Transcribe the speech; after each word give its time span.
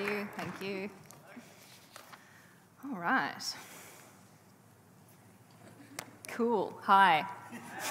you, 0.00 0.28
thank 0.36 0.62
you. 0.62 0.90
All 2.84 2.98
right. 2.98 3.34
Cool. 6.28 6.72
Hi. 6.82 7.26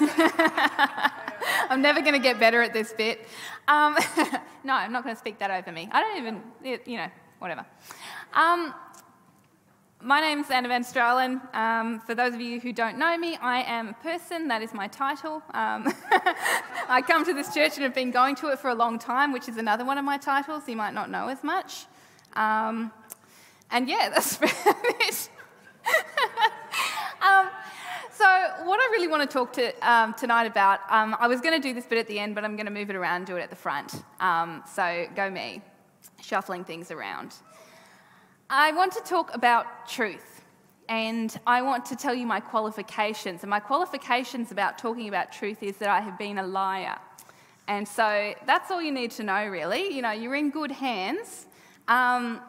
I'm 1.70 1.82
never 1.82 2.00
going 2.00 2.14
to 2.14 2.18
get 2.20 2.40
better 2.40 2.62
at 2.62 2.72
this 2.72 2.92
bit. 2.92 3.26
Um, 3.68 3.96
no, 4.64 4.74
I'm 4.74 4.92
not 4.92 5.04
going 5.04 5.14
to 5.14 5.18
speak 5.18 5.38
that 5.38 5.50
over 5.50 5.70
me. 5.70 5.88
I 5.92 6.00
don't 6.00 6.18
even, 6.18 6.80
you 6.86 6.96
know, 6.96 7.08
whatever. 7.38 7.64
Um, 8.34 8.74
my 10.02 10.20
name's 10.20 10.50
Anna 10.50 10.68
Van 10.68 10.82
Stralen. 10.82 11.54
Um, 11.54 12.00
for 12.00 12.14
those 12.14 12.32
of 12.32 12.40
you 12.40 12.58
who 12.58 12.72
don't 12.72 12.98
know 12.98 13.16
me, 13.18 13.36
I 13.36 13.62
am 13.62 13.90
a 13.90 13.92
person. 13.92 14.48
That 14.48 14.62
is 14.62 14.72
my 14.72 14.88
title. 14.88 15.42
Um, 15.52 15.92
I 16.88 17.02
come 17.06 17.24
to 17.26 17.34
this 17.34 17.52
church 17.52 17.74
and 17.74 17.82
have 17.82 17.94
been 17.94 18.10
going 18.10 18.34
to 18.36 18.48
it 18.48 18.58
for 18.58 18.70
a 18.70 18.74
long 18.74 18.98
time, 18.98 19.32
which 19.32 19.48
is 19.48 19.58
another 19.58 19.84
one 19.84 19.98
of 19.98 20.04
my 20.04 20.16
titles. 20.16 20.66
You 20.66 20.76
might 20.76 20.94
not 20.94 21.10
know 21.10 21.28
as 21.28 21.44
much. 21.44 21.84
Um, 22.34 22.92
and 23.70 23.88
yeah, 23.88 24.10
that's 24.14 24.38
it. 24.42 25.28
um, 27.22 27.48
so, 28.12 28.26
what 28.64 28.78
I 28.78 28.88
really 28.92 29.08
want 29.08 29.28
to 29.28 29.32
talk 29.32 29.52
to 29.54 29.72
um, 29.88 30.14
tonight 30.14 30.44
about, 30.44 30.80
um, 30.90 31.16
I 31.18 31.26
was 31.26 31.40
going 31.40 31.60
to 31.60 31.68
do 31.68 31.72
this 31.72 31.86
bit 31.86 31.98
at 31.98 32.06
the 32.06 32.18
end, 32.18 32.34
but 32.34 32.44
I'm 32.44 32.56
going 32.56 32.66
to 32.66 32.72
move 32.72 32.90
it 32.90 32.96
around 32.96 33.26
do 33.26 33.36
it 33.36 33.40
at 33.40 33.50
the 33.50 33.56
front. 33.56 34.02
Um, 34.20 34.62
so, 34.70 35.06
go 35.16 35.30
me, 35.30 35.62
shuffling 36.20 36.64
things 36.64 36.90
around. 36.90 37.34
I 38.50 38.72
want 38.72 38.92
to 38.92 39.00
talk 39.00 39.34
about 39.34 39.88
truth, 39.88 40.42
and 40.88 41.34
I 41.46 41.62
want 41.62 41.84
to 41.86 41.96
tell 41.96 42.14
you 42.14 42.26
my 42.26 42.40
qualifications. 42.40 43.42
And 43.42 43.50
my 43.50 43.60
qualifications 43.60 44.50
about 44.50 44.76
talking 44.76 45.08
about 45.08 45.32
truth 45.32 45.62
is 45.62 45.76
that 45.78 45.88
I 45.88 46.00
have 46.00 46.18
been 46.18 46.38
a 46.38 46.46
liar. 46.46 46.98
And 47.68 47.86
so 47.86 48.34
that's 48.46 48.72
all 48.72 48.82
you 48.82 48.90
need 48.90 49.12
to 49.12 49.22
know, 49.22 49.46
really. 49.46 49.94
You 49.94 50.02
know, 50.02 50.10
you're 50.10 50.34
in 50.34 50.50
good 50.50 50.72
hands. 50.72 51.46
Um, 51.90 52.40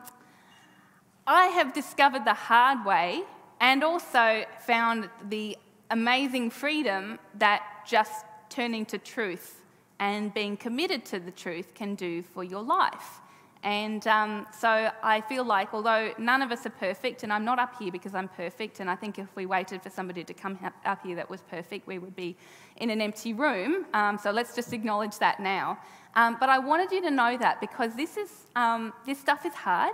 I 1.25 1.47
have 1.47 1.73
discovered 1.73 2.25
the 2.25 2.35
hard 2.35 2.85
way 2.85 3.23
and 3.59 3.83
also 3.83 4.45
found 4.59 5.09
the 5.29 5.57
amazing 5.89 6.51
freedom 6.51 7.17
that 7.39 7.63
just 7.87 8.23
turning 8.49 8.85
to 8.85 8.99
truth 8.99 9.63
and 9.99 10.31
being 10.31 10.55
committed 10.57 11.05
to 11.05 11.19
the 11.19 11.31
truth 11.31 11.73
can 11.73 11.95
do 11.95 12.21
for 12.21 12.43
your 12.43 12.61
life. 12.61 13.19
And 13.63 14.07
um, 14.07 14.47
so 14.57 14.89
I 15.03 15.21
feel 15.21 15.43
like, 15.43 15.73
although 15.73 16.13
none 16.17 16.41
of 16.41 16.51
us 16.51 16.65
are 16.65 16.71
perfect, 16.71 17.21
and 17.21 17.31
I'm 17.31 17.45
not 17.45 17.59
up 17.59 17.75
here 17.77 17.91
because 17.91 18.15
I'm 18.15 18.27
perfect, 18.27 18.79
and 18.79 18.89
I 18.89 18.95
think 18.95 19.19
if 19.19 19.27
we 19.35 19.45
waited 19.45 19.83
for 19.83 19.91
somebody 19.91 20.23
to 20.23 20.33
come 20.33 20.57
up 20.83 21.05
here 21.05 21.15
that 21.15 21.29
was 21.29 21.41
perfect, 21.41 21.85
we 21.87 21.99
would 21.99 22.15
be 22.15 22.35
in 22.77 22.89
an 22.89 23.01
empty 23.01 23.33
room. 23.33 23.85
Um, 23.93 24.17
so 24.17 24.31
let's 24.31 24.55
just 24.55 24.73
acknowledge 24.73 25.19
that 25.19 25.39
now. 25.39 25.77
Um, 26.15 26.37
but 26.39 26.49
I 26.49 26.57
wanted 26.57 26.91
you 26.91 27.01
to 27.03 27.11
know 27.11 27.37
that 27.37 27.61
because 27.61 27.95
this, 27.95 28.17
is, 28.17 28.31
um, 28.55 28.93
this 29.05 29.19
stuff 29.19 29.45
is 29.45 29.53
hard. 29.53 29.93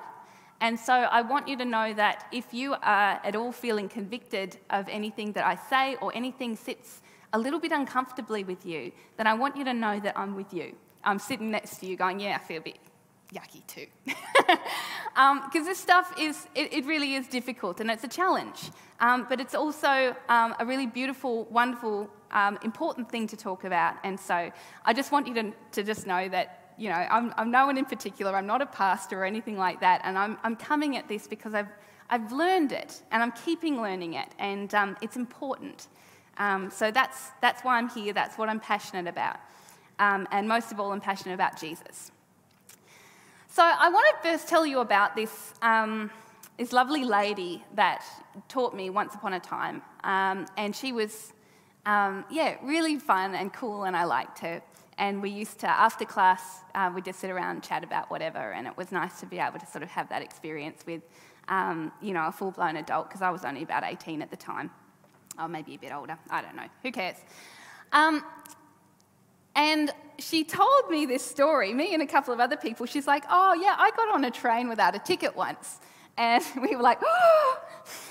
And 0.62 0.80
so 0.80 0.94
I 0.94 1.22
want 1.22 1.48
you 1.48 1.58
to 1.58 1.66
know 1.66 1.94
that 1.94 2.26
if 2.32 2.54
you 2.54 2.73
are 2.73 3.22
at 3.23 3.36
all 3.36 3.52
feeling 3.52 3.90
convicted 3.90 4.58
of 4.70 4.88
anything 4.90 5.34
that 5.34 5.45
I 5.45 5.56
say 5.56 5.98
or 6.02 6.12
anything 6.16 6.56
sits 6.56 7.02
a 7.34 7.38
little 7.38 7.60
bit 7.60 7.72
uncomfortably 7.72 8.44
with 8.44 8.66
you, 8.66 8.92
then 9.18 9.28
I 9.28 9.34
want 9.34 9.58
you 9.58 9.66
to 9.66 9.73
know 9.73 10.00
that 10.00 10.18
I'm 10.18 10.36
with 10.36 10.54
you. 10.54 10.73
I'm 11.04 11.20
sitting 11.20 11.52
next 11.52 11.78
to 11.80 11.86
you 11.86 11.95
going, 11.95 12.20
Yeah, 12.20 12.40
I 12.42 12.44
feel 12.44 12.58
a 12.58 12.62
bit 12.62 12.80
yucky 13.33 13.66
too. 13.67 13.88
Because 14.06 14.58
um, 15.16 15.50
this 15.52 15.78
stuff 15.78 16.14
is, 16.20 16.47
it, 16.56 16.73
it, 16.73 16.86
really 16.86 17.16
is 17.16 17.28
difficult 17.28 17.80
and 17.80 17.89
it's 17.92 18.03
a 18.03 18.08
challenge. 18.08 18.72
Um, 19.00 19.25
but 19.30 19.39
it's 19.39 19.56
also 19.56 20.16
um, 20.30 20.56
a 20.59 20.66
really 20.66 20.88
beautiful, 20.88 21.45
wonderful, 21.45 22.09
um, 22.31 22.58
important 22.64 23.09
thing 23.09 23.28
to 23.28 23.38
talk 23.38 23.64
about. 23.64 23.95
And 24.03 24.20
so 24.20 24.52
I 24.86 24.94
just 24.94 25.11
want 25.11 25.28
you 25.28 25.33
to, 25.36 25.53
to 25.73 25.83
just 25.83 26.08
know 26.08 26.28
that, 26.30 26.73
you 26.78 26.89
know, 26.89 26.95
I'm, 26.95 27.33
I'm 27.38 27.52
no 27.52 27.66
one 27.66 27.78
in 27.78 27.86
particular, 27.86 28.36
I'm 28.36 28.48
not 28.48 28.61
a 28.61 28.66
pastor 28.66 29.22
or 29.22 29.25
anything 29.25 29.58
like 29.58 29.81
that. 29.81 30.02
And 30.03 30.17
I'm, 30.17 30.38
I'm 30.44 30.55
coming 30.55 30.98
at 30.98 31.08
this 31.08 31.28
because 31.28 31.53
I've, 31.53 31.70
I've 32.09 32.31
learned 32.31 32.72
it 32.72 33.02
and 33.11 33.22
I'm 33.22 33.31
keeping 33.31 33.81
learning 33.81 34.14
it. 34.14 34.30
And 34.39 34.73
um, 34.73 34.98
it's 35.02 35.16
important. 35.16 35.88
Um, 36.38 36.70
so 36.70 36.92
that's, 36.92 37.32
that's 37.42 37.64
why 37.64 37.77
I'm 37.77 37.89
here, 37.89 38.14
that's 38.14 38.38
what 38.38 38.48
I'm 38.48 38.59
passionate 38.59 39.08
about. 39.08 39.38
and 39.99 40.48
most 40.48 40.71
of 40.71 40.80
all, 40.80 40.92
I'm 40.92 41.02
passionate 41.02 41.33
about 41.33 41.59
Jesus. 41.59 42.11
So 43.58 43.64
I 43.64 43.90
want 43.90 44.06
to 44.06 44.30
first 44.30 44.48
tell 44.48 44.68
you 44.68 44.82
about 44.82 45.16
this, 45.16 45.56
um, 45.64 46.12
this 46.60 46.72
lovely 46.73 47.04
lady 47.04 47.64
that 47.73 48.06
taught 48.48 48.76
me 48.76 48.92
once 48.92 49.16
upon 49.16 49.34
a 49.34 49.40
time. 49.40 49.82
Um, 50.04 50.45
and 50.58 50.76
she 50.76 50.92
was, 50.92 51.34
um, 51.88 52.23
yeah, 52.30 52.58
really 52.62 52.98
fun 52.98 53.34
and 53.34 53.52
cool, 53.52 53.86
and 53.86 53.98
I 53.98 54.04
liked 54.04 54.38
her. 54.42 54.62
And 55.00 55.23
we 55.23 55.32
used 55.32 55.58
to, 55.62 55.68
after 55.68 56.06
class, 56.06 56.60
uh, 56.76 56.92
we'd 56.94 57.06
just 57.06 57.20
sit 57.20 57.32
around 57.32 57.56
and 57.56 57.64
chat 57.64 57.84
about 57.84 58.12
whatever, 58.12 58.52
and 58.52 58.68
it 58.68 58.78
was 58.78 58.92
nice 58.92 59.20
to 59.22 59.26
be 59.26 59.40
able 59.40 59.58
to 59.58 59.66
sort 59.66 59.82
of 59.82 59.89
have 59.89 60.08
that 60.10 60.22
experience 60.22 60.86
with, 60.86 61.02
um, 61.48 61.92
you 62.00 62.14
know, 62.14 62.28
a 62.28 62.32
full-blown 62.32 62.78
adult, 62.78 63.10
because 63.10 63.24
I 63.24 63.32
was 63.32 63.44
only 63.44 63.64
about 63.64 63.84
18 63.84 64.22
at 64.22 64.30
the 64.30 64.38
time. 64.38 64.70
Or 65.39 65.48
maybe 65.48 65.74
a 65.74 65.80
bit 65.80 65.92
older, 65.92 66.20
I 66.30 66.44
don't 66.44 66.56
know, 66.56 66.68
who 66.84 66.92
cares? 66.92 67.18
And 69.58 69.92
she 70.20 70.44
told 70.44 70.90
me 70.90 71.06
this 71.08 71.26
story, 71.26 71.73
me 71.73 71.94
and 71.94 72.02
a 72.02 72.06
couple 72.06 72.34
of 72.34 72.40
other 72.40 72.56
people. 72.56 72.86
She's 72.86 73.08
like, 73.08 73.26
Oh, 73.30 73.54
yeah, 73.54 73.76
I 73.78 73.92
got 73.92 74.14
on 74.14 74.23
a 74.23 74.32
train 74.32 74.70
without 74.70 74.95
a 74.95 75.00
ticket 75.00 75.36
once. 75.36 75.80
And 76.16 76.44
we 76.62 76.76
were 76.76 76.84
like, 76.84 77.00
Oh! 77.04 77.60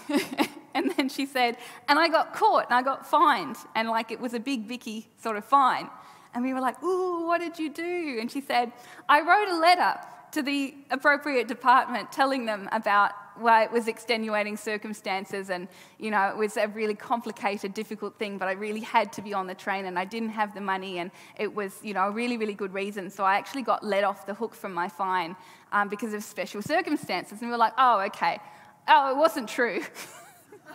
and 0.75 0.93
then 0.97 1.09
she 1.09 1.25
said, 1.25 1.57
And 1.89 1.99
I 1.99 2.09
got 2.09 2.35
caught 2.35 2.67
and 2.67 2.75
I 2.75 2.83
got 2.83 3.09
fined. 3.09 3.57
And 3.75 3.89
like 3.89 4.11
it 4.11 4.21
was 4.21 4.35
a 4.35 4.41
big 4.41 4.67
Vicky 4.67 5.09
sort 5.23 5.37
of 5.37 5.45
fine. 5.45 5.89
And 6.35 6.45
we 6.45 6.53
were 6.53 6.61
like, 6.61 6.83
Ooh, 6.83 7.27
what 7.27 7.41
did 7.41 7.59
you 7.59 7.71
do? 7.71 8.19
And 8.21 8.31
she 8.31 8.41
said, 8.41 8.73
I 9.09 9.21
wrote 9.21 9.49
a 9.49 9.59
letter 9.59 9.99
to 10.37 10.43
the 10.43 10.75
appropriate 10.91 11.49
department 11.49 12.13
telling 12.13 12.45
them 12.45 12.69
about 12.71 13.13
why 13.39 13.65
it 13.65 13.73
was 13.73 13.89
extenuating 13.89 14.55
circumstances 14.55 15.49
and 15.49 15.67
you 15.99 16.11
know 16.11 16.29
it 16.29 16.37
was 16.37 16.59
a 16.59 16.69
really 16.69 16.95
complicated 16.95 17.73
difficult 17.73 18.19
thing 18.19 18.37
but 18.37 18.47
i 18.47 18.53
really 18.53 18.81
had 18.81 19.11
to 19.11 19.23
be 19.23 19.33
on 19.33 19.47
the 19.47 19.55
train 19.55 19.87
and 19.87 19.99
i 19.99 20.05
didn't 20.05 20.29
have 20.29 20.55
the 20.55 20.61
money 20.61 20.99
and 20.99 21.11
it 21.39 21.55
was 21.55 21.79
you 21.83 21.95
know 21.95 22.09
a 22.09 22.11
really 22.11 22.37
really 22.37 22.53
good 22.53 22.75
reason. 22.75 23.09
So 23.09 23.25
i 23.25 23.37
actually 23.39 23.63
got 23.63 23.83
let 23.83 24.05
off 24.05 24.27
the 24.27 24.35
hook 24.35 24.55
from 24.55 24.75
my 24.75 24.89
fine 24.91 25.37
um, 25.73 25.89
because 25.89 26.13
of 26.13 26.23
special 26.23 26.61
circumstances. 26.61 27.41
And 27.41 27.49
we 27.49 27.53
were 27.53 27.65
like 27.67 27.75
oh 27.79 28.01
okay. 28.09 28.39
Oh 28.87 29.13
it 29.13 29.17
wasn't 29.17 29.49
true. 29.49 29.81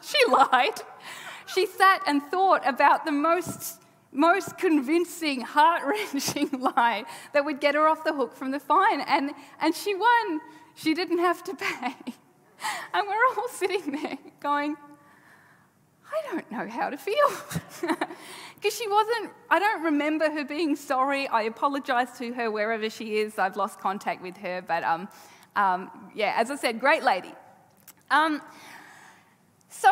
She 0.04 0.18
lied. 0.32 0.82
She 1.46 1.68
sat 1.68 2.02
and 2.08 2.24
thought 2.24 2.68
about 2.68 3.06
the 3.06 3.12
most 3.12 3.81
most 4.12 4.58
convincing, 4.58 5.42
heart 5.56 5.84
wrenching 5.86 6.50
lie 6.76 7.06
that 7.34 7.46
would 7.46 7.60
get 7.60 7.76
her 7.76 7.88
off 7.88 8.04
the 8.04 8.14
hook 8.14 8.36
from 8.36 8.52
the 8.52 8.60
fine. 8.60 9.02
And, 9.02 9.32
and 9.60 9.76
she 9.76 9.96
won. 9.96 10.42
She 10.76 10.94
didn't 10.94 11.20
have 11.20 11.44
to 11.46 11.56
pay. 11.56 11.96
And 12.94 13.08
we're 13.08 13.42
all 13.42 13.48
sitting 13.48 13.92
there 13.92 14.20
going, 14.40 14.76
I 16.12 16.32
don't 16.32 16.52
know 16.52 16.68
how 16.68 16.92
to 16.92 16.98
feel. 16.98 17.28
Because 17.80 18.78
she 18.78 18.88
wasn't, 18.88 19.32
I 19.50 19.58
don't 19.58 19.82
remember 19.82 20.30
her 20.30 20.46
being 20.46 20.76
sorry. 20.76 21.28
I 21.28 21.42
apologize 21.44 22.16
to 22.20 22.32
her 22.34 22.52
wherever 22.52 22.88
she 22.88 23.18
is. 23.18 23.40
I've 23.40 23.58
lost 23.58 23.80
contact 23.80 24.22
with 24.22 24.38
her. 24.38 24.62
But 24.62 24.84
um, 24.84 25.10
um, 25.56 26.12
yeah, 26.14 26.36
as 26.38 26.52
I 26.52 26.56
said, 26.56 26.80
great 26.80 27.02
lady. 27.02 27.34
Um, 28.12 28.44
so 29.70 29.90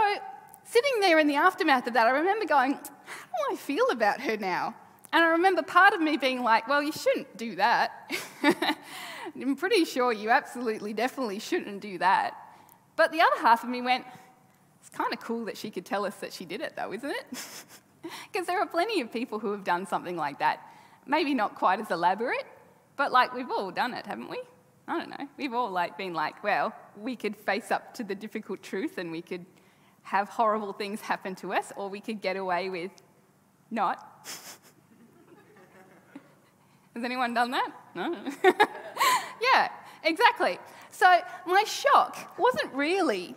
sitting 0.64 1.00
there 1.00 1.18
in 1.18 1.28
the 1.28 1.36
aftermath 1.36 1.88
of 1.88 1.94
that, 1.94 2.06
I 2.06 2.12
remember 2.12 2.46
going, 2.46 2.78
how 3.10 3.50
do 3.50 3.54
I 3.54 3.58
feel 3.58 3.90
about 3.90 4.22
her 4.22 4.38
now? 4.38 4.76
And 5.12 5.24
I 5.24 5.30
remember 5.30 5.64
part 5.64 5.94
of 5.94 6.02
me 6.02 6.18
being 6.18 6.44
like, 6.44 6.68
well, 6.68 6.84
you 6.84 6.92
shouldn't 6.92 7.36
do 7.36 7.56
that. 7.56 8.12
I'm 9.36 9.56
pretty 9.56 9.86
sure 9.86 10.14
you 10.14 10.30
absolutely, 10.30 10.94
definitely 10.94 11.40
shouldn't 11.40 11.82
do 11.82 11.98
that. 11.98 12.36
But 12.96 13.12
the 13.12 13.22
other 13.22 13.42
half 13.42 13.64
of 13.64 13.70
me 13.70 13.82
went, 13.82 14.06
it's 14.80 14.90
kind 14.90 15.12
of 15.12 15.20
cool 15.20 15.46
that 15.46 15.58
she 15.58 15.72
could 15.72 15.86
tell 15.86 16.06
us 16.06 16.16
that 16.18 16.32
she 16.34 16.46
did 16.46 16.62
it, 16.62 16.74
though, 16.76 16.94
isn't 16.94 17.10
it? 17.10 17.26
Because 18.32 18.48
there 18.48 18.60
are 18.62 18.66
plenty 18.66 19.02
of 19.02 19.12
people 19.12 19.40
who 19.40 19.52
have 19.52 19.66
done 19.66 19.86
something 19.86 20.16
like 20.16 20.40
that. 20.40 20.62
Maybe 21.06 21.34
not 21.34 21.56
quite 21.56 21.82
as 21.82 21.92
elaborate, 21.92 22.46
but 22.96 23.12
like 23.12 23.34
we've 23.34 23.52
all 23.52 23.72
done 23.72 23.94
it, 23.94 24.06
haven't 24.06 24.30
we? 24.30 24.42
I 24.88 25.00
don't 25.00 25.10
know. 25.10 25.28
We've 25.38 25.54
all 25.54 25.70
like 25.70 25.98
been 25.98 26.14
like, 26.14 26.42
well, 26.44 26.74
we 26.98 27.16
could 27.16 27.36
face 27.36 27.72
up 27.72 27.94
to 27.96 28.04
the 28.04 28.16
difficult 28.16 28.64
truth 28.64 28.98
and 28.98 29.12
we 29.12 29.22
could 29.22 29.46
have 30.10 30.28
horrible 30.28 30.74
things 30.74 31.02
happen 31.02 31.36
to 31.36 31.54
us, 31.54 31.72
or 31.76 31.88
we 31.88 32.02
could 32.02 32.20
get 32.20 32.36
away 32.36 32.70
with 32.70 32.92
not. 33.70 33.98
Has 36.96 37.04
anyone 37.04 37.36
done 37.36 37.52
that? 37.52 37.70
No. 37.94 38.18
yeah, 39.54 39.70
exactly. 40.04 40.58
So 40.90 41.06
my 41.46 41.64
shock 41.64 42.34
wasn't 42.40 42.74
really, 42.74 43.36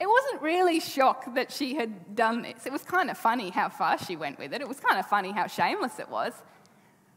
it 0.00 0.08
wasn't 0.08 0.42
really 0.42 0.80
shock 0.80 1.32
that 1.36 1.52
she 1.52 1.76
had 1.76 2.16
done 2.16 2.42
this. 2.42 2.66
It 2.66 2.72
was 2.72 2.82
kind 2.82 3.10
of 3.10 3.16
funny 3.16 3.50
how 3.50 3.68
far 3.68 3.96
she 3.96 4.16
went 4.16 4.40
with 4.40 4.52
it. 4.52 4.60
It 4.60 4.68
was 4.68 4.80
kind 4.80 4.98
of 4.98 5.06
funny 5.06 5.30
how 5.30 5.46
shameless 5.46 6.00
it 6.00 6.08
was. 6.08 6.32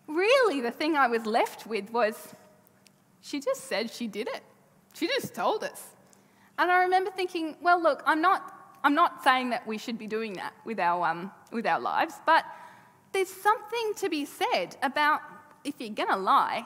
Really, 0.08 0.62
the 0.62 0.72
thing 0.72 0.96
I 0.96 1.08
was 1.08 1.26
left 1.26 1.66
with 1.66 1.90
was 1.90 2.36
she 3.22 3.40
just 3.40 3.64
said 3.66 3.90
she 3.90 4.06
did 4.06 4.28
it. 4.28 4.44
She 4.94 5.08
just 5.08 5.34
told 5.34 5.64
us. 5.64 5.88
And 6.60 6.70
I 6.70 6.84
remember 6.84 7.10
thinking, 7.10 7.56
well, 7.62 7.82
look, 7.82 8.04
I'm 8.06 8.22
not, 8.22 8.61
I'm 8.84 8.96
not 8.96 9.24
saying 9.24 9.52
that 9.52 9.66
we 9.68 9.78
should 9.78 9.98
be 9.98 10.08
doing 10.08 10.34
that 10.34 10.54
with 10.66 10.80
our, 10.80 11.08
um, 11.08 11.32
with 11.52 11.68
our 11.68 11.80
lives, 11.80 12.16
but 12.26 12.46
there's 13.12 13.30
something 13.30 13.94
to 13.98 14.10
be 14.10 14.26
said 14.26 14.78
about 14.82 15.22
if 15.64 15.76
you're 15.80 15.90
going 15.90 16.10
to 16.10 16.16
lie, 16.18 16.66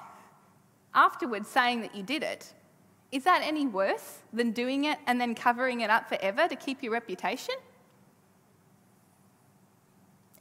afterwards 0.93 1.49
saying 1.49 1.81
that 1.81 1.93
you 1.93 2.01
did 2.01 2.23
it 2.23 2.53
Is 3.11 3.23
that 3.25 3.41
any 3.43 3.67
worse 3.67 4.19
than 4.33 4.51
doing 4.51 4.85
it 4.85 4.97
and 5.07 5.21
then 5.21 5.35
covering 5.35 5.81
it 5.81 5.89
up 5.89 6.09
forever 6.09 6.47
to 6.47 6.55
keep 6.55 6.81
your 6.81 6.91
reputation? 6.91 7.55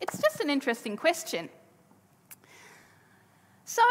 It's 0.01 0.21
just 0.21 0.41
an 0.41 0.51
interesting 0.51 0.97
question. 0.97 1.49
So, 3.65 3.83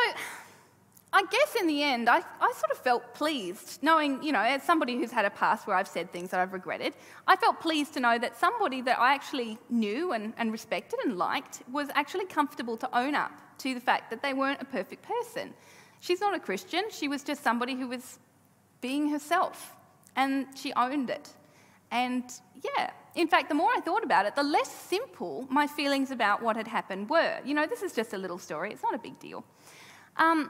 I 1.16 1.24
guess 1.30 1.56
in 1.60 1.68
the 1.68 1.84
end, 1.84 2.10
I, 2.10 2.24
I 2.42 2.54
sort 2.56 2.72
of 2.72 2.78
felt 2.78 3.14
pleased 3.14 3.84
knowing, 3.84 4.24
you 4.24 4.32
know, 4.32 4.40
as 4.42 4.64
somebody 4.64 4.98
who's 4.98 5.12
had 5.12 5.26
a 5.26 5.30
past 5.30 5.68
where 5.68 5.76
I've 5.76 5.88
said 5.88 6.12
things 6.12 6.32
that 6.32 6.40
I've 6.40 6.54
regretted, 6.54 6.96
I 7.28 7.36
felt 7.36 7.62
pleased 7.62 7.94
to 7.94 8.00
know 8.00 8.18
that 8.18 8.36
somebody 8.36 8.82
that 8.82 9.00
I 9.00 9.14
actually 9.14 9.60
knew 9.70 10.14
and, 10.14 10.34
and 10.38 10.52
respected 10.52 11.00
and 11.06 11.16
liked 11.16 11.62
was 11.72 11.90
actually 11.94 12.26
comfortable 12.26 12.78
to 12.78 12.98
own 12.98 13.14
up 13.14 13.32
to 13.60 13.76
the 13.76 13.80
fact 13.80 14.10
that 14.10 14.24
they 14.24 14.34
weren't 14.34 14.60
a 14.60 14.66
perfect 14.66 15.04
person. 15.04 15.54
She's 16.00 16.20
not 16.20 16.34
a 16.34 16.40
Christian, 16.40 16.86
she 16.90 17.08
was 17.08 17.24
just 17.24 17.44
somebody 17.44 17.76
who 17.76 17.88
was 17.88 18.18
being 18.82 19.08
herself, 19.10 19.76
and 20.16 20.48
she 20.56 20.74
owned 20.74 21.12
it. 21.12 21.30
And 21.92 22.24
yeah, 22.64 22.90
in 23.14 23.28
fact, 23.28 23.50
the 23.50 23.56
more 23.56 23.70
I 23.76 23.82
thought 23.82 24.04
about 24.04 24.26
it, 24.26 24.36
the 24.36 24.42
less 24.42 24.72
simple 24.72 25.46
my 25.48 25.68
feelings 25.68 26.10
about 26.10 26.42
what 26.42 26.56
had 26.56 26.68
happened 26.68 27.08
were. 27.08 27.38
You 27.46 27.54
know, 27.54 27.68
this 27.68 27.84
is 27.84 27.94
just 27.94 28.14
a 28.14 28.18
little 28.18 28.40
story, 28.40 28.72
it's 28.72 28.82
not 28.82 28.96
a 28.96 29.00
big 29.00 29.20
deal. 29.20 29.46
Um, 30.18 30.50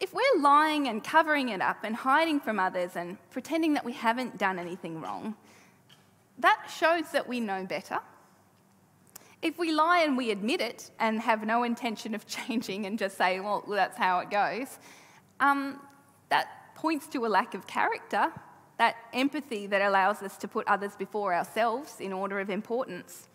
if 0.00 0.14
we're 0.14 0.40
lying 0.40 0.88
and 0.88 1.02
covering 1.02 1.48
it 1.48 1.60
up 1.60 1.82
and 1.82 1.94
hiding 1.94 2.40
from 2.40 2.60
others 2.60 2.92
and 2.94 3.18
pretending 3.30 3.74
that 3.74 3.84
we 3.84 3.92
haven't 3.92 4.38
done 4.38 4.58
anything 4.58 5.00
wrong, 5.00 5.34
that 6.38 6.70
shows 6.74 7.10
that 7.12 7.28
we 7.28 7.40
know 7.40 7.64
better. 7.64 7.98
If 9.42 9.58
we 9.58 9.72
lie 9.72 10.00
and 10.00 10.16
we 10.16 10.30
admit 10.30 10.60
it 10.60 10.90
and 10.98 11.20
have 11.20 11.44
no 11.44 11.64
intention 11.64 12.14
of 12.14 12.26
changing 12.36 12.86
and 12.86 12.98
just 12.98 13.16
say, 13.16 13.40
well, 13.40 13.64
that's 13.68 13.96
how 13.96 14.20
it 14.20 14.30
goes, 14.30 14.78
um, 15.40 15.80
that 16.28 16.74
points 16.74 17.06
to 17.08 17.26
a 17.26 17.28
lack 17.28 17.54
of 17.54 17.66
character, 17.66 18.32
that 18.78 18.96
empathy 19.12 19.66
that 19.66 19.82
allows 19.82 20.22
us 20.22 20.36
to 20.38 20.46
put 20.46 20.66
others 20.68 20.94
before 20.96 21.34
ourselves 21.34 21.96
in 21.98 22.12
order 22.12 22.38
of 22.38 22.50
importance. 22.50 23.28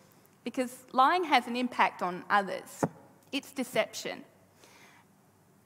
Because 0.46 0.86
lying 0.94 1.26
has 1.26 1.48
an 1.48 1.58
impact 1.58 2.02
on 2.02 2.24
others, 2.30 2.84
it's 3.34 3.52
deception. 3.52 4.24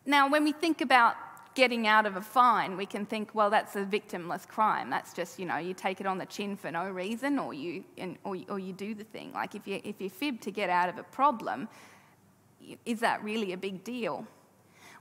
Now, 0.08 0.30
when 0.30 0.46
we 0.46 0.54
think 0.54 0.80
about 0.80 1.18
getting 1.54 1.86
out 1.86 2.06
of 2.06 2.16
a 2.16 2.22
fine, 2.22 2.78
we 2.78 2.86
can 2.86 3.06
think, 3.06 3.36
well, 3.36 3.50
that's 3.50 3.76
a 3.76 3.84
victimless 3.84 4.48
crime. 4.48 4.90
That's 4.90 5.12
just, 5.14 5.38
you 5.38 5.46
know, 5.46 5.58
you 5.58 5.74
take 5.74 6.00
it 6.00 6.08
on 6.08 6.18
the 6.18 6.26
chin 6.26 6.56
for 6.56 6.72
no 6.72 6.90
reason 6.90 7.38
or 7.38 7.54
you, 7.54 7.84
and, 7.98 8.18
or, 8.24 8.38
or 8.48 8.58
you 8.58 8.72
do 8.72 8.96
the 8.96 9.04
thing. 9.04 9.34
Like 9.34 9.54
if 9.54 9.68
you, 9.68 9.82
if 9.84 10.00
you 10.00 10.10
fib 10.10 10.40
to 10.42 10.52
get 10.52 10.70
out 10.70 10.88
of 10.88 10.98
a 10.98 11.04
problem, 11.04 11.68
is 12.86 13.02
that 13.02 13.22
really 13.22 13.52
a 13.52 13.58
big 13.58 13.84
deal? 13.84 14.26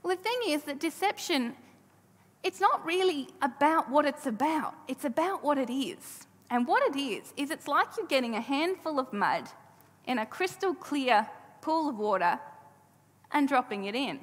Well, 0.03 0.13
the 0.13 0.21
thing 0.21 0.39
is 0.47 0.63
that 0.63 0.81
deception, 0.81 1.55
it's 2.43 2.59
not 2.59 2.85
really 2.85 3.29
about 3.41 3.89
what 3.89 4.05
it's 4.05 4.25
about, 4.25 4.75
it's 4.89 5.05
about 5.05 5.41
what 5.41 5.57
it 5.57 5.71
is. 5.71 6.27
And 6.49 6.67
what 6.67 6.83
it 6.83 6.99
is, 6.99 7.33
is 7.37 7.49
it's 7.49 7.67
like 7.67 7.87
you're 7.97 8.07
getting 8.07 8.35
a 8.35 8.41
handful 8.41 8.99
of 8.99 9.13
mud 9.13 9.47
in 10.05 10.17
a 10.19 10.25
crystal 10.25 10.73
clear 10.73 11.27
pool 11.61 11.87
of 11.87 11.97
water 11.97 12.39
and 13.31 13.47
dropping 13.47 13.85
it 13.85 13.95
in 13.95 14.19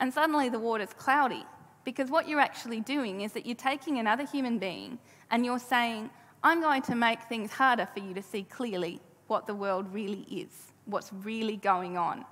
and 0.00 0.12
suddenly 0.12 0.48
the 0.48 0.58
water's 0.58 0.92
cloudy. 0.94 1.44
Because 1.84 2.10
what 2.10 2.28
you're 2.28 2.40
actually 2.40 2.80
doing 2.80 3.20
is 3.22 3.32
that 3.32 3.46
you're 3.46 3.54
taking 3.54 3.98
another 3.98 4.24
human 4.26 4.58
being 4.58 4.98
and 5.30 5.44
you're 5.44 5.58
saying, 5.58 6.10
I'm 6.42 6.60
going 6.60 6.82
to 6.82 6.94
make 6.94 7.22
things 7.22 7.52
harder 7.52 7.86
for 7.86 8.00
you 8.00 8.14
to 8.14 8.22
see 8.22 8.42
clearly 8.42 9.00
what 9.28 9.46
the 9.46 9.54
world 9.54 9.92
really 9.92 10.26
is, 10.30 10.72
what's 10.86 11.12
really 11.12 11.56
going 11.56 11.96
on. 11.96 12.24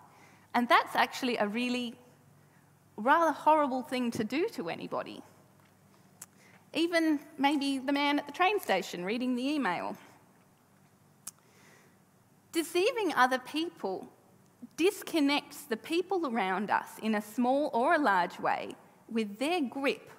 And 0.55 0.69
that's 0.69 0.97
actually 0.97 1.37
a 1.37 1.47
really 1.47 1.95
rather 2.97 3.33
horrible 3.33 3.83
thing 3.83 4.11
to 4.13 4.25
do 4.25 4.49
to 4.51 4.69
anybody. 4.69 5.23
Even 6.75 7.21
maybe 7.39 7.79
the 7.79 7.93
man 7.93 8.19
at 8.19 8.27
the 8.27 8.33
train 8.33 8.61
station 8.61 9.05
reading 9.05 9.37
the 9.37 9.47
email. 9.49 9.97
Deceiving 12.53 13.15
other 13.15 13.39
people 13.39 14.09
disconnects 14.77 15.63
the 15.63 15.77
people 15.77 16.27
around 16.27 16.71
us 16.71 16.89
in 17.03 17.15
a 17.15 17.23
small 17.23 17.71
or 17.73 17.95
a 17.95 17.99
large 17.99 18.39
way 18.39 18.75
with 19.11 19.39
their 19.39 19.61
grip 19.61 20.11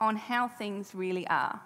on 0.00 0.16
how 0.16 0.48
things 0.48 0.94
really 0.94 1.26
are. 1.28 1.60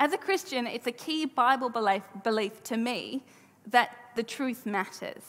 As 0.00 0.12
a 0.12 0.18
Christian, 0.18 0.66
it's 0.66 0.86
a 0.86 0.92
key 0.92 1.24
Bible 1.24 1.70
belief, 1.70 2.02
belief, 2.22 2.62
to 2.64 2.76
me 2.76 3.24
that 3.68 3.90
the 4.16 4.22
truth 4.22 4.66
matters. 4.66 5.22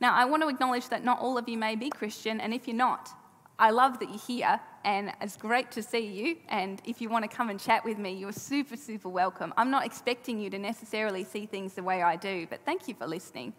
Now, 0.00 0.14
I 0.14 0.24
want 0.24 0.42
to 0.42 0.48
acknowledge 0.48 0.88
that 0.88 1.04
not 1.04 1.20
all 1.20 1.38
of 1.38 1.48
you 1.48 1.56
may 1.56 1.76
be 1.76 1.90
Christian, 1.90 2.40
and 2.40 2.52
if 2.52 2.66
you're 2.66 2.76
not, 2.76 3.10
I 3.58 3.70
love 3.70 3.98
that 4.00 4.08
you're 4.08 4.18
here, 4.18 4.60
and 4.84 5.12
it's 5.20 5.36
great 5.36 5.70
to 5.72 5.82
see 5.82 6.06
you. 6.06 6.36
And 6.48 6.80
if 6.84 7.00
you 7.00 7.10
want 7.10 7.30
to 7.30 7.36
come 7.36 7.50
and 7.50 7.60
chat 7.60 7.84
with 7.84 7.98
me, 7.98 8.12
you're 8.12 8.32
super, 8.32 8.76
super 8.76 9.10
welcome. 9.10 9.52
I'm 9.56 9.70
not 9.70 9.84
expecting 9.84 10.40
you 10.40 10.48
to 10.50 10.58
necessarily 10.58 11.24
see 11.24 11.44
things 11.46 11.74
the 11.74 11.82
way 11.82 12.02
I 12.02 12.16
do, 12.16 12.46
but 12.48 12.60
thank 12.64 12.88
you 12.88 12.94
for 12.94 13.06
listening. 13.06 13.52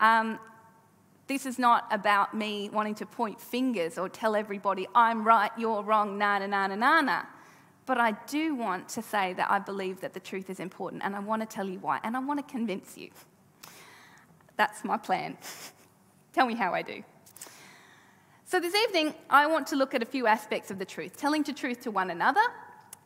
Um, 0.00 0.38
this 1.28 1.44
is 1.44 1.58
not 1.58 1.86
about 1.90 2.34
me 2.34 2.70
wanting 2.70 2.94
to 2.96 3.06
point 3.06 3.40
fingers 3.40 3.98
or 3.98 4.08
tell 4.08 4.34
everybody, 4.34 4.88
I'm 4.94 5.24
right, 5.24 5.50
you're 5.58 5.82
wrong, 5.82 6.16
na 6.16 6.38
na 6.38 6.46
na 6.46 6.66
na 6.68 6.76
na 6.76 7.00
na. 7.02 7.22
But 7.84 7.98
I 7.98 8.12
do 8.26 8.54
want 8.54 8.88
to 8.90 9.02
say 9.02 9.34
that 9.34 9.50
I 9.50 9.58
believe 9.58 10.00
that 10.00 10.14
the 10.14 10.20
truth 10.20 10.50
is 10.50 10.58
important 10.58 11.02
and 11.04 11.14
I 11.14 11.20
want 11.20 11.42
to 11.42 11.46
tell 11.46 11.68
you 11.68 11.78
why 11.78 12.00
and 12.02 12.16
I 12.16 12.20
want 12.20 12.38
to 12.40 12.50
convince 12.50 12.96
you. 12.96 13.10
That's 14.56 14.84
my 14.84 14.96
plan. 14.96 15.36
tell 16.32 16.46
me 16.46 16.54
how 16.54 16.72
I 16.72 16.82
do. 16.82 17.04
So, 18.46 18.58
this 18.58 18.74
evening, 18.74 19.14
I 19.28 19.46
want 19.46 19.66
to 19.68 19.76
look 19.76 19.94
at 19.94 20.02
a 20.02 20.06
few 20.06 20.26
aspects 20.26 20.70
of 20.70 20.78
the 20.78 20.84
truth 20.86 21.18
telling 21.18 21.42
the 21.42 21.52
truth 21.52 21.82
to 21.82 21.90
one 21.90 22.10
another, 22.10 22.40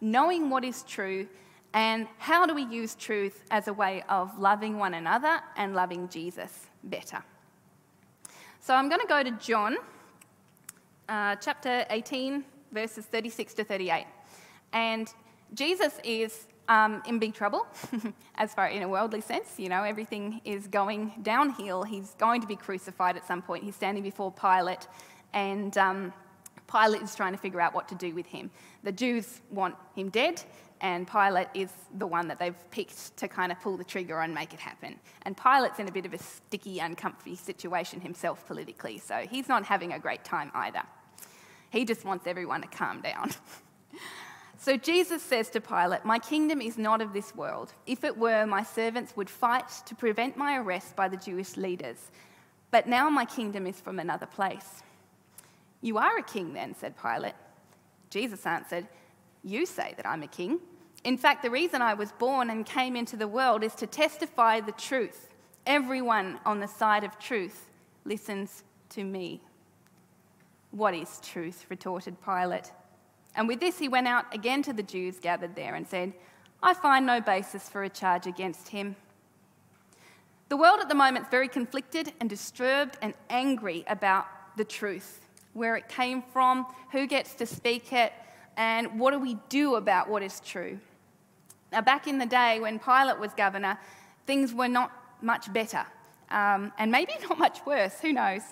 knowing 0.00 0.48
what 0.48 0.64
is 0.64 0.84
true, 0.84 1.26
and 1.74 2.06
how 2.18 2.46
do 2.46 2.54
we 2.54 2.62
use 2.62 2.94
truth 2.94 3.42
as 3.50 3.66
a 3.66 3.72
way 3.72 4.04
of 4.08 4.38
loving 4.38 4.78
one 4.78 4.94
another 4.94 5.40
and 5.56 5.74
loving 5.74 6.08
Jesus 6.08 6.68
better. 6.84 7.22
So 8.60 8.74
I'm 8.74 8.88
going 8.88 9.00
to 9.00 9.06
go 9.06 9.22
to 9.22 9.30
John 9.32 9.76
uh, 11.08 11.36
chapter 11.36 11.84
18, 11.90 12.44
verses 12.70 13.04
36 13.06 13.54
to 13.54 13.64
38. 13.64 14.06
And 14.72 15.08
Jesus 15.54 15.98
is 16.04 16.46
um, 16.68 17.02
in 17.06 17.18
big 17.18 17.34
trouble, 17.34 17.66
as 18.36 18.54
far 18.54 18.68
in 18.68 18.82
a 18.82 18.88
worldly 18.88 19.20
sense. 19.20 19.58
You 19.58 19.68
know, 19.68 19.82
everything 19.82 20.40
is 20.44 20.66
going 20.66 21.12
downhill. 21.22 21.82
He's 21.82 22.14
going 22.18 22.40
to 22.40 22.46
be 22.46 22.56
crucified 22.56 23.16
at 23.16 23.26
some 23.26 23.42
point. 23.42 23.64
He's 23.64 23.76
standing 23.76 24.02
before 24.02 24.32
Pilate, 24.32 24.86
and 25.34 25.76
um, 25.76 26.12
Pilate 26.70 27.02
is 27.02 27.14
trying 27.14 27.32
to 27.32 27.38
figure 27.38 27.60
out 27.60 27.74
what 27.74 27.88
to 27.88 27.94
do 27.94 28.14
with 28.14 28.26
him. 28.26 28.50
The 28.82 28.92
Jews 28.92 29.40
want 29.50 29.74
him 29.94 30.08
dead, 30.08 30.42
and 30.82 31.06
Pilate 31.06 31.46
is 31.54 31.70
the 31.96 32.08
one 32.08 32.26
that 32.26 32.40
they've 32.40 32.70
picked 32.72 33.16
to 33.18 33.28
kind 33.28 33.52
of 33.52 33.60
pull 33.60 33.76
the 33.76 33.84
trigger 33.84 34.20
and 34.20 34.34
make 34.34 34.52
it 34.52 34.58
happen. 34.58 34.98
And 35.22 35.36
Pilate's 35.36 35.78
in 35.78 35.86
a 35.86 35.92
bit 35.92 36.04
of 36.04 36.12
a 36.12 36.18
sticky, 36.18 36.80
uncomfy 36.80 37.36
situation 37.36 38.00
himself 38.00 38.44
politically, 38.48 38.98
so 38.98 39.24
he's 39.30 39.48
not 39.48 39.64
having 39.64 39.92
a 39.92 39.98
great 40.00 40.24
time 40.24 40.50
either. 40.54 40.82
He 41.70 41.84
just 41.84 42.04
wants 42.04 42.26
everyone 42.26 42.62
to 42.62 42.68
calm 42.68 43.00
down. 43.00 43.30
so 44.58 44.76
Jesus 44.76 45.22
says 45.22 45.48
to 45.50 45.60
Pilate, 45.60 46.04
My 46.04 46.18
kingdom 46.18 46.60
is 46.60 46.76
not 46.76 47.00
of 47.00 47.12
this 47.12 47.34
world. 47.34 47.72
If 47.86 48.02
it 48.02 48.18
were, 48.18 48.44
my 48.44 48.64
servants 48.64 49.16
would 49.16 49.30
fight 49.30 49.70
to 49.86 49.94
prevent 49.94 50.36
my 50.36 50.58
arrest 50.58 50.96
by 50.96 51.08
the 51.08 51.16
Jewish 51.16 51.56
leaders. 51.56 52.10
But 52.72 52.88
now 52.88 53.08
my 53.08 53.24
kingdom 53.24 53.68
is 53.68 53.80
from 53.80 54.00
another 54.00 54.26
place. 54.26 54.82
You 55.80 55.98
are 55.98 56.18
a 56.18 56.22
king, 56.22 56.54
then, 56.54 56.74
said 56.74 56.94
Pilate. 57.00 57.34
Jesus 58.10 58.44
answered, 58.46 58.88
You 59.44 59.64
say 59.64 59.94
that 59.96 60.06
I'm 60.06 60.24
a 60.24 60.28
king. 60.28 60.58
In 61.04 61.16
fact, 61.16 61.42
the 61.42 61.50
reason 61.50 61.82
I 61.82 61.94
was 61.94 62.12
born 62.12 62.48
and 62.50 62.64
came 62.64 62.94
into 62.94 63.16
the 63.16 63.26
world 63.26 63.64
is 63.64 63.74
to 63.76 63.86
testify 63.86 64.60
the 64.60 64.72
truth. 64.72 65.28
Everyone 65.66 66.38
on 66.44 66.60
the 66.60 66.68
side 66.68 67.04
of 67.04 67.18
truth 67.18 67.68
listens 68.04 68.62
to 68.90 69.04
me. 69.04 69.40
What 70.70 70.94
is 70.94 71.20
truth? 71.22 71.66
retorted 71.68 72.16
Pilate. 72.24 72.70
And 73.34 73.48
with 73.48 73.60
this, 73.60 73.78
he 73.78 73.88
went 73.88 74.08
out 74.08 74.32
again 74.32 74.62
to 74.62 74.72
the 74.72 74.82
Jews 74.82 75.18
gathered 75.18 75.56
there 75.56 75.74
and 75.74 75.86
said, 75.86 76.12
I 76.62 76.74
find 76.74 77.04
no 77.04 77.20
basis 77.20 77.68
for 77.68 77.82
a 77.82 77.88
charge 77.88 78.26
against 78.26 78.68
him. 78.68 78.94
The 80.48 80.56
world 80.56 80.80
at 80.80 80.88
the 80.88 80.94
moment 80.94 81.26
is 81.26 81.30
very 81.30 81.48
conflicted 81.48 82.12
and 82.20 82.28
disturbed 82.28 82.98
and 83.02 83.14
angry 83.30 83.84
about 83.88 84.26
the 84.56 84.64
truth 84.64 85.22
where 85.54 85.76
it 85.76 85.88
came 85.88 86.22
from, 86.22 86.66
who 86.92 87.06
gets 87.06 87.34
to 87.34 87.46
speak 87.46 87.92
it, 87.92 88.12
and 88.56 88.98
what 88.98 89.12
do 89.12 89.18
we 89.18 89.36
do 89.48 89.74
about 89.76 90.08
what 90.08 90.22
is 90.22 90.40
true. 90.40 90.78
Now, 91.72 91.80
back 91.80 92.06
in 92.06 92.18
the 92.18 92.26
day 92.26 92.60
when 92.60 92.78
Pilate 92.78 93.18
was 93.18 93.32
governor, 93.32 93.78
things 94.26 94.52
were 94.52 94.68
not 94.68 94.92
much 95.22 95.52
better, 95.52 95.84
um, 96.30 96.70
and 96.78 96.92
maybe 96.92 97.12
not 97.28 97.38
much 97.38 97.64
worse, 97.64 97.98
who 98.00 98.12
knows. 98.12 98.42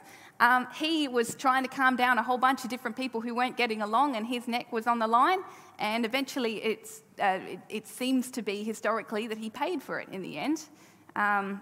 Um, 0.40 0.66
he 0.74 1.06
was 1.06 1.34
trying 1.34 1.64
to 1.64 1.68
calm 1.68 1.96
down 1.96 2.16
a 2.16 2.22
whole 2.22 2.38
bunch 2.38 2.64
of 2.64 2.70
different 2.70 2.96
people 2.96 3.20
who 3.20 3.34
weren't 3.34 3.58
getting 3.58 3.82
along, 3.82 4.16
and 4.16 4.26
his 4.26 4.48
neck 4.48 4.72
was 4.72 4.86
on 4.86 4.98
the 4.98 5.06
line. 5.06 5.40
And 5.78 6.06
eventually, 6.06 6.62
uh, 6.62 6.76
it, 7.18 7.58
it, 7.68 7.86
seems 7.86 8.30
to 8.32 8.42
be 8.42 8.64
historically 8.64 9.26
that 9.26 9.36
he 9.36 9.50
paid 9.50 9.82
for 9.82 10.00
it 10.00 10.08
in 10.10 10.22
the 10.22 10.38
end. 10.38 10.62
Um, 11.14 11.60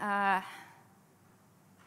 uh, 0.00 0.40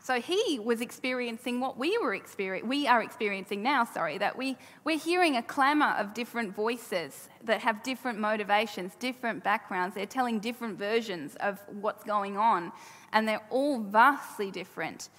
So 0.09 0.19
he 0.19 0.57
was 0.57 0.81
experiencing 0.81 1.59
what 1.59 1.77
we 1.77 1.95
were 1.99 2.19
we 2.63 2.87
are 2.87 3.03
experiencing 3.03 3.61
now, 3.61 3.83
sorry, 3.83 4.17
that 4.17 4.35
we, 4.35 4.57
we're 4.83 4.97
hearing 4.97 5.37
a 5.37 5.43
clamour 5.43 5.93
of 5.99 6.15
different 6.15 6.55
voices 6.55 7.29
that 7.43 7.61
have 7.61 7.83
different 7.83 8.17
motivations, 8.17 8.95
different 8.95 9.43
backgrounds. 9.43 9.93
They're 9.93 10.07
telling 10.07 10.39
different 10.39 10.79
versions 10.79 11.35
of 11.35 11.59
what's 11.67 12.03
going 12.03 12.37
on, 12.37 12.71
and 13.13 13.27
they're 13.27 13.45
all 13.51 13.81
vastly 13.81 14.49
different. 14.49 15.09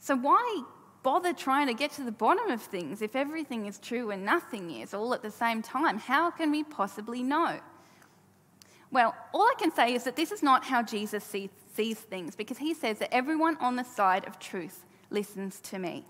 So 0.00 0.14
why 0.14 0.64
bother 1.02 1.32
trying 1.32 1.68
to 1.68 1.74
get 1.74 1.92
to 1.92 2.02
the 2.02 2.12
bottom 2.12 2.50
of 2.50 2.60
things 2.60 3.00
if 3.00 3.16
everything 3.16 3.64
is 3.64 3.78
true 3.78 4.10
and 4.10 4.22
nothing 4.22 4.70
is 4.70 4.92
all 4.92 5.14
at 5.14 5.22
the 5.22 5.30
same 5.30 5.62
time? 5.62 5.96
How 5.96 6.30
can 6.30 6.50
we 6.50 6.62
possibly 6.62 7.22
know? 7.22 7.58
Well, 8.90 9.16
all 9.32 9.42
I 9.42 9.54
can 9.58 9.72
say 9.72 9.94
is 9.94 10.04
that 10.04 10.14
this 10.14 10.30
is 10.30 10.42
not 10.42 10.64
how 10.64 10.82
Jesus 10.82 11.24
sees, 11.24 11.48
sees 11.76 11.98
things 11.98 12.34
because 12.34 12.58
he 12.58 12.74
says 12.74 12.98
that 12.98 13.14
everyone 13.14 13.56
on 13.58 13.76
the 13.76 13.84
side 13.84 14.26
of 14.26 14.38
truth 14.38 14.84
listens 15.10 15.60
to 15.60 15.78
me. 15.78 16.04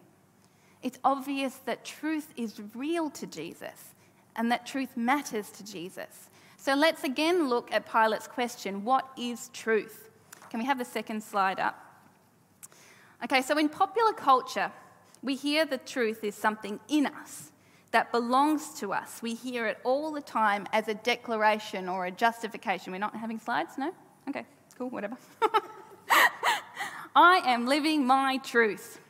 It's 0.82 0.98
obvious 1.04 1.56
that 1.66 1.84
truth 1.84 2.32
is 2.36 2.60
real 2.74 3.10
to 3.10 3.26
Jesus 3.26 3.94
and 4.36 4.52
that 4.52 4.66
truth 4.66 4.96
matters 4.96 5.50
to 5.50 5.64
Jesus. 5.64 6.28
So 6.56 6.74
let's 6.74 7.04
again 7.04 7.48
look 7.48 7.72
at 7.72 7.90
Pilate's 7.90 8.26
question 8.26 8.84
what 8.84 9.08
is 9.18 9.50
truth? 9.52 10.10
Can 10.50 10.60
we 10.60 10.66
have 10.66 10.78
the 10.78 10.84
second 10.84 11.22
slide 11.22 11.58
up? 11.58 11.82
Okay, 13.24 13.42
so 13.42 13.58
in 13.58 13.68
popular 13.68 14.12
culture, 14.12 14.70
we 15.22 15.34
hear 15.34 15.64
the 15.64 15.78
truth 15.78 16.22
is 16.22 16.34
something 16.34 16.78
in 16.88 17.06
us 17.06 17.50
that 17.90 18.12
belongs 18.12 18.78
to 18.80 18.92
us. 18.92 19.22
We 19.22 19.34
hear 19.34 19.66
it 19.66 19.78
all 19.82 20.12
the 20.12 20.20
time 20.20 20.66
as 20.72 20.88
a 20.88 20.94
declaration 20.94 21.88
or 21.88 22.06
a 22.06 22.10
justification. 22.10 22.92
We're 22.92 22.98
not 22.98 23.16
having 23.16 23.38
slides? 23.38 23.78
No? 23.78 23.92
Okay, 24.28 24.44
cool, 24.76 24.90
whatever. 24.90 25.16
I 27.16 27.40
am 27.44 27.66
living 27.66 28.06
my 28.06 28.38
truth. 28.38 29.00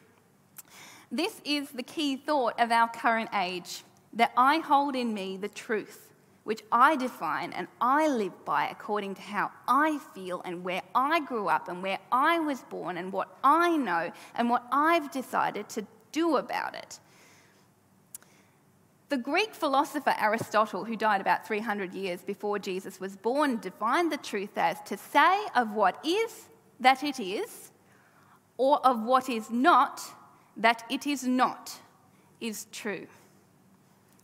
This 1.11 1.40
is 1.44 1.70
the 1.70 1.82
key 1.82 2.16
thought 2.16 2.61
of 2.61 2.70
our 2.70 2.88
current 2.88 3.30
age 3.35 3.82
that 4.12 4.32
I 4.37 4.58
hold 4.58 4.94
in 4.94 5.12
me 5.12 5.37
the 5.37 5.49
truth, 5.49 6.12
which 6.44 6.62
I 6.70 6.96
define 6.96 7.52
and 7.52 7.68
I 7.80 8.08
live 8.08 8.44
by 8.44 8.68
according 8.68 9.16
to 9.16 9.23
how 9.23 9.50
I 9.66 9.99
feel 10.14 10.40
and 10.44 10.64
where 10.64 10.82
I 10.94 11.20
grew 11.20 11.49
up 11.49 11.68
and 11.68 11.82
where 11.82 11.99
I 12.12 12.38
was 12.38 12.62
born 12.64 12.96
and 12.96 13.12
what 13.12 13.37
I 13.42 13.76
know 13.76 14.12
and 14.35 14.49
what 14.49 14.64
I've 14.70 15.11
decided 15.11 15.68
to 15.70 15.87
do 16.12 16.37
about 16.37 16.75
it. 16.75 17.00
The 19.09 19.17
Greek 19.17 19.55
philosopher 19.55 20.15
Aristotle, 20.19 20.85
who 20.85 20.97
died 20.97 21.21
about 21.21 21.47
300 21.47 21.95
years 21.95 22.23
before 22.23 22.59
Jesus 22.59 22.99
was 22.99 23.17
born, 23.17 23.59
defined 23.59 24.11
the 24.11 24.17
truth 24.17 24.59
as 24.59 24.81
to 24.83 24.97
say 24.97 25.47
of 25.55 25.73
what 25.73 26.05
is 26.05 26.47
that 26.81 27.05
it 27.05 27.21
is, 27.21 27.71
or 28.57 28.85
of 28.85 29.03
what 29.03 29.29
is 29.29 29.49
not 29.49 30.01
that 30.57 30.83
it 30.91 31.07
is 31.07 31.25
not, 31.25 31.79
is 32.41 32.67
true. 32.73 33.07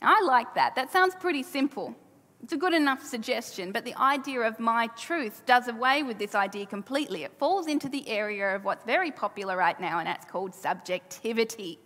I 0.00 0.20
like 0.22 0.54
that. 0.54 0.74
That 0.74 0.90
sounds 0.90 1.14
pretty 1.14 1.44
simple. 1.44 1.94
It's 2.42 2.52
a 2.52 2.56
good 2.56 2.74
enough 2.74 3.04
suggestion, 3.04 3.70
but 3.70 3.84
the 3.84 3.94
idea 3.94 4.40
of 4.40 4.58
my 4.58 4.88
truth 4.98 5.46
does 5.46 5.68
away 5.68 6.02
with 6.02 6.18
this 6.18 6.34
idea 6.34 6.66
completely. 6.66 7.22
It 7.22 7.38
falls 7.38 7.68
into 7.68 7.88
the 7.88 8.08
area 8.08 8.56
of 8.56 8.64
what's 8.64 8.84
very 8.84 9.12
popular 9.12 9.56
right 9.56 9.78
now, 9.80 10.00
and 10.00 10.08
that's 10.08 10.26
called 10.26 10.52
subjectivity. 10.52 11.78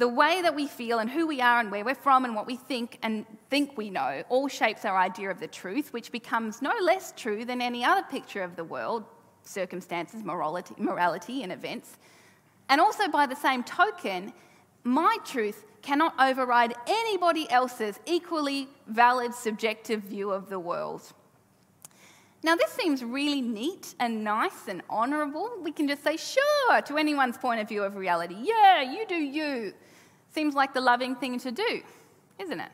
The 0.00 0.08
way 0.08 0.40
that 0.40 0.54
we 0.54 0.66
feel 0.66 0.98
and 0.98 1.10
who 1.10 1.26
we 1.26 1.42
are 1.42 1.60
and 1.60 1.70
where 1.70 1.84
we're 1.84 1.94
from 1.94 2.24
and 2.24 2.34
what 2.34 2.46
we 2.46 2.56
think 2.56 2.98
and 3.02 3.26
think 3.50 3.76
we 3.76 3.90
know 3.90 4.24
all 4.30 4.48
shapes 4.48 4.86
our 4.86 4.96
idea 4.96 5.30
of 5.30 5.40
the 5.40 5.46
truth, 5.46 5.92
which 5.92 6.10
becomes 6.10 6.62
no 6.62 6.72
less 6.80 7.12
true 7.14 7.44
than 7.44 7.60
any 7.60 7.84
other 7.84 8.02
picture 8.10 8.42
of 8.42 8.56
the 8.56 8.64
world, 8.64 9.04
circumstances, 9.42 10.24
morality, 10.24 10.74
morality 10.78 11.42
and 11.42 11.52
events. 11.52 11.98
And 12.70 12.80
also, 12.80 13.08
by 13.08 13.26
the 13.26 13.36
same 13.36 13.62
token, 13.62 14.32
my 14.84 15.18
truth 15.22 15.66
cannot 15.82 16.14
override 16.18 16.72
anybody 16.86 17.50
else's 17.50 18.00
equally 18.06 18.68
valid 18.86 19.34
subjective 19.34 20.00
view 20.00 20.30
of 20.30 20.48
the 20.48 20.58
world. 20.58 21.12
Now, 22.42 22.56
this 22.56 22.70
seems 22.70 23.04
really 23.04 23.42
neat 23.42 23.94
and 24.00 24.24
nice 24.24 24.66
and 24.66 24.80
honourable. 24.88 25.50
We 25.60 25.72
can 25.72 25.86
just 25.86 26.02
say, 26.02 26.16
sure, 26.16 26.80
to 26.80 26.96
anyone's 26.96 27.36
point 27.36 27.60
of 27.60 27.68
view 27.68 27.82
of 27.82 27.96
reality. 27.96 28.36
Yeah, 28.40 28.80
you 28.80 29.04
do 29.06 29.16
you. 29.16 29.74
Seems 30.32 30.54
like 30.54 30.74
the 30.74 30.80
loving 30.80 31.16
thing 31.16 31.38
to 31.40 31.50
do, 31.50 31.82
isn't 32.38 32.60
it? 32.60 32.70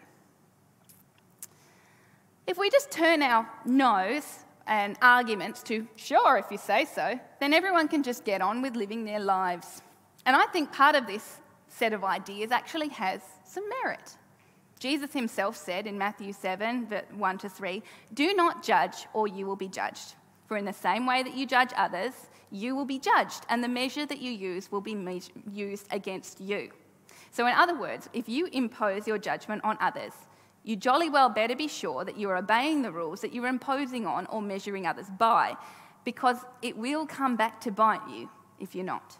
If 2.46 2.58
we 2.58 2.70
just 2.70 2.90
turn 2.90 3.22
our 3.22 3.48
nose 3.64 4.44
and 4.66 4.96
arguments 5.00 5.62
to 5.64 5.86
sure 5.96 6.36
if 6.36 6.46
you 6.50 6.58
say 6.58 6.84
so, 6.84 7.18
then 7.40 7.52
everyone 7.52 7.88
can 7.88 8.02
just 8.02 8.24
get 8.24 8.40
on 8.40 8.62
with 8.62 8.76
living 8.76 9.04
their 9.04 9.20
lives. 9.20 9.82
And 10.26 10.36
I 10.36 10.46
think 10.46 10.72
part 10.72 10.94
of 10.94 11.06
this 11.06 11.38
set 11.68 11.92
of 11.92 12.04
ideas 12.04 12.50
actually 12.50 12.88
has 12.88 13.20
some 13.44 13.68
merit. 13.68 14.16
Jesus 14.78 15.12
himself 15.12 15.56
said 15.56 15.86
in 15.86 15.96
Matthew 15.96 16.32
7, 16.32 16.88
1 17.14 17.38
to 17.38 17.48
3, 17.48 17.82
Do 18.12 18.34
not 18.34 18.62
judge, 18.62 19.06
or 19.14 19.26
you 19.26 19.46
will 19.46 19.56
be 19.56 19.68
judged. 19.68 20.14
For 20.46 20.56
in 20.56 20.64
the 20.64 20.72
same 20.72 21.06
way 21.06 21.22
that 21.22 21.34
you 21.34 21.46
judge 21.46 21.70
others, 21.76 22.12
you 22.50 22.76
will 22.76 22.84
be 22.84 22.98
judged, 22.98 23.44
and 23.48 23.64
the 23.64 23.68
measure 23.68 24.06
that 24.06 24.20
you 24.20 24.30
use 24.30 24.70
will 24.70 24.80
be 24.80 25.22
used 25.50 25.88
against 25.90 26.40
you. 26.40 26.70
So, 27.36 27.46
in 27.46 27.52
other 27.52 27.78
words, 27.78 28.08
if 28.14 28.30
you 28.30 28.46
impose 28.46 29.06
your 29.06 29.18
judgment 29.18 29.62
on 29.62 29.76
others, 29.78 30.14
you 30.64 30.74
jolly 30.74 31.10
well 31.10 31.28
better 31.28 31.54
be 31.54 31.68
sure 31.68 32.02
that 32.02 32.16
you 32.16 32.30
are 32.30 32.36
obeying 32.38 32.80
the 32.80 32.90
rules 32.90 33.20
that 33.20 33.34
you're 33.34 33.46
imposing 33.46 34.06
on 34.06 34.24
or 34.28 34.40
measuring 34.40 34.86
others 34.86 35.08
by, 35.18 35.54
because 36.02 36.38
it 36.62 36.78
will 36.78 37.04
come 37.04 37.36
back 37.36 37.60
to 37.60 37.70
bite 37.70 38.00
you 38.08 38.30
if 38.58 38.74
you're 38.74 38.86
not. 38.86 39.18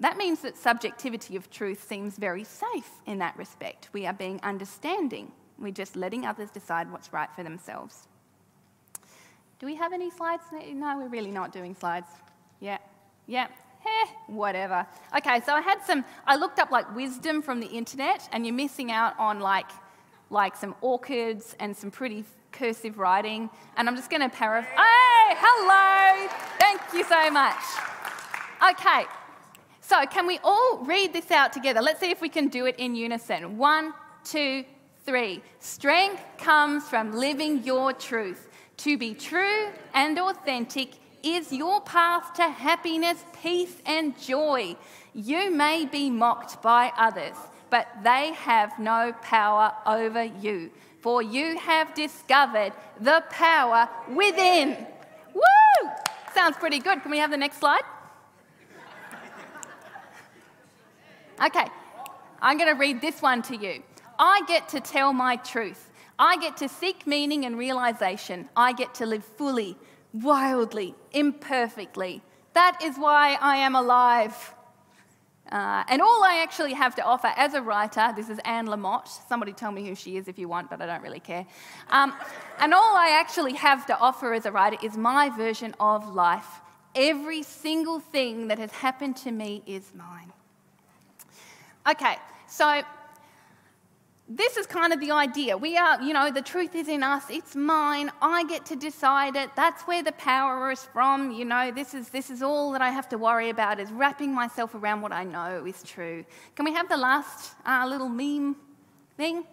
That 0.00 0.16
means 0.16 0.40
that 0.40 0.56
subjectivity 0.56 1.36
of 1.36 1.48
truth 1.48 1.86
seems 1.86 2.18
very 2.18 2.42
safe 2.42 2.90
in 3.06 3.18
that 3.18 3.36
respect. 3.36 3.90
We 3.92 4.04
are 4.04 4.12
being 4.12 4.40
understanding. 4.42 5.30
We're 5.60 5.70
just 5.70 5.94
letting 5.94 6.26
others 6.26 6.50
decide 6.50 6.90
what's 6.90 7.12
right 7.12 7.32
for 7.36 7.44
themselves. 7.44 8.08
Do 9.60 9.66
we 9.66 9.76
have 9.76 9.92
any 9.92 10.10
slides? 10.10 10.42
No, 10.50 10.98
we're 10.98 11.06
really 11.06 11.30
not 11.30 11.52
doing 11.52 11.76
slides. 11.76 12.08
Yeah, 12.58 12.78
yeah, 13.28 13.46
eh, 13.84 14.06
whatever. 14.26 14.86
Okay, 15.16 15.40
so 15.44 15.52
I 15.54 15.60
had 15.60 15.82
some, 15.84 16.04
I 16.26 16.36
looked 16.36 16.58
up 16.58 16.70
like 16.70 16.94
wisdom 16.94 17.42
from 17.42 17.60
the 17.60 17.66
internet, 17.66 18.28
and 18.32 18.46
you're 18.46 18.54
missing 18.54 18.90
out 18.90 19.18
on 19.18 19.40
like, 19.40 19.70
like 20.30 20.56
some 20.56 20.74
orchids 20.80 21.56
and 21.60 21.76
some 21.76 21.90
pretty 21.90 22.24
cursive 22.52 22.98
writing. 22.98 23.50
And 23.76 23.88
I'm 23.88 23.96
just 23.96 24.10
going 24.10 24.22
to 24.22 24.28
paraphrase. 24.28 24.76
Hey, 24.76 25.36
hello! 25.38 26.28
Thank 26.58 26.80
you 26.92 27.04
so 27.04 27.30
much. 27.30 27.62
Okay, 28.72 29.06
so, 29.84 30.06
can 30.06 30.26
we 30.26 30.38
all 30.44 30.78
read 30.84 31.12
this 31.12 31.30
out 31.32 31.52
together? 31.52 31.82
Let's 31.82 31.98
see 31.98 32.10
if 32.10 32.20
we 32.20 32.28
can 32.28 32.48
do 32.48 32.66
it 32.66 32.76
in 32.78 32.94
unison. 32.94 33.58
One, 33.58 33.92
two, 34.24 34.64
three. 35.04 35.42
Strength 35.58 36.22
comes 36.38 36.84
from 36.84 37.12
living 37.12 37.64
your 37.64 37.92
truth. 37.92 38.48
To 38.78 38.96
be 38.96 39.12
true 39.12 39.68
and 39.92 40.18
authentic 40.18 40.92
is 41.22 41.52
your 41.52 41.80
path 41.80 42.34
to 42.34 42.42
happiness, 42.42 43.24
peace, 43.42 43.76
and 43.86 44.18
joy. 44.20 44.76
You 45.14 45.50
may 45.50 45.86
be 45.86 46.10
mocked 46.10 46.62
by 46.62 46.92
others, 46.96 47.36
but 47.70 47.88
they 48.02 48.32
have 48.34 48.78
no 48.78 49.14
power 49.22 49.72
over 49.86 50.24
you, 50.24 50.70
for 51.00 51.22
you 51.22 51.58
have 51.58 51.94
discovered 51.94 52.72
the 53.00 53.22
power 53.30 53.88
within. 54.08 54.86
Woo! 55.34 55.90
Sounds 56.34 56.56
pretty 56.56 56.78
good. 56.78 57.02
Can 57.02 57.10
we 57.10 57.18
have 57.18 57.30
the 57.30 57.36
next 57.36 57.58
slide? 57.58 57.82
Okay, 61.44 61.66
I'm 62.40 62.56
going 62.56 62.72
to 62.72 62.78
read 62.78 63.00
this 63.00 63.20
one 63.20 63.42
to 63.42 63.56
you. 63.56 63.82
I 64.18 64.42
get 64.46 64.68
to 64.70 64.80
tell 64.80 65.12
my 65.12 65.36
truth. 65.36 65.90
I 66.18 66.36
get 66.36 66.56
to 66.58 66.68
seek 66.68 67.06
meaning 67.06 67.44
and 67.46 67.58
realization. 67.58 68.48
I 68.56 68.72
get 68.72 68.94
to 68.96 69.06
live 69.06 69.24
fully, 69.24 69.76
wildly, 70.12 70.94
imperfectly. 71.12 72.22
That 72.54 72.80
is 72.82 72.96
why 72.96 73.36
I 73.40 73.56
am 73.56 73.74
alive. 73.74 74.54
Uh, 75.50 75.84
and 75.88 76.00
all 76.00 76.24
I 76.24 76.40
actually 76.42 76.72
have 76.72 76.94
to 76.94 77.04
offer 77.04 77.30
as 77.36 77.54
a 77.54 77.60
writer, 77.60 78.12
this 78.16 78.30
is 78.30 78.38
Anne 78.44 78.66
Lamott. 78.66 79.08
Somebody 79.28 79.52
tell 79.52 79.70
me 79.70 79.86
who 79.86 79.94
she 79.94 80.16
is 80.16 80.28
if 80.28 80.38
you 80.38 80.48
want, 80.48 80.70
but 80.70 80.80
I 80.80 80.86
don't 80.86 81.02
really 81.02 81.20
care. 81.20 81.46
Um, 81.90 82.14
and 82.58 82.72
all 82.72 82.96
I 82.96 83.18
actually 83.20 83.54
have 83.54 83.84
to 83.86 83.98
offer 83.98 84.32
as 84.32 84.46
a 84.46 84.52
writer 84.52 84.78
is 84.82 84.96
my 84.96 85.28
version 85.30 85.74
of 85.78 86.14
life. 86.14 86.60
Every 86.94 87.42
single 87.42 88.00
thing 88.00 88.48
that 88.48 88.58
has 88.58 88.70
happened 88.70 89.16
to 89.18 89.30
me 89.30 89.62
is 89.66 89.92
mine. 89.94 90.32
Okay, 91.88 92.16
so 92.46 92.82
this 94.36 94.56
is 94.56 94.66
kind 94.66 94.92
of 94.92 95.00
the 95.00 95.10
idea. 95.10 95.56
We 95.56 95.76
are, 95.76 96.00
you 96.00 96.14
know, 96.14 96.30
the 96.30 96.42
truth 96.42 96.74
is 96.74 96.88
in 96.88 97.02
us, 97.02 97.24
it's 97.28 97.54
mine, 97.54 98.10
I 98.22 98.44
get 98.44 98.64
to 98.66 98.76
decide 98.76 99.36
it. 99.36 99.50
That's 99.56 99.82
where 99.82 100.02
the 100.02 100.12
power 100.12 100.70
is 100.70 100.82
from. 100.84 101.32
You 101.32 101.44
know, 101.44 101.70
this 101.70 101.92
is, 101.92 102.08
this 102.08 102.30
is 102.30 102.42
all 102.42 102.72
that 102.72 102.80
I 102.80 102.90
have 102.90 103.08
to 103.10 103.18
worry 103.18 103.50
about 103.50 103.78
is 103.78 103.90
wrapping 103.90 104.32
myself 104.34 104.74
around 104.74 105.02
what 105.02 105.12
I 105.12 105.24
know 105.24 105.64
is 105.66 105.82
true. 105.82 106.24
Can 106.56 106.64
we 106.64 106.72
have 106.72 106.88
the 106.88 106.96
last 106.96 107.54
uh, 107.66 107.86
little 107.86 108.08
meme 108.08 108.56
thing? 109.16 109.44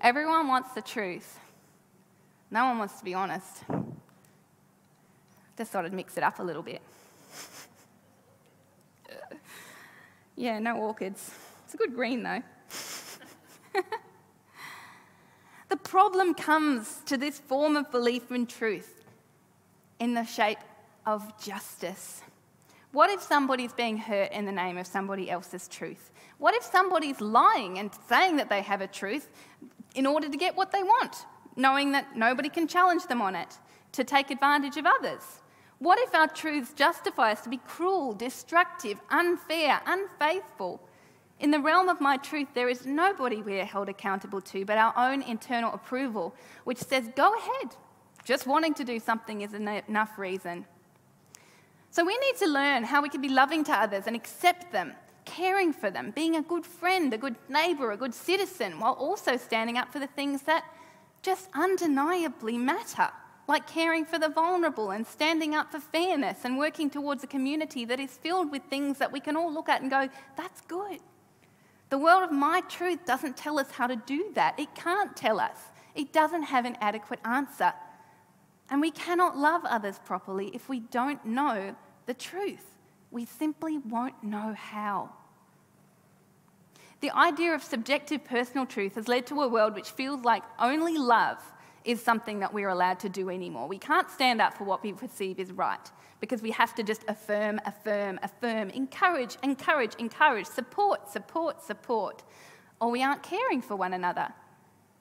Everyone 0.00 0.48
wants 0.48 0.72
the 0.74 0.82
truth. 0.82 1.38
No 2.50 2.64
one 2.66 2.78
wants 2.78 2.98
to 2.98 3.04
be 3.04 3.14
honest. 3.14 3.64
Just 5.56 5.70
thought 5.70 5.84
I'd 5.84 5.92
mix 5.92 6.16
it 6.16 6.24
up 6.24 6.40
a 6.40 6.42
little 6.42 6.62
bit. 6.62 6.82
yeah, 10.36 10.58
no 10.58 10.76
orchids. 10.76 11.30
It's 11.74 11.82
a 11.82 11.86
good 11.86 11.96
green 11.96 12.22
though. 12.22 12.40
the 15.68 15.76
problem 15.76 16.34
comes 16.34 17.00
to 17.06 17.16
this 17.16 17.40
form 17.40 17.74
of 17.74 17.90
belief 17.90 18.30
in 18.30 18.46
truth 18.46 19.04
in 19.98 20.14
the 20.14 20.24
shape 20.24 20.58
of 21.04 21.36
justice. 21.42 22.22
What 22.92 23.10
if 23.10 23.20
somebody's 23.20 23.72
being 23.72 23.96
hurt 23.96 24.30
in 24.30 24.44
the 24.44 24.52
name 24.52 24.78
of 24.78 24.86
somebody 24.86 25.28
else's 25.28 25.66
truth? 25.66 26.12
What 26.38 26.54
if 26.54 26.62
somebody's 26.62 27.20
lying 27.20 27.80
and 27.80 27.90
saying 28.08 28.36
that 28.36 28.48
they 28.48 28.62
have 28.62 28.80
a 28.80 28.86
truth 28.86 29.28
in 29.96 30.06
order 30.06 30.28
to 30.28 30.36
get 30.36 30.54
what 30.54 30.70
they 30.70 30.84
want, 30.84 31.26
knowing 31.56 31.90
that 31.90 32.16
nobody 32.16 32.50
can 32.50 32.68
challenge 32.68 33.06
them 33.08 33.20
on 33.20 33.34
it, 33.34 33.58
to 33.92 34.04
take 34.04 34.30
advantage 34.30 34.76
of 34.76 34.86
others? 34.86 35.40
What 35.80 35.98
if 35.98 36.14
our 36.14 36.28
truths 36.28 36.72
justify 36.72 37.32
us 37.32 37.40
to 37.40 37.48
be 37.48 37.56
cruel, 37.56 38.12
destructive, 38.12 39.00
unfair, 39.10 39.80
unfaithful? 39.86 40.80
In 41.40 41.50
the 41.50 41.60
realm 41.60 41.88
of 41.88 42.00
my 42.00 42.16
truth, 42.16 42.48
there 42.54 42.68
is 42.68 42.86
nobody 42.86 43.42
we 43.42 43.60
are 43.60 43.64
held 43.64 43.88
accountable 43.88 44.40
to 44.42 44.64
but 44.64 44.78
our 44.78 44.94
own 44.96 45.22
internal 45.22 45.74
approval, 45.74 46.34
which 46.64 46.78
says, 46.78 47.08
go 47.16 47.36
ahead. 47.36 47.76
Just 48.24 48.46
wanting 48.46 48.74
to 48.74 48.84
do 48.84 48.98
something 48.98 49.42
is 49.42 49.52
enough 49.52 50.18
reason. 50.18 50.64
So 51.90 52.04
we 52.04 52.16
need 52.18 52.36
to 52.38 52.46
learn 52.46 52.84
how 52.84 53.02
we 53.02 53.08
can 53.08 53.20
be 53.20 53.28
loving 53.28 53.64
to 53.64 53.72
others 53.72 54.04
and 54.06 54.16
accept 54.16 54.72
them, 54.72 54.94
caring 55.24 55.72
for 55.72 55.90
them, 55.90 56.12
being 56.12 56.36
a 56.36 56.42
good 56.42 56.64
friend, 56.64 57.12
a 57.12 57.18
good 57.18 57.36
neighbour, 57.48 57.92
a 57.92 57.96
good 57.96 58.14
citizen, 58.14 58.80
while 58.80 58.94
also 58.94 59.36
standing 59.36 59.76
up 59.76 59.92
for 59.92 59.98
the 59.98 60.06
things 60.06 60.42
that 60.42 60.64
just 61.22 61.48
undeniably 61.54 62.58
matter 62.58 63.10
like 63.46 63.66
caring 63.66 64.04
for 64.04 64.18
the 64.18 64.28
vulnerable 64.28 64.90
and 64.90 65.06
standing 65.06 65.54
up 65.54 65.70
for 65.70 65.78
fairness 65.78 66.38
and 66.44 66.56
working 66.56 66.88
towards 66.88 67.22
a 67.24 67.26
community 67.26 67.84
that 67.84 68.00
is 68.00 68.12
filled 68.12 68.50
with 68.50 68.62
things 68.70 68.98
that 68.98 69.12
we 69.12 69.20
can 69.20 69.36
all 69.36 69.52
look 69.52 69.68
at 69.68 69.82
and 69.82 69.90
go, 69.90 70.08
that's 70.36 70.60
good. 70.62 70.98
The 71.90 71.98
world 71.98 72.24
of 72.24 72.32
my 72.32 72.60
truth 72.62 73.04
doesn't 73.04 73.36
tell 73.36 73.58
us 73.58 73.70
how 73.70 73.86
to 73.86 73.96
do 73.96 74.32
that. 74.34 74.58
It 74.58 74.74
can't 74.74 75.16
tell 75.16 75.38
us. 75.38 75.58
It 75.94 76.12
doesn't 76.12 76.44
have 76.44 76.64
an 76.64 76.76
adequate 76.80 77.20
answer. 77.24 77.72
And 78.70 78.80
we 78.80 78.90
cannot 78.90 79.36
love 79.36 79.62
others 79.64 80.00
properly 80.04 80.50
if 80.54 80.68
we 80.68 80.80
don't 80.80 81.24
know 81.24 81.76
the 82.06 82.14
truth. 82.14 82.64
We 83.10 83.26
simply 83.26 83.78
won't 83.78 84.22
know 84.24 84.54
how. 84.54 85.10
The 87.00 87.10
idea 87.14 87.54
of 87.54 87.62
subjective 87.62 88.24
personal 88.24 88.64
truth 88.66 88.94
has 88.94 89.08
led 89.08 89.26
to 89.26 89.42
a 89.42 89.48
world 89.48 89.74
which 89.74 89.90
feels 89.90 90.24
like 90.24 90.42
only 90.58 90.96
love 90.96 91.38
is 91.84 92.02
something 92.02 92.40
that 92.40 92.52
we're 92.52 92.68
allowed 92.68 92.98
to 93.00 93.08
do 93.08 93.30
anymore. 93.30 93.68
We 93.68 93.78
can't 93.78 94.10
stand 94.10 94.40
up 94.40 94.56
for 94.56 94.64
what 94.64 94.82
we 94.82 94.92
perceive 94.92 95.38
is 95.38 95.52
right 95.52 95.90
because 96.20 96.40
we 96.40 96.50
have 96.52 96.74
to 96.76 96.82
just 96.82 97.04
affirm, 97.08 97.60
affirm, 97.66 98.18
affirm, 98.22 98.70
encourage, 98.70 99.36
encourage, 99.42 99.94
encourage, 99.96 100.46
support, 100.46 101.10
support, 101.10 101.62
support, 101.62 102.22
or 102.80 102.90
we 102.90 103.02
aren't 103.02 103.22
caring 103.22 103.60
for 103.60 103.76
one 103.76 103.92
another. 103.92 104.28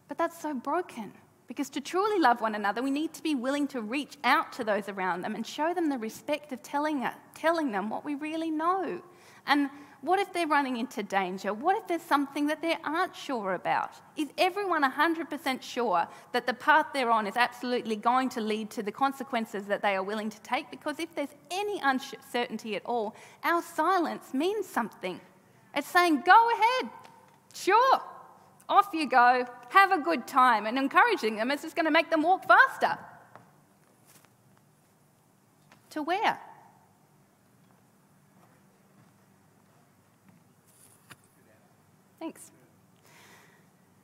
But 0.09 0.17
that's 0.17 0.41
so 0.41 0.53
broken 0.53 1.13
because 1.47 1.69
to 1.71 1.81
truly 1.81 2.19
love 2.19 2.41
one 2.41 2.55
another, 2.55 2.81
we 2.81 2.91
need 2.91 3.13
to 3.13 3.23
be 3.23 3.35
willing 3.35 3.67
to 3.67 3.81
reach 3.81 4.17
out 4.23 4.51
to 4.53 4.63
those 4.63 4.89
around 4.89 5.21
them 5.21 5.35
and 5.35 5.45
show 5.45 5.73
them 5.73 5.89
the 5.89 5.97
respect 5.97 6.51
of 6.51 6.61
telling, 6.63 7.07
telling 7.33 7.71
them 7.71 7.89
what 7.89 8.03
we 8.03 8.15
really 8.15 8.51
know. 8.51 9.01
And 9.45 9.69
what 10.03 10.19
if 10.19 10.33
they're 10.33 10.47
running 10.47 10.75
into 10.75 11.01
danger? 11.01 11.53
What 11.53 11.77
if 11.77 11.87
there's 11.87 12.01
something 12.01 12.47
that 12.47 12.61
they 12.61 12.75
aren't 12.83 13.15
sure 13.15 13.53
about? 13.53 13.91
Is 14.17 14.27
everyone 14.37 14.83
100% 14.83 15.61
sure 15.61 16.05
that 16.33 16.45
the 16.45 16.53
path 16.53 16.87
they're 16.93 17.09
on 17.09 17.25
is 17.25 17.37
absolutely 17.37 17.95
going 17.95 18.27
to 18.29 18.41
lead 18.41 18.69
to 18.71 18.83
the 18.83 18.91
consequences 18.91 19.65
that 19.67 19.81
they 19.81 19.95
are 19.95 20.03
willing 20.03 20.29
to 20.29 20.41
take? 20.41 20.69
Because 20.69 20.99
if 20.99 21.15
there's 21.15 21.33
any 21.49 21.79
uncertainty 21.81 22.75
at 22.75 22.85
all, 22.85 23.15
our 23.45 23.61
silence 23.61 24.33
means 24.33 24.67
something. 24.67 25.21
It's 25.73 25.87
saying, 25.87 26.23
go 26.25 26.49
ahead, 26.51 26.91
sure, 27.53 28.01
off 28.67 28.89
you 28.91 29.07
go, 29.07 29.45
have 29.69 29.93
a 29.93 29.99
good 29.99 30.27
time, 30.27 30.65
and 30.65 30.77
encouraging 30.77 31.37
them 31.37 31.49
is 31.49 31.61
just 31.61 31.77
going 31.77 31.85
to 31.85 31.91
make 31.91 32.09
them 32.09 32.23
walk 32.23 32.45
faster. 32.45 32.97
To 35.91 36.03
where? 36.03 36.41
Thanks. 42.23 42.51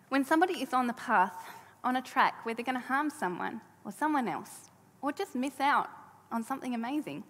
When 0.09 0.25
somebody 0.25 0.61
is 0.61 0.73
on 0.73 0.87
the 0.87 0.93
path, 0.93 1.37
on 1.85 1.95
a 1.95 2.01
track 2.01 2.45
where 2.45 2.53
they're 2.53 2.65
going 2.65 2.75
to 2.75 2.85
harm 2.85 3.09
someone 3.09 3.61
or 3.85 3.93
someone 3.93 4.27
else, 4.27 4.69
or 5.01 5.13
just 5.13 5.35
miss 5.35 5.57
out 5.61 5.89
on 6.29 6.43
something 6.43 6.75
amazing, 6.75 7.23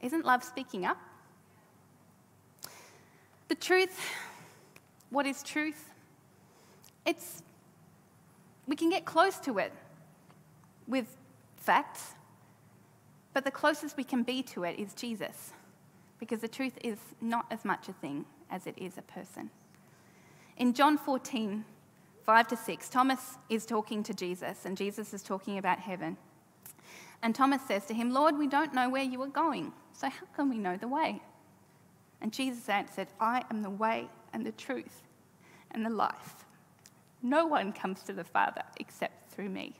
isn't 0.00 0.24
love 0.24 0.42
speaking 0.42 0.86
up? 0.86 0.96
The 3.48 3.56
truth, 3.56 4.00
what 5.10 5.26
is 5.26 5.42
truth? 5.42 5.90
It's, 7.04 7.42
we 8.66 8.74
can 8.74 8.88
get 8.88 9.04
close 9.04 9.36
to 9.40 9.58
it 9.58 9.74
with 10.88 11.14
facts, 11.58 12.14
but 13.34 13.44
the 13.44 13.50
closest 13.50 13.98
we 13.98 14.04
can 14.04 14.22
be 14.22 14.42
to 14.44 14.64
it 14.64 14.78
is 14.78 14.94
Jesus, 14.94 15.52
because 16.18 16.40
the 16.40 16.48
truth 16.48 16.78
is 16.82 16.96
not 17.20 17.44
as 17.50 17.66
much 17.66 17.90
a 17.90 17.92
thing 17.92 18.24
as 18.50 18.66
it 18.66 18.76
is 18.76 18.98
a 18.98 19.02
person. 19.02 19.50
In 20.56 20.74
John 20.74 20.98
14, 20.98 21.64
5 22.24 22.48
to 22.48 22.56
6, 22.56 22.88
Thomas 22.88 23.38
is 23.48 23.64
talking 23.64 24.02
to 24.02 24.14
Jesus, 24.14 24.64
and 24.64 24.76
Jesus 24.76 25.14
is 25.14 25.22
talking 25.22 25.58
about 25.58 25.78
heaven. 25.78 26.16
And 27.22 27.34
Thomas 27.34 27.62
says 27.66 27.86
to 27.86 27.94
him, 27.94 28.12
Lord, 28.12 28.38
we 28.38 28.46
don't 28.46 28.74
know 28.74 28.88
where 28.88 29.02
you 29.02 29.20
are 29.22 29.28
going, 29.28 29.72
so 29.92 30.08
how 30.08 30.26
can 30.34 30.48
we 30.48 30.58
know 30.58 30.76
the 30.76 30.88
way? 30.88 31.22
And 32.20 32.32
Jesus 32.32 32.68
answered, 32.68 33.08
I 33.18 33.44
am 33.50 33.62
the 33.62 33.70
way 33.70 34.08
and 34.32 34.44
the 34.44 34.52
truth 34.52 35.02
and 35.70 35.84
the 35.84 35.90
life. 35.90 36.44
No 37.22 37.46
one 37.46 37.72
comes 37.72 38.02
to 38.02 38.12
the 38.12 38.24
Father 38.24 38.62
except 38.78 39.32
through 39.32 39.48
me. 39.48 39.76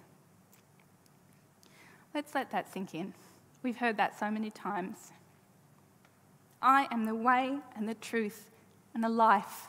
Let's 2.14 2.34
let 2.34 2.50
that 2.50 2.72
sink 2.72 2.94
in. 2.94 3.14
We've 3.62 3.76
heard 3.76 3.96
that 3.98 4.18
so 4.18 4.30
many 4.30 4.50
times. 4.50 5.12
I 6.62 6.88
am 6.90 7.04
the 7.04 7.14
way 7.14 7.58
and 7.76 7.88
the 7.88 7.94
truth 7.94 8.50
and 8.94 9.04
a 9.04 9.08
life. 9.08 9.68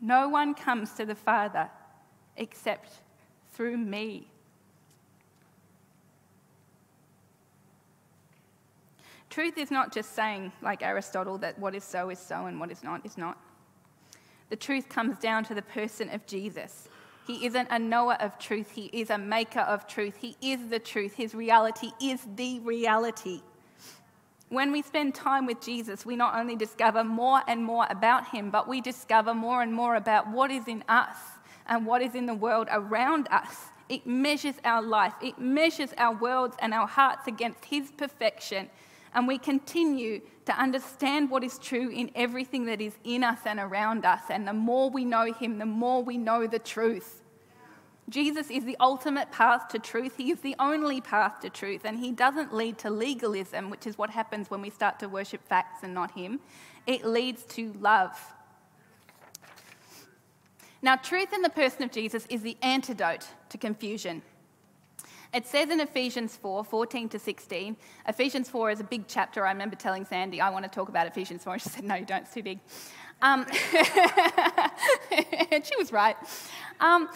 No 0.00 0.28
one 0.28 0.54
comes 0.54 0.92
to 0.94 1.06
the 1.06 1.14
Father 1.14 1.70
except 2.36 2.90
through 3.52 3.76
me. 3.76 4.28
Truth 9.30 9.56
is 9.56 9.70
not 9.70 9.94
just 9.94 10.14
saying, 10.14 10.52
like 10.60 10.82
Aristotle, 10.82 11.38
that 11.38 11.58
what 11.58 11.74
is 11.74 11.84
so 11.84 12.10
is 12.10 12.18
so 12.18 12.46
and 12.46 12.60
what 12.60 12.70
is 12.70 12.82
not 12.82 13.06
is 13.06 13.16
not. 13.16 13.38
The 14.50 14.56
truth 14.56 14.90
comes 14.90 15.18
down 15.18 15.44
to 15.44 15.54
the 15.54 15.62
person 15.62 16.10
of 16.10 16.26
Jesus. 16.26 16.88
He 17.26 17.46
isn't 17.46 17.68
a 17.70 17.78
knower 17.78 18.14
of 18.14 18.38
truth, 18.38 18.72
he 18.72 18.90
is 18.92 19.08
a 19.08 19.16
maker 19.16 19.60
of 19.60 19.86
truth. 19.86 20.16
He 20.16 20.36
is 20.42 20.68
the 20.68 20.78
truth. 20.78 21.14
His 21.14 21.34
reality 21.34 21.92
is 22.02 22.26
the 22.36 22.60
reality. 22.60 23.40
When 24.52 24.70
we 24.70 24.82
spend 24.82 25.14
time 25.14 25.46
with 25.46 25.62
Jesus, 25.62 26.04
we 26.04 26.14
not 26.14 26.34
only 26.34 26.56
discover 26.56 27.02
more 27.02 27.40
and 27.48 27.64
more 27.64 27.86
about 27.88 28.28
him, 28.28 28.50
but 28.50 28.68
we 28.68 28.82
discover 28.82 29.32
more 29.32 29.62
and 29.62 29.72
more 29.72 29.94
about 29.94 30.28
what 30.30 30.50
is 30.50 30.68
in 30.68 30.84
us 30.90 31.16
and 31.66 31.86
what 31.86 32.02
is 32.02 32.14
in 32.14 32.26
the 32.26 32.34
world 32.34 32.68
around 32.70 33.28
us. 33.30 33.56
It 33.88 34.06
measures 34.06 34.56
our 34.62 34.82
life, 34.82 35.14
it 35.22 35.38
measures 35.38 35.94
our 35.96 36.14
worlds 36.14 36.54
and 36.58 36.74
our 36.74 36.86
hearts 36.86 37.26
against 37.26 37.64
his 37.64 37.92
perfection. 37.92 38.68
And 39.14 39.26
we 39.26 39.38
continue 39.38 40.20
to 40.44 40.52
understand 40.60 41.30
what 41.30 41.42
is 41.42 41.58
true 41.58 41.88
in 41.88 42.10
everything 42.14 42.66
that 42.66 42.82
is 42.82 42.98
in 43.04 43.24
us 43.24 43.38
and 43.46 43.58
around 43.58 44.04
us. 44.04 44.20
And 44.28 44.46
the 44.46 44.52
more 44.52 44.90
we 44.90 45.06
know 45.06 45.32
him, 45.32 45.60
the 45.60 45.64
more 45.64 46.04
we 46.04 46.18
know 46.18 46.46
the 46.46 46.58
truth. 46.58 47.21
Jesus 48.12 48.50
is 48.50 48.66
the 48.66 48.76
ultimate 48.78 49.32
path 49.32 49.68
to 49.68 49.78
truth. 49.78 50.18
He 50.18 50.30
is 50.30 50.40
the 50.40 50.54
only 50.58 51.00
path 51.00 51.40
to 51.40 51.48
truth, 51.48 51.80
and 51.84 51.98
He 51.98 52.12
doesn't 52.12 52.54
lead 52.54 52.76
to 52.78 52.90
legalism, 52.90 53.70
which 53.70 53.86
is 53.86 53.96
what 53.96 54.10
happens 54.10 54.50
when 54.50 54.60
we 54.60 54.68
start 54.68 54.98
to 54.98 55.08
worship 55.08 55.42
facts 55.48 55.82
and 55.82 55.94
not 55.94 56.10
Him. 56.10 56.38
It 56.86 57.06
leads 57.06 57.42
to 57.54 57.72
love. 57.80 58.18
Now, 60.82 60.96
truth 60.96 61.32
in 61.32 61.40
the 61.40 61.48
person 61.48 61.84
of 61.84 61.90
Jesus 61.90 62.26
is 62.28 62.42
the 62.42 62.58
antidote 62.60 63.26
to 63.48 63.56
confusion. 63.56 64.20
It 65.32 65.46
says 65.46 65.70
in 65.70 65.80
Ephesians 65.80 66.36
4 66.36 66.64
14 66.64 67.08
to 67.08 67.18
16. 67.18 67.76
Ephesians 68.06 68.50
4 68.50 68.70
is 68.72 68.80
a 68.80 68.84
big 68.84 69.04
chapter. 69.08 69.46
I 69.46 69.52
remember 69.52 69.76
telling 69.76 70.04
Sandy, 70.04 70.42
I 70.42 70.50
want 70.50 70.64
to 70.66 70.70
talk 70.70 70.90
about 70.90 71.06
Ephesians 71.06 71.44
4. 71.44 71.58
She 71.60 71.68
said, 71.70 71.84
No, 71.84 71.94
you 71.94 72.04
don't, 72.04 72.22
it's 72.22 72.34
too 72.34 72.42
big. 72.42 72.58
Um, 73.22 73.46
and 75.50 75.64
she 75.64 75.76
was 75.78 75.92
right. 75.92 76.16
Um, 76.80 77.08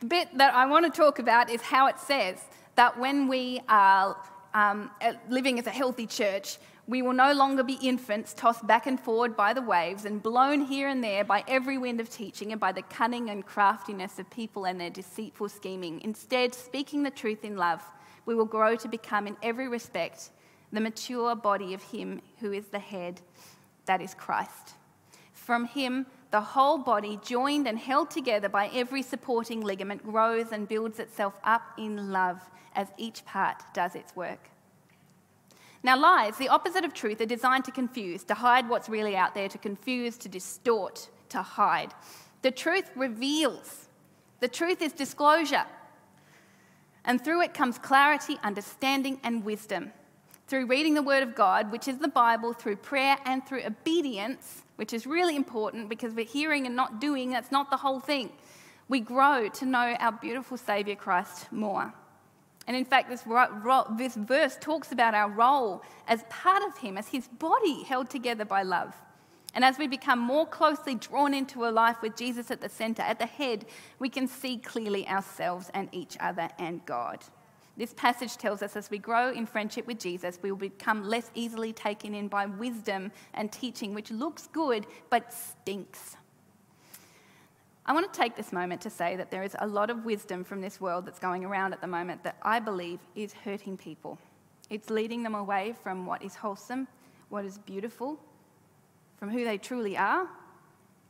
the 0.00 0.06
bit 0.06 0.28
that 0.36 0.54
I 0.54 0.66
want 0.66 0.92
to 0.92 0.96
talk 0.96 1.18
about 1.18 1.50
is 1.50 1.60
how 1.60 1.86
it 1.86 1.98
says 1.98 2.40
that 2.74 2.98
when 2.98 3.28
we 3.28 3.60
are 3.68 4.16
um, 4.52 4.90
living 5.28 5.58
as 5.58 5.66
a 5.66 5.70
healthy 5.70 6.06
church, 6.06 6.58
we 6.86 7.00
will 7.00 7.14
no 7.14 7.32
longer 7.32 7.62
be 7.62 7.74
infants 7.74 8.34
tossed 8.34 8.66
back 8.66 8.86
and 8.86 9.00
forward 9.00 9.36
by 9.36 9.54
the 9.54 9.62
waves 9.62 10.04
and 10.04 10.22
blown 10.22 10.60
here 10.60 10.88
and 10.88 11.02
there 11.02 11.24
by 11.24 11.42
every 11.48 11.78
wind 11.78 12.00
of 12.00 12.10
teaching 12.10 12.52
and 12.52 12.60
by 12.60 12.72
the 12.72 12.82
cunning 12.82 13.30
and 13.30 13.46
craftiness 13.46 14.18
of 14.18 14.28
people 14.28 14.66
and 14.66 14.78
their 14.78 14.90
deceitful 14.90 15.48
scheming. 15.48 16.00
Instead, 16.02 16.54
speaking 16.54 17.02
the 17.02 17.10
truth 17.10 17.44
in 17.44 17.56
love, 17.56 17.82
we 18.26 18.34
will 18.34 18.44
grow 18.44 18.76
to 18.76 18.88
become, 18.88 19.26
in 19.26 19.36
every 19.42 19.68
respect, 19.68 20.30
the 20.72 20.80
mature 20.80 21.34
body 21.34 21.72
of 21.72 21.82
Him 21.82 22.20
who 22.40 22.52
is 22.52 22.66
the 22.66 22.78
head, 22.78 23.20
that 23.86 24.02
is 24.02 24.14
Christ. 24.14 24.74
From 25.32 25.66
Him, 25.66 26.06
the 26.34 26.40
whole 26.40 26.78
body, 26.78 27.16
joined 27.22 27.68
and 27.68 27.78
held 27.78 28.10
together 28.10 28.48
by 28.48 28.66
every 28.74 29.02
supporting 29.02 29.60
ligament, 29.60 30.02
grows 30.02 30.50
and 30.50 30.66
builds 30.66 30.98
itself 30.98 31.32
up 31.44 31.62
in 31.78 32.10
love 32.10 32.40
as 32.74 32.88
each 32.98 33.24
part 33.24 33.62
does 33.72 33.94
its 33.94 34.16
work. 34.16 34.50
Now, 35.84 35.96
lies, 35.96 36.36
the 36.36 36.48
opposite 36.48 36.84
of 36.84 36.92
truth, 36.92 37.20
are 37.20 37.24
designed 37.24 37.64
to 37.66 37.70
confuse, 37.70 38.24
to 38.24 38.34
hide 38.34 38.68
what's 38.68 38.88
really 38.88 39.16
out 39.16 39.36
there, 39.36 39.48
to 39.48 39.58
confuse, 39.58 40.16
to 40.18 40.28
distort, 40.28 41.08
to 41.28 41.40
hide. 41.40 41.94
The 42.42 42.50
truth 42.50 42.90
reveals, 42.96 43.86
the 44.40 44.48
truth 44.48 44.82
is 44.82 44.92
disclosure. 44.92 45.66
And 47.04 47.22
through 47.22 47.42
it 47.42 47.54
comes 47.54 47.78
clarity, 47.78 48.38
understanding, 48.42 49.20
and 49.22 49.44
wisdom. 49.44 49.92
Through 50.48 50.66
reading 50.66 50.94
the 50.94 51.02
Word 51.02 51.22
of 51.22 51.36
God, 51.36 51.70
which 51.70 51.86
is 51.86 51.98
the 51.98 52.08
Bible, 52.08 52.54
through 52.54 52.78
prayer 52.78 53.18
and 53.24 53.46
through 53.46 53.62
obedience, 53.62 54.63
which 54.76 54.92
is 54.92 55.06
really 55.06 55.36
important 55.36 55.88
because 55.88 56.12
we're 56.14 56.24
hearing 56.24 56.66
and 56.66 56.74
not 56.74 57.00
doing, 57.00 57.30
that's 57.30 57.52
not 57.52 57.70
the 57.70 57.76
whole 57.76 58.00
thing. 58.00 58.30
We 58.88 59.00
grow 59.00 59.48
to 59.48 59.66
know 59.66 59.96
our 59.98 60.12
beautiful 60.12 60.56
Saviour 60.56 60.96
Christ 60.96 61.50
more. 61.52 61.92
And 62.66 62.76
in 62.76 62.84
fact, 62.84 63.10
this, 63.10 63.24
this 63.98 64.14
verse 64.14 64.56
talks 64.60 64.92
about 64.92 65.14
our 65.14 65.30
role 65.30 65.82
as 66.08 66.24
part 66.30 66.62
of 66.62 66.78
Him, 66.78 66.96
as 66.96 67.08
His 67.08 67.28
body 67.28 67.82
held 67.82 68.10
together 68.10 68.44
by 68.44 68.62
love. 68.62 68.94
And 69.54 69.64
as 69.64 69.78
we 69.78 69.86
become 69.86 70.18
more 70.18 70.46
closely 70.46 70.96
drawn 70.96 71.32
into 71.32 71.64
a 71.64 71.70
life 71.70 72.02
with 72.02 72.16
Jesus 72.16 72.50
at 72.50 72.60
the 72.60 72.68
center, 72.68 73.02
at 73.02 73.18
the 73.18 73.26
head, 73.26 73.66
we 73.98 74.08
can 74.08 74.26
see 74.26 74.56
clearly 74.58 75.06
ourselves 75.06 75.70
and 75.74 75.88
each 75.92 76.16
other 76.18 76.48
and 76.58 76.84
God. 76.86 77.20
This 77.76 77.92
passage 77.94 78.36
tells 78.36 78.62
us 78.62 78.76
as 78.76 78.90
we 78.90 78.98
grow 78.98 79.32
in 79.32 79.46
friendship 79.46 79.86
with 79.86 79.98
Jesus, 79.98 80.38
we 80.40 80.52
will 80.52 80.58
become 80.58 81.02
less 81.02 81.30
easily 81.34 81.72
taken 81.72 82.14
in 82.14 82.28
by 82.28 82.46
wisdom 82.46 83.10
and 83.34 83.50
teaching, 83.50 83.94
which 83.94 84.12
looks 84.12 84.46
good 84.52 84.86
but 85.10 85.32
stinks. 85.32 86.16
I 87.86 87.92
want 87.92 88.10
to 88.10 88.18
take 88.18 88.36
this 88.36 88.52
moment 88.52 88.80
to 88.82 88.90
say 88.90 89.16
that 89.16 89.30
there 89.30 89.42
is 89.42 89.56
a 89.58 89.66
lot 89.66 89.90
of 89.90 90.04
wisdom 90.04 90.44
from 90.44 90.60
this 90.60 90.80
world 90.80 91.04
that's 91.04 91.18
going 91.18 91.44
around 91.44 91.72
at 91.72 91.80
the 91.80 91.86
moment 91.86 92.22
that 92.22 92.36
I 92.42 92.60
believe 92.60 93.00
is 93.14 93.32
hurting 93.32 93.76
people. 93.76 94.18
It's 94.70 94.88
leading 94.88 95.22
them 95.22 95.34
away 95.34 95.74
from 95.82 96.06
what 96.06 96.22
is 96.22 96.34
wholesome, 96.36 96.88
what 97.28 97.44
is 97.44 97.58
beautiful, 97.58 98.18
from 99.18 99.30
who 99.30 99.44
they 99.44 99.58
truly 99.58 99.96
are, 99.96 100.28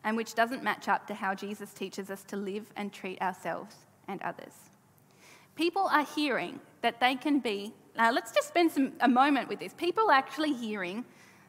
and 0.02 0.16
which 0.16 0.34
doesn't 0.34 0.64
match 0.64 0.88
up 0.88 1.06
to 1.06 1.14
how 1.14 1.34
Jesus 1.34 1.72
teaches 1.72 2.10
us 2.10 2.24
to 2.24 2.36
live 2.36 2.72
and 2.74 2.92
treat 2.92 3.20
ourselves 3.22 3.76
and 4.08 4.20
others. 4.22 4.73
People 5.56 5.86
are 5.86 6.04
hearing 6.04 6.60
that 6.82 7.00
they 7.00 7.14
can 7.14 7.38
be, 7.38 7.72
now 7.96 8.10
let's 8.10 8.32
just 8.32 8.48
spend 8.48 8.70
some, 8.72 8.92
a 9.00 9.08
moment 9.08 9.48
with 9.48 9.60
this. 9.60 9.72
People 9.74 10.10
actually 10.10 10.52
hearing 10.52 11.04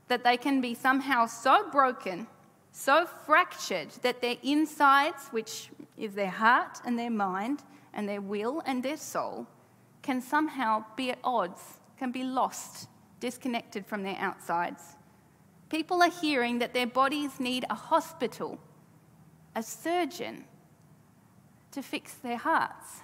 that 0.07 0.23
they 0.23 0.37
can 0.37 0.61
be 0.61 0.75
somehow 0.75 1.25
so 1.25 1.69
broken 1.71 2.27
so 2.75 3.05
fractured 3.25 3.89
that 4.01 4.21
their 4.21 4.35
insides, 4.43 5.29
which 5.31 5.69
is 5.97 6.13
their 6.13 6.29
heart 6.29 6.81
and 6.83 6.99
their 6.99 7.09
mind 7.09 7.63
and 7.93 8.07
their 8.07 8.19
will 8.19 8.61
and 8.65 8.83
their 8.83 8.97
soul, 8.97 9.47
can 10.01 10.21
somehow 10.21 10.83
be 10.97 11.09
at 11.09 11.17
odds, 11.23 11.79
can 11.97 12.11
be 12.11 12.23
lost, 12.23 12.89
disconnected 13.21 13.85
from 13.85 14.03
their 14.03 14.17
outsides. 14.17 14.97
People 15.69 16.03
are 16.03 16.11
hearing 16.11 16.59
that 16.59 16.73
their 16.73 16.85
bodies 16.85 17.39
need 17.39 17.65
a 17.69 17.75
hospital, 17.75 18.59
a 19.55 19.63
surgeon 19.63 20.43
to 21.71 21.81
fix 21.81 22.15
their 22.15 22.37
hearts. 22.37 23.01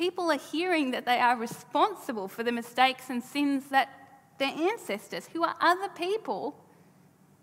People 0.00 0.32
are 0.32 0.38
hearing 0.38 0.92
that 0.92 1.04
they 1.04 1.18
are 1.18 1.36
responsible 1.36 2.26
for 2.26 2.42
the 2.42 2.50
mistakes 2.50 3.10
and 3.10 3.22
sins 3.22 3.64
that 3.68 3.90
their 4.38 4.48
ancestors, 4.48 5.28
who 5.30 5.44
are 5.44 5.54
other 5.60 5.90
people, 5.90 6.56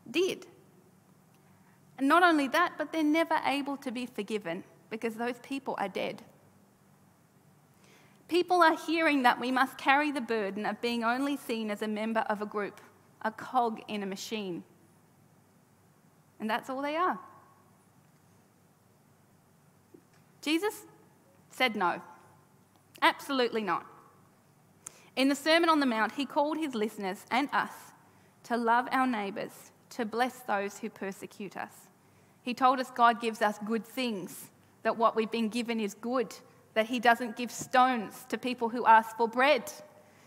did. 0.09 0.47
And 1.99 2.07
not 2.07 2.23
only 2.23 2.47
that, 2.47 2.73
but 2.75 2.91
they're 2.91 3.03
never 3.03 3.39
able 3.45 3.77
to 3.77 3.91
be 3.91 4.07
forgiven 4.07 4.63
because 4.89 5.13
those 5.13 5.37
people 5.43 5.75
are 5.77 5.87
dead. 5.87 6.23
People 8.27 8.63
are 8.63 8.75
hearing 8.75 9.21
that 9.21 9.39
we 9.39 9.51
must 9.51 9.77
carry 9.77 10.11
the 10.11 10.19
burden 10.19 10.65
of 10.65 10.81
being 10.81 11.03
only 11.03 11.37
seen 11.37 11.69
as 11.69 11.83
a 11.83 11.87
member 11.87 12.21
of 12.21 12.41
a 12.41 12.47
group, 12.47 12.81
a 13.21 13.29
cog 13.29 13.81
in 13.87 14.01
a 14.01 14.07
machine. 14.07 14.63
And 16.39 16.49
that's 16.49 16.71
all 16.71 16.81
they 16.81 16.95
are. 16.95 17.19
Jesus 20.41 20.85
said 21.51 21.75
no. 21.75 22.01
Absolutely 23.01 23.61
not. 23.61 23.85
In 25.15 25.29
the 25.29 25.35
Sermon 25.35 25.69
on 25.69 25.79
the 25.79 25.85
Mount, 25.85 26.13
he 26.13 26.25
called 26.25 26.57
his 26.57 26.75
listeners 26.75 27.25
and 27.31 27.49
us 27.51 27.71
to 28.43 28.55
love 28.55 28.87
our 28.91 29.07
neighbours, 29.07 29.71
to 29.89 30.05
bless 30.05 30.39
those 30.39 30.77
who 30.77 30.89
persecute 30.89 31.57
us. 31.57 31.73
He 32.41 32.53
told 32.53 32.79
us 32.79 32.91
God 32.91 33.19
gives 33.19 33.41
us 33.41 33.57
good 33.65 33.85
things, 33.85 34.49
that 34.83 34.97
what 34.97 35.15
we've 35.15 35.31
been 35.31 35.49
given 35.49 35.79
is 35.79 35.93
good, 35.95 36.33
that 36.75 36.85
he 36.85 36.99
doesn't 36.99 37.35
give 37.35 37.51
stones 37.51 38.25
to 38.29 38.37
people 38.37 38.69
who 38.69 38.85
ask 38.85 39.17
for 39.17 39.27
bread. 39.27 39.71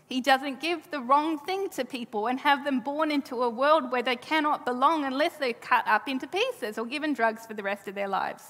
He 0.05 0.19
doesn't 0.19 0.59
give 0.59 0.91
the 0.91 0.99
wrong 0.99 1.39
thing 1.39 1.69
to 1.69 1.85
people 1.85 2.27
and 2.27 2.37
have 2.41 2.65
them 2.65 2.81
born 2.81 3.11
into 3.11 3.43
a 3.43 3.49
world 3.49 3.91
where 3.91 4.03
they 4.03 4.17
cannot 4.17 4.65
belong 4.65 5.05
unless 5.05 5.37
they're 5.37 5.53
cut 5.53 5.87
up 5.87 6.09
into 6.09 6.27
pieces 6.27 6.77
or 6.77 6.85
given 6.85 7.13
drugs 7.13 7.45
for 7.45 7.53
the 7.53 7.63
rest 7.63 7.87
of 7.87 7.95
their 7.95 8.09
lives. 8.09 8.43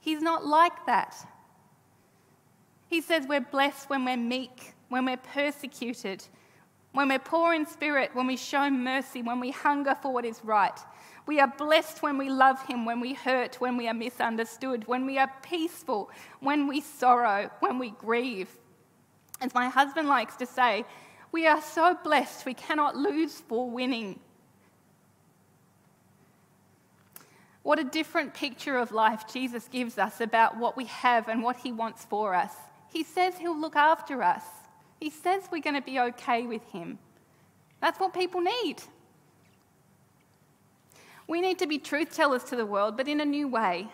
He's 0.00 0.20
not 0.20 0.46
like 0.46 0.84
that. 0.84 1.16
He 2.90 3.00
says 3.00 3.24
we're 3.28 3.40
blessed 3.40 3.88
when 3.88 4.04
we're 4.04 4.16
meek, 4.16 4.74
when 4.88 5.04
we're 5.04 5.16
persecuted, 5.16 6.24
when 6.90 7.08
we're 7.08 7.20
poor 7.20 7.54
in 7.54 7.64
spirit, 7.64 8.10
when 8.14 8.26
we 8.26 8.36
show 8.36 8.68
mercy, 8.68 9.22
when 9.22 9.38
we 9.38 9.52
hunger 9.52 9.94
for 10.02 10.12
what 10.12 10.24
is 10.24 10.40
right. 10.42 10.76
We 11.24 11.38
are 11.38 11.46
blessed 11.46 12.02
when 12.02 12.18
we 12.18 12.28
love 12.28 12.66
Him, 12.66 12.84
when 12.84 12.98
we 12.98 13.14
hurt, 13.14 13.60
when 13.60 13.76
we 13.76 13.86
are 13.86 13.94
misunderstood, 13.94 14.88
when 14.88 15.06
we 15.06 15.18
are 15.18 15.30
peaceful, 15.42 16.10
when 16.40 16.66
we 16.66 16.80
sorrow, 16.80 17.48
when 17.60 17.78
we 17.78 17.90
grieve. 17.90 18.48
As 19.40 19.54
my 19.54 19.68
husband 19.68 20.08
likes 20.08 20.34
to 20.36 20.46
say, 20.46 20.84
we 21.30 21.46
are 21.46 21.62
so 21.62 21.96
blessed 22.02 22.44
we 22.44 22.54
cannot 22.54 22.96
lose 22.96 23.38
for 23.38 23.70
winning. 23.70 24.18
What 27.62 27.78
a 27.78 27.84
different 27.84 28.34
picture 28.34 28.76
of 28.76 28.90
life 28.90 29.32
Jesus 29.32 29.68
gives 29.68 29.96
us 29.96 30.20
about 30.20 30.56
what 30.56 30.76
we 30.76 30.86
have 30.86 31.28
and 31.28 31.40
what 31.40 31.58
He 31.58 31.70
wants 31.70 32.04
for 32.04 32.34
us. 32.34 32.52
He 32.92 33.02
says 33.04 33.38
He'll 33.38 33.58
look 33.58 33.76
after 33.76 34.22
us. 34.22 34.44
He 35.00 35.10
says 35.10 35.44
we're 35.50 35.62
going 35.62 35.76
to 35.76 35.82
be 35.82 35.98
okay 35.98 36.46
with 36.46 36.62
Him. 36.70 36.98
That's 37.80 37.98
what 37.98 38.12
people 38.12 38.40
need. 38.40 38.76
We 41.26 41.40
need 41.40 41.58
to 41.60 41.66
be 41.66 41.78
truth 41.78 42.14
tellers 42.14 42.44
to 42.44 42.56
the 42.56 42.66
world, 42.66 42.96
but 42.96 43.08
in 43.08 43.20
a 43.20 43.24
new 43.24 43.48
way. 43.48 43.88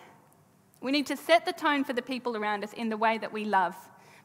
We 0.81 0.91
need 0.91 1.07
to 1.07 1.17
set 1.17 1.45
the 1.45 1.53
tone 1.53 1.83
for 1.83 1.93
the 1.93 2.01
people 2.01 2.35
around 2.35 2.63
us 2.63 2.73
in 2.73 2.89
the 2.89 2.97
way 2.97 3.17
that 3.19 3.31
we 3.31 3.45
love. 3.45 3.75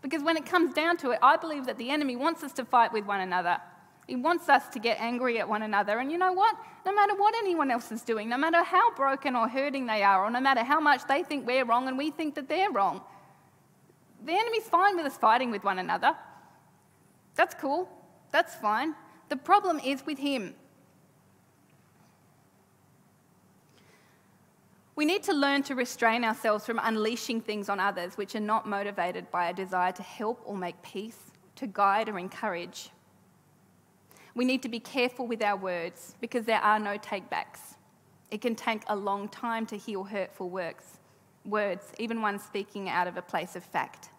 Because 0.01 0.23
when 0.23 0.37
it 0.37 0.45
comes 0.45 0.75
down 0.75 0.97
to 0.99 1.11
it, 1.13 1.19
I 1.23 1.37
believe 1.37 1.67
that 1.67 1.79
the 1.79 1.91
enemy 1.91 2.17
wants 2.17 2.43
us 2.43 2.53
to 2.55 2.65
fight 2.65 2.93
with 2.93 3.05
one 3.05 3.21
another. 3.21 3.59
He 4.09 4.17
wants 4.17 4.49
us 4.49 4.69
to 4.71 4.79
get 4.79 5.01
angry 5.01 5.39
at 5.39 5.49
one 5.49 5.63
another. 5.63 5.99
And 5.99 6.11
you 6.11 6.19
know 6.19 6.33
what? 6.33 6.57
No 6.85 6.93
matter 6.93 7.15
what 7.15 7.35
anyone 7.37 7.71
else 7.71 7.93
is 7.93 8.03
doing, 8.03 8.29
no 8.29 8.37
matter 8.37 8.65
how 8.65 8.95
broken 8.95 9.37
or 9.37 9.49
hurting 9.49 9.87
they 9.87 10.03
are, 10.03 10.25
or 10.25 10.31
no 10.31 10.41
matter 10.41 10.65
how 10.65 10.81
much 10.81 11.07
they 11.07 11.23
think 11.23 11.47
we're 11.47 11.65
wrong 11.65 11.87
and 11.89 11.97
we 11.97 12.11
think 12.11 12.35
that 12.35 12.49
they're 12.49 12.71
wrong, 12.71 13.03
the 14.25 14.33
enemy's 14.33 14.65
fine 14.65 14.97
with 14.97 15.07
us 15.07 15.17
fighting 15.17 15.51
with 15.51 15.65
one 15.65 15.79
another. 15.79 16.15
That's 17.35 17.55
cool. 17.55 17.89
That's 18.31 18.55
fine. 18.55 18.95
The 19.29 19.37
problem 19.37 19.79
is 19.79 20.05
with 20.05 20.19
him. 20.19 20.55
We 24.95 25.07
need 25.07 25.23
to 25.25 25.33
learn 25.33 25.63
to 25.65 25.75
restrain 25.75 26.23
ourselves 26.23 26.67
from 26.67 26.79
unleashing 26.83 27.41
things 27.41 27.69
on 27.69 27.81
others 27.81 28.17
which 28.17 28.35
are 28.35 28.41
not 28.41 28.69
motivated 28.69 29.31
by 29.31 29.49
a 29.49 29.55
desire 29.55 29.93
to 29.93 30.03
help 30.03 30.43
or 30.45 30.57
make 30.57 30.81
peace, 30.83 31.19
to 31.57 31.67
guide 31.67 32.09
or 32.11 32.19
encourage. 32.19 32.91
We 34.35 34.45
need 34.45 34.63
to 34.63 34.69
be 34.69 34.81
careful 34.81 35.27
with 35.27 35.43
our 35.43 35.57
words 35.57 36.15
because 36.21 36.45
there 36.45 36.61
are 36.61 36.79
no 36.79 36.99
takebacks. 36.99 37.77
It 38.31 38.41
can 38.41 38.55
take 38.55 38.83
a 38.87 38.97
long 38.97 39.29
time 39.29 39.67
to 39.67 39.77
heal 39.77 40.05
hurtful 40.05 40.51
works, 40.51 40.99
words, 41.45 41.93
even 41.99 42.23
one 42.23 42.39
speaking 42.39 42.89
out 42.89 43.07
of 43.07 43.17
a 43.17 43.23
place 43.23 43.57
of 43.57 43.65
fact. 43.65 44.11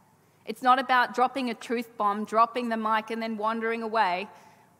It's 0.45 0.61
not 0.61 0.79
about 0.79 1.15
dropping 1.15 1.49
a 1.49 1.53
truth 1.53 1.97
bomb, 1.97 2.25
dropping 2.25 2.69
the 2.69 2.77
mic, 2.77 3.11
and 3.11 3.21
then 3.21 3.37
wandering 3.37 3.81
away. 3.81 4.27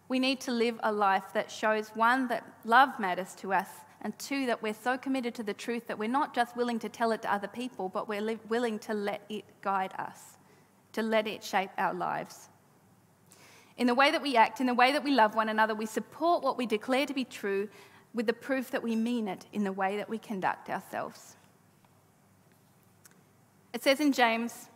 We 0.10 0.20
need 0.20 0.42
to 0.42 0.52
live 0.52 0.80
a 0.84 0.92
life 0.92 1.24
that 1.34 1.50
shows 1.50 1.90
one, 1.90 2.28
that 2.28 2.46
love 2.66 3.00
matters 3.00 3.34
to 3.36 3.54
us, 3.54 3.70
and 4.02 4.18
two, 4.20 4.46
that 4.48 4.62
we're 4.62 4.74
so 4.74 4.98
committed 4.98 5.34
to 5.36 5.44
the 5.44 5.54
truth 5.54 5.88
that 5.88 5.98
we're 5.98 6.10
not 6.10 6.36
just 6.36 6.58
willing 6.58 6.80
to 6.80 6.90
tell 6.90 7.12
it 7.14 7.22
to 7.22 7.34
other 7.34 7.48
people, 7.48 7.88
but 7.88 8.10
we're 8.10 8.22
li- 8.22 8.40
willing 8.50 8.78
to 8.80 8.94
let 8.94 9.22
it 9.30 9.46
guide 9.62 9.94
us, 9.98 10.38
to 10.92 11.02
let 11.02 11.26
it 11.26 11.42
shape 11.42 11.70
our 11.78 11.94
lives. 11.94 12.50
In 13.78 13.88
the 13.88 13.96
way 13.96 14.12
that 14.12 14.22
we 14.22 14.36
act, 14.36 14.60
in 14.60 14.68
the 14.68 14.74
way 14.74 14.92
that 14.92 15.04
we 15.04 15.12
love 15.12 15.36
one 15.36 15.48
another, 15.48 15.74
we 15.74 15.86
support 15.86 16.44
what 16.44 16.58
we 16.58 16.66
declare 16.66 17.06
to 17.06 17.14
be 17.14 17.24
true 17.24 17.70
with 18.14 18.28
the 18.28 18.34
proof 18.34 18.70
that 18.72 18.84
we 18.84 18.96
mean 18.96 19.28
it 19.30 19.46
in 19.54 19.64
the 19.64 19.72
way 19.72 19.98
that 19.98 20.10
we 20.10 20.18
conduct 20.18 20.70
ourselves. 20.70 21.38
It 23.74 23.82
says 23.82 24.00
in 24.00 24.12
James 24.12 24.70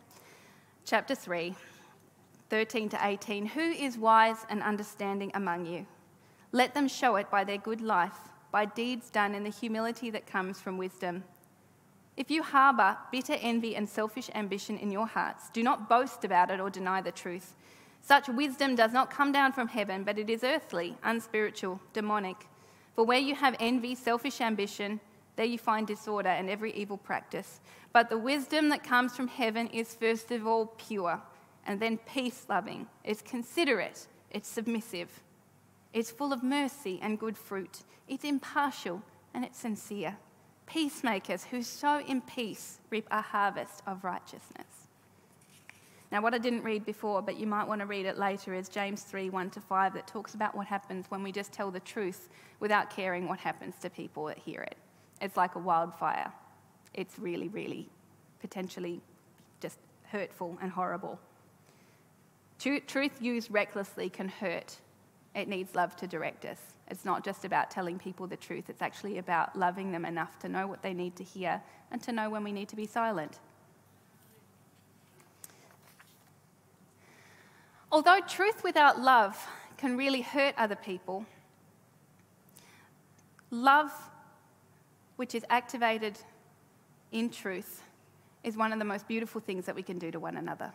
chapter 0.84 1.14
3, 1.14 1.54
13 2.50 2.88
to 2.88 2.98
18. 3.00 3.46
Who 3.46 3.60
is 3.60 3.96
wise 3.96 4.44
and 4.50 4.60
understanding 4.60 5.30
among 5.34 5.66
you? 5.66 5.86
Let 6.50 6.74
them 6.74 6.88
show 6.88 7.14
it 7.14 7.30
by 7.30 7.44
their 7.44 7.58
good 7.58 7.80
life, 7.80 8.18
by 8.50 8.64
deeds 8.64 9.08
done 9.08 9.36
in 9.36 9.44
the 9.44 9.50
humility 9.50 10.10
that 10.10 10.26
comes 10.26 10.60
from 10.60 10.78
wisdom. 10.78 11.22
If 12.16 12.28
you 12.28 12.42
harbour 12.42 12.96
bitter 13.12 13.36
envy 13.40 13.76
and 13.76 13.88
selfish 13.88 14.30
ambition 14.34 14.76
in 14.76 14.90
your 14.90 15.06
hearts, 15.06 15.48
do 15.50 15.62
not 15.62 15.88
boast 15.88 16.24
about 16.24 16.50
it 16.50 16.58
or 16.58 16.68
deny 16.68 17.00
the 17.00 17.12
truth. 17.12 17.54
Such 18.02 18.28
wisdom 18.28 18.74
does 18.74 18.92
not 18.92 19.10
come 19.10 19.30
down 19.30 19.52
from 19.52 19.68
heaven, 19.68 20.02
but 20.02 20.18
it 20.18 20.28
is 20.28 20.42
earthly, 20.42 20.96
unspiritual, 21.04 21.80
demonic. 21.92 22.48
For 22.96 23.04
where 23.04 23.20
you 23.20 23.36
have 23.36 23.54
envy, 23.60 23.94
selfish 23.94 24.40
ambition, 24.40 24.98
there 25.38 25.46
you 25.46 25.56
find 25.56 25.86
disorder 25.86 26.30
and 26.30 26.50
every 26.50 26.72
evil 26.72 26.96
practice. 26.96 27.60
But 27.92 28.10
the 28.10 28.18
wisdom 28.18 28.70
that 28.70 28.82
comes 28.82 29.14
from 29.14 29.28
heaven 29.28 29.68
is 29.68 29.94
first 29.94 30.32
of 30.32 30.48
all 30.48 30.66
pure, 30.66 31.22
and 31.64 31.78
then 31.78 31.98
peace 32.12 32.44
loving. 32.48 32.88
It's 33.04 33.22
considerate, 33.22 34.08
it's 34.32 34.48
submissive, 34.48 35.20
it's 35.92 36.10
full 36.10 36.32
of 36.32 36.42
mercy 36.42 36.98
and 37.00 37.20
good 37.20 37.38
fruit, 37.38 37.84
it's 38.08 38.24
impartial, 38.24 39.00
and 39.32 39.44
it's 39.44 39.60
sincere. 39.60 40.16
Peacemakers 40.66 41.44
who 41.44 41.62
sow 41.62 42.00
in 42.00 42.20
peace 42.20 42.80
reap 42.90 43.06
a 43.12 43.22
harvest 43.22 43.84
of 43.86 44.02
righteousness. 44.02 44.88
Now, 46.10 46.20
what 46.20 46.34
I 46.34 46.38
didn't 46.38 46.64
read 46.64 46.84
before, 46.84 47.22
but 47.22 47.38
you 47.38 47.46
might 47.46 47.68
want 47.68 47.80
to 47.80 47.86
read 47.86 48.06
it 48.06 48.18
later, 48.18 48.54
is 48.54 48.68
James 48.68 49.02
3 49.02 49.30
1 49.30 49.50
to 49.50 49.60
5, 49.60 49.94
that 49.94 50.08
talks 50.08 50.34
about 50.34 50.56
what 50.56 50.66
happens 50.66 51.06
when 51.10 51.22
we 51.22 51.30
just 51.30 51.52
tell 51.52 51.70
the 51.70 51.78
truth 51.78 52.28
without 52.58 52.90
caring 52.90 53.28
what 53.28 53.38
happens 53.38 53.76
to 53.82 53.88
people 53.88 54.24
that 54.24 54.38
hear 54.38 54.62
it. 54.62 54.76
It's 55.20 55.36
like 55.36 55.54
a 55.54 55.58
wildfire. 55.58 56.32
It's 56.94 57.18
really, 57.18 57.48
really 57.48 57.88
potentially 58.40 59.00
just 59.60 59.78
hurtful 60.04 60.58
and 60.62 60.70
horrible. 60.70 61.18
Truth 62.58 63.20
used 63.20 63.50
recklessly 63.50 64.08
can 64.10 64.28
hurt. 64.28 64.76
It 65.34 65.48
needs 65.48 65.74
love 65.74 65.96
to 65.96 66.06
direct 66.06 66.44
us. 66.44 66.58
It's 66.88 67.04
not 67.04 67.24
just 67.24 67.44
about 67.44 67.70
telling 67.70 67.98
people 67.98 68.26
the 68.26 68.36
truth, 68.36 68.70
it's 68.70 68.82
actually 68.82 69.18
about 69.18 69.56
loving 69.56 69.92
them 69.92 70.04
enough 70.04 70.38
to 70.40 70.48
know 70.48 70.66
what 70.66 70.82
they 70.82 70.94
need 70.94 71.16
to 71.16 71.24
hear 71.24 71.60
and 71.90 72.02
to 72.02 72.12
know 72.12 72.30
when 72.30 72.42
we 72.42 72.50
need 72.50 72.68
to 72.70 72.76
be 72.76 72.86
silent. 72.86 73.38
Although 77.92 78.20
truth 78.26 78.64
without 78.64 79.00
love 79.00 79.46
can 79.76 79.96
really 79.96 80.22
hurt 80.22 80.54
other 80.58 80.76
people, 80.76 81.26
love 83.50 83.92
which 85.18 85.34
is 85.34 85.44
activated 85.50 86.16
in 87.10 87.28
truth, 87.28 87.82
is 88.44 88.56
one 88.56 88.72
of 88.72 88.78
the 88.78 88.84
most 88.84 89.08
beautiful 89.08 89.40
things 89.40 89.66
that 89.66 89.74
we 89.74 89.82
can 89.82 89.98
do 89.98 90.12
to 90.12 90.20
one 90.20 90.36
another. 90.36 90.72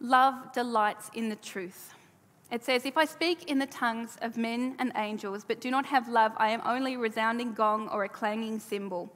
Love 0.00 0.52
delights 0.54 1.10
in 1.14 1.28
the 1.28 1.36
truth. 1.36 1.92
It 2.50 2.64
says, 2.64 2.86
If 2.86 2.96
I 2.96 3.04
speak 3.04 3.44
in 3.44 3.58
the 3.58 3.66
tongues 3.66 4.16
of 4.22 4.38
men 4.38 4.74
and 4.78 4.90
angels, 4.96 5.44
but 5.46 5.60
do 5.60 5.70
not 5.70 5.84
have 5.84 6.08
love, 6.08 6.32
I 6.38 6.48
am 6.48 6.62
only 6.64 6.94
a 6.94 6.98
resounding 6.98 7.52
gong 7.52 7.88
or 7.88 8.04
a 8.04 8.08
clanging 8.08 8.58
cymbal. 8.58 9.12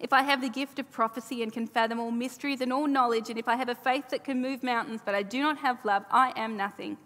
If 0.00 0.12
I 0.12 0.22
have 0.22 0.40
the 0.40 0.48
gift 0.48 0.80
of 0.80 0.90
prophecy 0.90 1.44
and 1.44 1.52
can 1.52 1.68
fathom 1.68 2.00
all 2.00 2.10
mysteries 2.10 2.60
and 2.60 2.72
all 2.72 2.88
knowledge, 2.88 3.28
and 3.28 3.38
if 3.38 3.46
I 3.46 3.54
have 3.54 3.68
a 3.68 3.74
faith 3.76 4.08
that 4.08 4.24
can 4.24 4.42
move 4.42 4.64
mountains, 4.64 5.00
but 5.04 5.14
I 5.14 5.22
do 5.22 5.40
not 5.42 5.58
have 5.58 5.84
love, 5.84 6.04
I 6.10 6.32
am 6.34 6.56
nothing. 6.56 6.96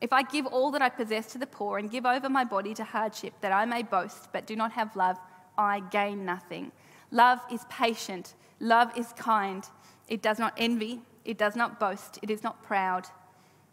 If 0.00 0.12
I 0.12 0.22
give 0.22 0.46
all 0.46 0.70
that 0.72 0.82
I 0.82 0.88
possess 0.88 1.26
to 1.32 1.38
the 1.38 1.46
poor 1.46 1.78
and 1.78 1.90
give 1.90 2.04
over 2.04 2.28
my 2.28 2.44
body 2.44 2.74
to 2.74 2.84
hardship 2.84 3.34
that 3.40 3.52
I 3.52 3.64
may 3.64 3.82
boast 3.82 4.28
but 4.32 4.46
do 4.46 4.54
not 4.54 4.72
have 4.72 4.94
love, 4.94 5.18
I 5.56 5.80
gain 5.90 6.24
nothing. 6.24 6.72
Love 7.10 7.40
is 7.50 7.64
patient. 7.70 8.34
Love 8.60 8.96
is 8.96 9.12
kind. 9.14 9.64
It 10.08 10.22
does 10.22 10.38
not 10.38 10.52
envy. 10.56 11.00
It 11.24 11.38
does 11.38 11.56
not 11.56 11.80
boast. 11.80 12.18
It 12.22 12.30
is 12.30 12.42
not 12.42 12.62
proud. 12.62 13.06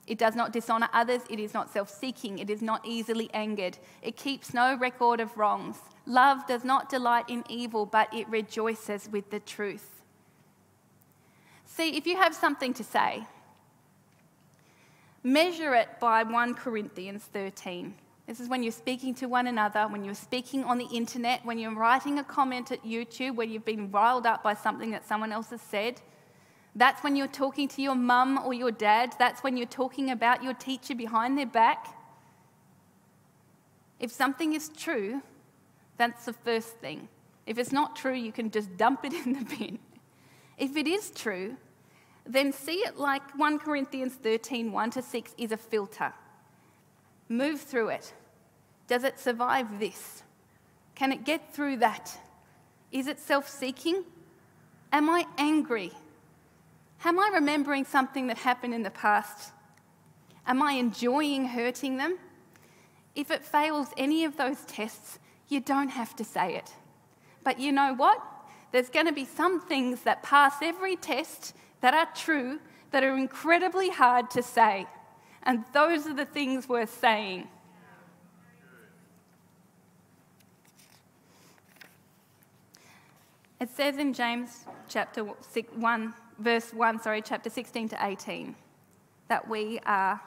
It 0.08 0.18
does 0.18 0.36
not 0.36 0.52
dishonor 0.52 0.90
others. 0.94 1.22
It 1.30 1.40
is 1.40 1.54
not 1.54 1.72
self 1.72 1.90
seeking. 1.90 2.40
It 2.40 2.50
is 2.50 2.62
not 2.62 2.86
easily 2.86 3.30
angered. 3.34 3.78
It 4.02 4.18
keeps 4.18 4.54
no 4.54 4.76
record 4.76 5.20
of 5.20 5.38
wrongs. 5.38 5.78
Love 6.06 6.46
does 6.48 6.64
not 6.64 6.90
delight 6.90 7.30
in 7.30 7.44
evil, 7.50 7.86
but 7.86 8.14
it 8.14 8.28
rejoices 8.30 9.10
with 9.10 9.30
the 9.30 9.40
truth. 9.40 10.02
See, 11.66 11.96
if 11.96 12.06
you 12.06 12.18
have 12.18 12.36
something 12.36 12.74
to 12.74 12.84
say, 12.84 13.26
Measure 15.24 15.74
it 15.74 15.88
by 16.02 16.22
1 16.22 16.54
Corinthians 16.56 17.24
13. 17.32 17.96
This 18.28 18.42
is 18.42 18.50
when 18.50 18.62
you're 18.62 18.74
speaking 18.74 19.16
to 19.16 19.28
one 19.28 19.48
another, 19.48 19.88
when 19.88 20.04
you're 20.04 20.16
speaking 20.16 20.66
on 20.66 20.78
the 20.78 20.88
internet, 20.88 21.46
when 21.46 21.58
you're 21.58 21.74
writing 21.74 22.20
a 22.20 22.24
comment 22.26 22.74
at 22.74 22.84
YouTube, 22.84 23.36
when 23.36 23.50
you've 23.50 23.64
been 23.64 23.90
riled 23.90 24.26
up 24.26 24.44
by 24.44 24.54
something 24.54 24.92
that 24.92 25.08
someone 25.08 25.32
else 25.32 25.50
has 25.52 25.62
said. 25.62 26.02
That's 26.76 27.04
when 27.04 27.16
you're 27.16 27.28
talking 27.28 27.70
to 27.70 27.82
your 27.82 27.96
mum 27.96 28.38
or 28.44 28.54
your 28.54 28.72
dad. 28.72 29.16
That's 29.18 29.44
when 29.44 29.56
you're 29.56 29.66
talking 29.66 30.12
about 30.12 30.44
your 30.44 30.54
teacher 30.54 30.94
behind 30.94 31.38
their 31.38 31.46
back. 31.46 31.96
If 34.02 34.12
something 34.12 34.54
is 34.54 34.70
true, 34.76 35.22
that's 35.98 36.26
the 36.26 36.34
first 36.34 36.80
thing. 36.80 37.08
If 37.46 37.58
it's 37.58 37.72
not 37.72 37.96
true, 37.96 38.14
you 38.14 38.34
can 38.34 38.52
just 38.52 38.76
dump 38.76 39.06
it 39.06 39.14
in 39.26 39.34
the 39.34 39.46
bin. 39.46 39.80
If 40.58 40.76
it 40.76 40.88
is 40.88 41.12
true, 41.12 41.56
then 42.26 42.54
see 42.54 42.78
it 42.78 42.98
like 42.98 43.38
1 43.38 43.60
Corinthians 43.60 44.14
13 44.14 44.72
1 44.72 44.92
to 44.92 45.02
6 45.02 45.36
is 45.38 45.52
a 45.52 45.58
filter. 45.58 46.14
Move 47.30 47.60
through 47.60 47.90
it. 47.90 48.14
Does 48.88 49.04
it 49.04 49.20
survive 49.20 49.80
this? 49.80 50.24
Can 50.96 51.12
it 51.12 51.26
get 51.26 51.54
through 51.54 51.78
that? 51.78 52.18
Is 52.92 53.08
it 53.08 53.20
self 53.20 53.50
seeking? 53.50 54.04
Am 54.92 55.10
I 55.10 55.26
angry? 55.38 55.92
Am 57.04 57.20
I 57.20 57.32
remembering 57.34 57.84
something 57.84 58.28
that 58.28 58.38
happened 58.38 58.74
in 58.74 58.84
the 58.84 58.92
past? 58.92 59.52
Am 60.46 60.62
I 60.62 60.74
enjoying 60.74 61.48
hurting 61.48 61.98
them? 61.98 62.18
If 63.16 63.32
it 63.32 63.44
fails 63.44 63.88
any 63.98 64.24
of 64.24 64.38
those 64.38 64.62
tests, 64.66 65.20
you 65.48 65.60
don't 65.60 65.90
have 65.90 66.16
to 66.16 66.24
say 66.24 66.56
it. 66.56 66.72
But 67.44 67.60
you 67.60 67.72
know 67.72 67.94
what? 67.94 68.22
There's 68.72 68.90
going 68.90 69.06
to 69.06 69.14
be 69.14 69.26
some 69.26 69.62
things 69.62 70.02
that 70.02 70.24
pass 70.24 70.56
every 70.62 70.96
test 70.96 71.54
that 71.84 71.94
are 71.94 72.08
true, 72.16 72.62
that 72.92 73.04
are 73.04 73.18
incredibly 73.18 73.90
hard 73.90 74.32
to 74.32 74.42
say. 74.42 74.88
And 75.44 75.66
those 75.74 76.08
are 76.08 76.14
the 76.14 76.24
things 76.24 76.70
worth 76.70 76.98
saying. 76.98 77.46
It 83.60 83.70
says 83.70 83.98
in 83.98 84.14
James 84.14 84.66
chapter 84.88 85.26
1, 85.26 86.14
verse 86.40 86.74
1, 86.74 87.02
sorry, 87.02 87.22
chapter 87.22 87.50
16 87.50 87.90
to 87.90 87.98
18, 88.06 88.56
that 89.28 89.50
we 89.50 89.80
are, 89.86 90.22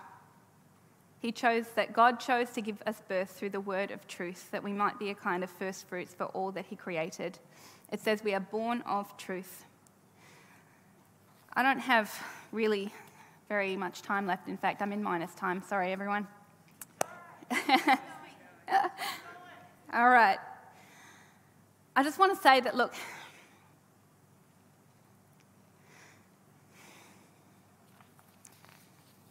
he 1.22 1.32
chose, 1.32 1.68
that 1.74 1.94
God 1.94 2.20
chose 2.20 2.50
to 2.50 2.60
give 2.60 2.82
us 2.86 3.00
birth 3.08 3.30
through 3.30 3.50
the 3.50 3.60
word 3.60 3.92
of 3.92 4.06
truth, 4.06 4.50
that 4.50 4.62
we 4.62 4.74
might 4.74 4.98
be 4.98 5.08
a 5.08 5.14
kind 5.14 5.42
of 5.42 5.48
first 5.48 5.88
fruits 5.88 6.12
for 6.12 6.24
all 6.26 6.52
that 6.52 6.66
he 6.66 6.76
created. 6.76 7.38
It 7.90 8.00
says 8.00 8.22
we 8.22 8.34
are 8.34 8.40
born 8.40 8.82
of 8.82 9.16
truth. 9.16 9.64
I 11.58 11.62
don't 11.62 11.78
have 11.78 12.14
really 12.52 12.92
very 13.48 13.76
much 13.78 14.02
time 14.02 14.26
left. 14.26 14.46
In 14.46 14.58
fact, 14.58 14.82
I'm 14.82 14.92
in 14.92 15.02
minus 15.02 15.34
time. 15.34 15.62
Sorry, 15.66 15.90
everyone. 15.90 16.26
All 19.90 20.10
right. 20.10 20.36
I 21.96 22.02
just 22.02 22.18
want 22.18 22.36
to 22.36 22.42
say 22.42 22.60
that, 22.60 22.76
look, 22.76 22.92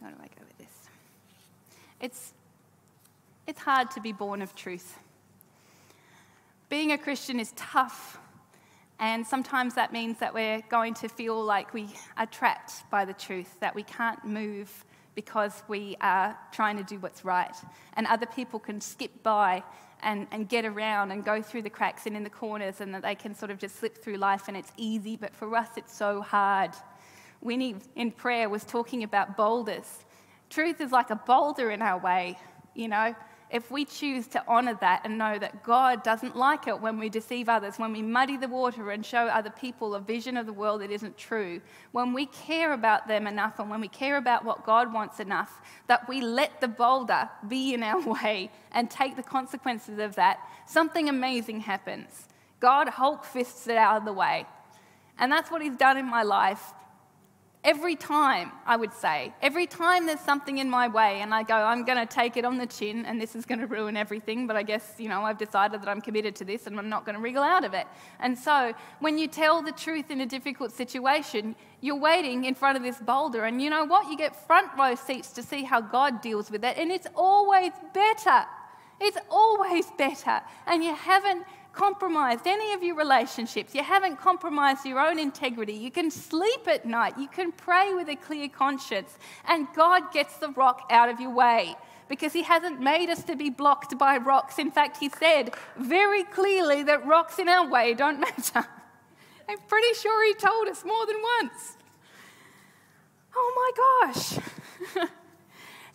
how 0.02 0.08
do 0.08 0.16
I 0.20 0.26
go 0.26 0.44
with 0.48 0.58
this? 0.58 0.88
It's, 2.00 2.32
it's 3.46 3.60
hard 3.60 3.92
to 3.92 4.00
be 4.00 4.10
born 4.10 4.42
of 4.42 4.52
truth. 4.56 4.98
Being 6.68 6.90
a 6.90 6.98
Christian 6.98 7.38
is 7.38 7.52
tough 7.54 8.18
and 8.98 9.26
sometimes 9.26 9.74
that 9.74 9.92
means 9.92 10.18
that 10.20 10.32
we're 10.32 10.62
going 10.70 10.94
to 10.94 11.08
feel 11.08 11.42
like 11.42 11.74
we 11.74 11.88
are 12.16 12.26
trapped 12.26 12.88
by 12.90 13.04
the 13.04 13.12
truth, 13.12 13.60
that 13.60 13.74
we 13.74 13.82
can't 13.82 14.24
move 14.24 14.84
because 15.14 15.62
we 15.68 15.96
are 16.00 16.38
trying 16.52 16.76
to 16.76 16.82
do 16.82 16.98
what's 16.98 17.24
right. 17.24 17.54
And 17.94 18.06
other 18.06 18.26
people 18.26 18.58
can 18.58 18.80
skip 18.80 19.22
by 19.22 19.62
and, 20.02 20.26
and 20.30 20.48
get 20.48 20.64
around 20.64 21.10
and 21.10 21.24
go 21.24 21.42
through 21.42 21.62
the 21.62 21.70
cracks 21.70 22.06
and 22.06 22.16
in 22.16 22.22
the 22.22 22.30
corners, 22.30 22.80
and 22.80 22.94
that 22.94 23.02
they 23.02 23.14
can 23.14 23.34
sort 23.34 23.50
of 23.50 23.58
just 23.58 23.76
slip 23.76 23.96
through 23.96 24.16
life 24.16 24.48
and 24.48 24.56
it's 24.56 24.72
easy, 24.76 25.16
but 25.16 25.34
for 25.34 25.54
us 25.56 25.68
it's 25.76 25.94
so 25.94 26.20
hard. 26.20 26.72
Winnie 27.40 27.76
in 27.96 28.10
prayer 28.10 28.48
was 28.48 28.64
talking 28.64 29.02
about 29.02 29.36
boulders. 29.36 30.04
Truth 30.48 30.80
is 30.80 30.92
like 30.92 31.10
a 31.10 31.16
boulder 31.16 31.70
in 31.70 31.82
our 31.82 31.98
way, 31.98 32.38
you 32.74 32.88
know 32.88 33.14
if 33.50 33.70
we 33.70 33.84
choose 33.84 34.26
to 34.28 34.46
honour 34.48 34.76
that 34.80 35.02
and 35.04 35.18
know 35.18 35.38
that 35.38 35.62
God 35.62 36.02
doesn't 36.02 36.36
like 36.36 36.66
it 36.66 36.80
when 36.80 36.98
we 36.98 37.08
deceive 37.08 37.48
others, 37.48 37.78
when 37.78 37.92
we 37.92 38.02
muddy 38.02 38.36
the 38.36 38.48
water 38.48 38.90
and 38.90 39.06
show 39.06 39.26
other 39.26 39.50
people 39.50 39.94
a 39.94 40.00
vision 40.00 40.36
of 40.36 40.46
the 40.46 40.52
world 40.52 40.80
that 40.80 40.90
isn't 40.90 41.16
true, 41.16 41.60
when 41.92 42.12
we 42.12 42.26
care 42.26 42.72
about 42.72 43.06
them 43.06 43.26
enough 43.26 43.58
and 43.58 43.70
when 43.70 43.80
we 43.80 43.88
care 43.88 44.16
about 44.16 44.44
what 44.44 44.64
God 44.64 44.92
wants 44.92 45.20
enough, 45.20 45.60
that 45.86 46.08
we 46.08 46.20
let 46.20 46.60
the 46.60 46.68
boulder 46.68 47.28
be 47.46 47.72
in 47.72 47.82
our 47.82 48.00
way 48.22 48.50
and 48.72 48.90
take 48.90 49.14
the 49.16 49.22
consequences 49.22 49.98
of 49.98 50.16
that, 50.16 50.40
something 50.66 51.08
amazing 51.08 51.60
happens. 51.60 52.28
God 52.58 52.88
Hulk 52.88 53.24
fists 53.24 53.68
it 53.68 53.76
out 53.76 53.98
of 53.98 54.04
the 54.04 54.12
way. 54.12 54.46
And 55.18 55.30
that's 55.30 55.50
what 55.50 55.62
he's 55.62 55.76
done 55.76 55.96
in 55.96 56.06
my 56.06 56.22
life 56.22 56.74
every 57.64 57.96
time, 57.96 58.52
I 58.64 58.76
would 58.76 58.92
say, 58.92 59.34
every 59.42 59.66
time 59.66 60.06
there's 60.06 60.20
something 60.20 60.58
in 60.58 60.70
my 60.70 60.88
way 60.88 61.20
and 61.20 61.34
I 61.34 61.42
go, 61.42 61.54
I'm 61.54 61.84
going 61.84 61.98
to 61.98 62.06
take 62.06 62.36
it 62.36 62.44
on 62.44 62.58
the 62.58 62.66
chin 62.66 63.04
and 63.04 63.20
this 63.20 63.34
is 63.34 63.44
going 63.44 63.58
to 63.58 63.66
ruin 63.66 63.96
everything, 63.96 64.46
but 64.46 64.56
I 64.56 64.62
guess, 64.62 64.94
you 64.98 65.08
know, 65.08 65.22
I've 65.22 65.38
decided 65.38 65.82
that 65.82 65.88
I'm 65.88 66.00
committed 66.00 66.36
to 66.36 66.44
this 66.44 66.66
and 66.66 66.78
I'm 66.78 66.88
not 66.88 67.04
going 67.04 67.16
to 67.16 67.20
wriggle 67.20 67.42
out 67.42 67.64
of 67.64 67.74
it. 67.74 67.86
And 68.20 68.38
so 68.38 68.72
when 69.00 69.18
you 69.18 69.26
tell 69.26 69.62
the 69.62 69.72
truth 69.72 70.10
in 70.10 70.20
a 70.20 70.26
difficult 70.26 70.72
situation, 70.72 71.56
you're 71.80 71.98
waiting 71.98 72.44
in 72.44 72.54
front 72.54 72.76
of 72.76 72.82
this 72.82 72.98
boulder 72.98 73.44
and 73.44 73.60
you 73.60 73.70
know 73.70 73.84
what? 73.84 74.10
You 74.10 74.16
get 74.16 74.36
front 74.46 74.70
row 74.78 74.94
seats 74.94 75.30
to 75.32 75.42
see 75.42 75.64
how 75.64 75.80
God 75.80 76.20
deals 76.20 76.50
with 76.50 76.64
it 76.64 76.76
and 76.78 76.90
it's 76.92 77.08
always 77.16 77.72
better. 77.92 78.46
It's 79.00 79.18
always 79.30 79.86
better. 79.98 80.40
And 80.66 80.82
you 80.82 80.94
haven't 80.94 81.44
compromised 81.76 82.46
any 82.46 82.72
of 82.72 82.82
your 82.82 82.96
relationships. 82.96 83.74
You 83.74 83.84
haven't 83.84 84.16
compromised 84.16 84.84
your 84.84 84.98
own 84.98 85.18
integrity. 85.18 85.74
You 85.74 85.90
can 85.90 86.10
sleep 86.10 86.66
at 86.66 86.86
night. 86.86 87.16
You 87.18 87.28
can 87.28 87.52
pray 87.52 87.92
with 87.94 88.08
a 88.08 88.16
clear 88.16 88.48
conscience. 88.48 89.18
And 89.46 89.68
God 89.76 90.12
gets 90.12 90.38
the 90.38 90.48
rock 90.48 90.88
out 90.90 91.08
of 91.08 91.20
your 91.20 91.34
way 91.34 91.76
because 92.08 92.32
He 92.32 92.42
hasn't 92.42 92.80
made 92.80 93.10
us 93.10 93.22
to 93.24 93.36
be 93.36 93.50
blocked 93.50 93.96
by 93.98 94.16
rocks. 94.16 94.58
In 94.58 94.70
fact, 94.70 94.96
He 94.96 95.10
said 95.10 95.54
very 95.76 96.24
clearly 96.24 96.82
that 96.84 97.06
rocks 97.06 97.38
in 97.38 97.48
our 97.48 97.68
way 97.68 97.94
don't 97.94 98.20
matter. 98.28 98.66
I'm 99.48 99.58
pretty 99.68 99.94
sure 100.00 100.26
He 100.26 100.34
told 100.34 100.68
us 100.68 100.84
more 100.84 101.06
than 101.06 101.16
once. 101.40 101.76
Oh 103.34 103.52
my 103.60 104.12
gosh. 104.12 104.38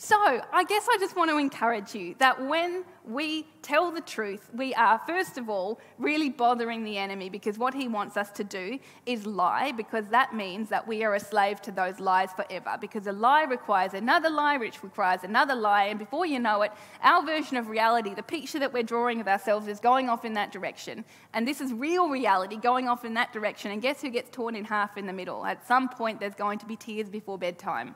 So, 0.04 0.18
I 0.18 0.64
guess 0.64 0.88
I 0.90 0.98
just 1.00 1.16
want 1.16 1.30
to 1.30 1.38
encourage 1.38 1.94
you 1.94 2.16
that 2.18 2.44
when 2.48 2.86
we 3.08 3.46
tell 3.62 3.92
the 3.92 4.02
truth, 4.02 4.50
we 4.52 4.74
are, 4.74 5.00
first 5.06 5.38
of 5.38 5.48
all, 5.48 5.80
really 6.00 6.28
bothering 6.28 6.84
the 6.84 6.98
enemy 6.98 7.30
because 7.30 7.60
what 7.60 7.76
he 7.76 7.88
wants 7.88 8.18
us 8.18 8.32
to 8.32 8.44
do 8.44 8.80
is 9.06 9.28
lie, 9.28 9.72
because 9.74 10.08
that 10.08 10.34
means 10.34 10.70
that 10.70 10.88
we 10.88 11.04
are 11.04 11.14
a 11.14 11.20
slave 11.20 11.62
to 11.62 11.72
those 11.72 12.00
lies 12.00 12.34
forever. 12.34 12.80
Because 12.82 13.06
a 13.06 13.12
lie 13.12 13.44
requires 13.44 13.94
another 13.94 14.32
lie, 14.32 14.58
which 14.58 14.82
requires 14.82 15.20
another 15.24 15.54
lie, 15.54 15.84
and 15.84 16.00
before 16.00 16.26
you 16.26 16.40
know 16.40 16.64
it, 16.64 16.72
our 17.04 17.24
version 17.24 17.58
of 17.58 17.70
reality, 17.70 18.16
the 18.16 18.24
picture 18.24 18.58
that 18.58 18.74
we're 18.74 18.82
drawing 18.82 19.22
of 19.22 19.28
ourselves, 19.28 19.68
is 19.68 19.80
going 19.80 20.10
off 20.10 20.26
in 20.26 20.34
that 20.34 20.52
direction. 20.52 21.06
And 21.36 21.48
this 21.48 21.62
is 21.62 21.72
real 21.74 22.10
reality 22.10 22.58
going 22.58 22.88
off 22.88 23.06
in 23.06 23.14
that 23.14 23.32
direction. 23.34 23.70
And 23.70 23.84
guess 23.84 24.02
who 24.02 24.10
gets 24.10 24.32
torn 24.32 24.56
in 24.56 24.66
half 24.66 24.98
in 24.98 25.06
the 25.06 25.14
middle? 25.14 25.46
At 25.46 25.68
some 25.68 25.90
point, 25.90 26.20
there's 26.20 26.34
going 26.34 26.58
to 26.58 26.66
be 26.66 26.76
tears 26.76 27.08
before 27.08 27.38
bedtime. 27.38 27.94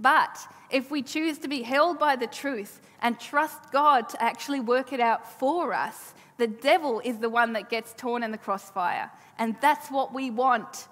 But 0.00 0.38
if 0.70 0.90
we 0.90 1.02
choose 1.02 1.38
to 1.38 1.48
be 1.48 1.62
held 1.62 1.98
by 1.98 2.16
the 2.16 2.26
truth 2.26 2.80
and 3.02 3.20
trust 3.20 3.70
God 3.70 4.08
to 4.08 4.22
actually 4.22 4.60
work 4.60 4.92
it 4.92 5.00
out 5.00 5.38
for 5.38 5.74
us, 5.74 6.14
the 6.38 6.46
devil 6.46 7.00
is 7.04 7.18
the 7.18 7.28
one 7.28 7.52
that 7.52 7.68
gets 7.68 7.92
torn 7.92 8.22
in 8.22 8.30
the 8.30 8.38
crossfire. 8.38 9.10
And 9.38 9.56
that's 9.60 9.90
what 9.90 10.14
we 10.14 10.30
want. 10.30 10.88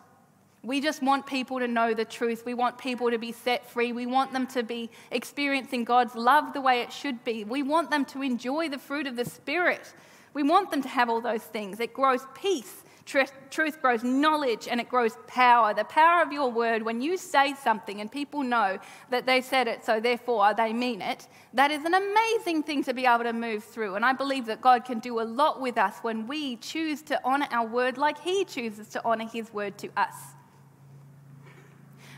We 0.62 0.80
just 0.80 1.02
want 1.02 1.26
people 1.26 1.60
to 1.60 1.68
know 1.68 1.94
the 1.94 2.04
truth. 2.04 2.44
We 2.44 2.52
want 2.52 2.76
people 2.76 3.10
to 3.10 3.18
be 3.18 3.32
set 3.32 3.70
free. 3.70 3.92
We 3.92 4.06
want 4.06 4.32
them 4.32 4.46
to 4.48 4.62
be 4.62 4.90
experiencing 5.10 5.84
God's 5.84 6.14
love 6.14 6.52
the 6.52 6.60
way 6.60 6.82
it 6.82 6.92
should 6.92 7.24
be. 7.24 7.44
We 7.44 7.62
want 7.62 7.90
them 7.90 8.04
to 8.06 8.22
enjoy 8.22 8.68
the 8.68 8.78
fruit 8.78 9.06
of 9.06 9.16
the 9.16 9.24
Spirit. 9.24 9.94
We 10.34 10.42
want 10.42 10.70
them 10.70 10.82
to 10.82 10.88
have 10.88 11.08
all 11.08 11.22
those 11.22 11.42
things. 11.42 11.80
It 11.80 11.94
grows 11.94 12.26
peace 12.34 12.82
Truth 13.08 13.80
grows 13.80 14.04
knowledge 14.04 14.68
and 14.68 14.78
it 14.80 14.90
grows 14.90 15.16
power. 15.26 15.72
The 15.72 15.84
power 15.84 16.20
of 16.22 16.30
your 16.30 16.50
word, 16.50 16.82
when 16.82 17.00
you 17.00 17.16
say 17.16 17.54
something 17.54 18.02
and 18.02 18.12
people 18.12 18.42
know 18.42 18.78
that 19.08 19.24
they 19.24 19.40
said 19.40 19.66
it, 19.66 19.82
so 19.82 19.98
therefore 19.98 20.52
they 20.52 20.74
mean 20.74 21.00
it, 21.00 21.26
that 21.54 21.70
is 21.70 21.86
an 21.86 21.94
amazing 21.94 22.64
thing 22.64 22.84
to 22.84 22.92
be 22.92 23.06
able 23.06 23.24
to 23.24 23.32
move 23.32 23.64
through. 23.64 23.94
And 23.94 24.04
I 24.04 24.12
believe 24.12 24.44
that 24.46 24.60
God 24.60 24.84
can 24.84 24.98
do 24.98 25.20
a 25.20 25.22
lot 25.22 25.58
with 25.58 25.78
us 25.78 25.96
when 26.02 26.26
we 26.26 26.56
choose 26.56 27.00
to 27.04 27.18
honor 27.24 27.48
our 27.50 27.66
word 27.66 27.96
like 27.96 28.20
He 28.20 28.44
chooses 28.44 28.88
to 28.88 29.02
honor 29.06 29.26
His 29.26 29.54
word 29.54 29.78
to 29.78 29.88
us. 29.96 30.14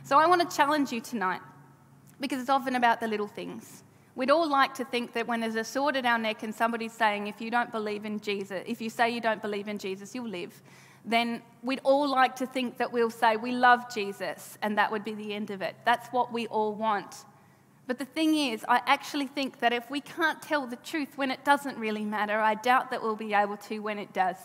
So 0.02 0.18
I 0.18 0.26
want 0.26 0.50
to 0.50 0.56
challenge 0.56 0.90
you 0.90 1.00
tonight 1.00 1.40
because 2.18 2.40
it's 2.40 2.50
often 2.50 2.74
about 2.74 2.98
the 2.98 3.06
little 3.06 3.28
things. 3.28 3.79
We'd 4.14 4.30
all 4.30 4.48
like 4.48 4.74
to 4.74 4.84
think 4.84 5.12
that 5.12 5.26
when 5.26 5.40
there's 5.40 5.54
a 5.54 5.64
sword 5.64 5.96
at 5.96 6.04
our 6.04 6.18
neck 6.18 6.42
and 6.42 6.54
somebody's 6.54 6.92
saying, 6.92 7.28
if 7.28 7.40
you 7.40 7.50
don't 7.50 7.70
believe 7.70 8.04
in 8.04 8.20
Jesus, 8.20 8.62
if 8.66 8.80
you 8.80 8.90
say 8.90 9.10
you 9.10 9.20
don't 9.20 9.40
believe 9.40 9.68
in 9.68 9.78
Jesus, 9.78 10.14
you'll 10.14 10.28
live 10.28 10.60
then 11.04 11.42
we'd 11.62 11.80
all 11.82 12.08
like 12.08 12.36
to 12.36 12.46
think 12.46 12.76
that 12.78 12.92
we'll 12.92 13.10
say, 13.10 13.36
We 13.36 13.52
love 13.52 13.92
Jesus, 13.92 14.58
and 14.62 14.76
that 14.78 14.92
would 14.92 15.04
be 15.04 15.14
the 15.14 15.34
end 15.34 15.50
of 15.50 15.62
it. 15.62 15.76
That's 15.84 16.08
what 16.08 16.32
we 16.32 16.46
all 16.48 16.74
want. 16.74 17.24
But 17.86 17.98
the 17.98 18.04
thing 18.04 18.36
is, 18.36 18.64
I 18.68 18.82
actually 18.86 19.26
think 19.26 19.60
that 19.60 19.72
if 19.72 19.90
we 19.90 20.00
can't 20.00 20.40
tell 20.40 20.66
the 20.66 20.76
truth 20.76 21.16
when 21.16 21.30
it 21.30 21.44
doesn't 21.44 21.76
really 21.76 22.04
matter, 22.04 22.38
I 22.38 22.54
doubt 22.54 22.90
that 22.90 23.02
we'll 23.02 23.16
be 23.16 23.34
able 23.34 23.56
to 23.56 23.78
when 23.80 23.98
it 23.98 24.12
does. 24.12 24.36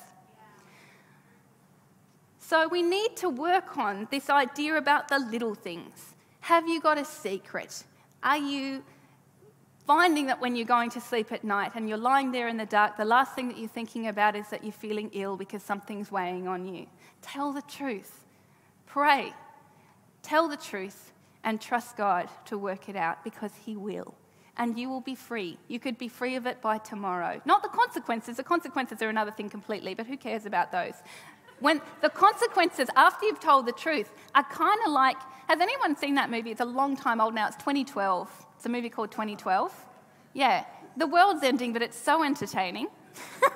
So 2.39 2.67
we 2.67 2.81
need 2.81 3.15
to 3.17 3.29
work 3.29 3.77
on 3.77 4.07
this 4.09 4.29
idea 4.29 4.77
about 4.77 5.09
the 5.09 5.19
little 5.19 5.55
things. 5.55 6.15
Have 6.41 6.67
you 6.67 6.79
got 6.79 6.97
a 6.97 7.05
secret? 7.05 7.83
Are 8.23 8.37
you 8.37 8.83
finding 9.85 10.27
that 10.27 10.41
when 10.41 10.55
you're 10.55 10.65
going 10.65 10.89
to 10.91 11.01
sleep 11.01 11.31
at 11.31 11.43
night 11.43 11.71
and 11.75 11.87
you're 11.87 11.97
lying 11.97 12.31
there 12.31 12.47
in 12.47 12.57
the 12.57 12.65
dark, 12.65 12.97
the 12.97 13.05
last 13.05 13.35
thing 13.35 13.47
that 13.47 13.57
you're 13.57 13.69
thinking 13.69 14.07
about 14.07 14.35
is 14.35 14.47
that 14.49 14.63
you're 14.63 14.73
feeling 14.73 15.09
ill 15.13 15.37
because 15.37 15.61
something's 15.63 16.11
weighing 16.11 16.47
on 16.47 16.65
you. 16.65 16.87
Tell 17.21 17.53
the 17.53 17.61
truth. 17.63 18.25
Pray. 18.87 19.33
Tell 20.23 20.47
the 20.47 20.57
truth 20.57 21.11
and 21.43 21.61
trust 21.61 21.97
God 21.97 22.29
to 22.45 22.57
work 22.57 22.89
it 22.89 22.95
out 22.95 23.23
because 23.23 23.51
He 23.65 23.75
will. 23.75 24.15
And 24.57 24.79
you 24.79 24.89
will 24.89 25.01
be 25.01 25.15
free. 25.15 25.57
You 25.67 25.79
could 25.79 25.97
be 25.97 26.07
free 26.07 26.35
of 26.35 26.45
it 26.45 26.61
by 26.61 26.77
tomorrow. 26.77 27.41
Not 27.45 27.61
the 27.61 27.69
consequences. 27.69 28.37
The 28.37 28.43
consequences 28.43 29.01
are 29.01 29.09
another 29.09 29.31
thing 29.31 29.49
completely, 29.49 29.93
but 29.93 30.07
who 30.07 30.17
cares 30.17 30.45
about 30.45 30.71
those? 30.71 30.93
When 31.59 31.81
the 32.01 32.09
consequences 32.09 32.89
after 32.95 33.25
you've 33.25 33.39
told 33.39 33.65
the 33.65 33.73
truth 33.73 34.11
are 34.33 34.43
kind 34.43 34.79
of 34.85 34.91
like 34.91 35.17
has 35.47 35.59
anyone 35.59 35.95
seen 35.95 36.15
that 36.15 36.31
movie? 36.31 36.51
It's 36.51 36.61
a 36.61 36.65
long 36.65 36.97
time 36.97 37.21
old 37.21 37.35
now. 37.35 37.47
It's 37.47 37.55
2012. 37.57 38.44
It's 38.65 38.69
a 38.71 38.73
movie 38.73 38.89
called 38.89 39.11
2012. 39.11 39.71
Yeah, 40.33 40.65
the 40.97 41.05
world's 41.05 41.43
ending, 41.43 41.71
but 41.71 41.83
it's 41.83 41.95
so 41.95 42.23
entertaining. 42.23 42.87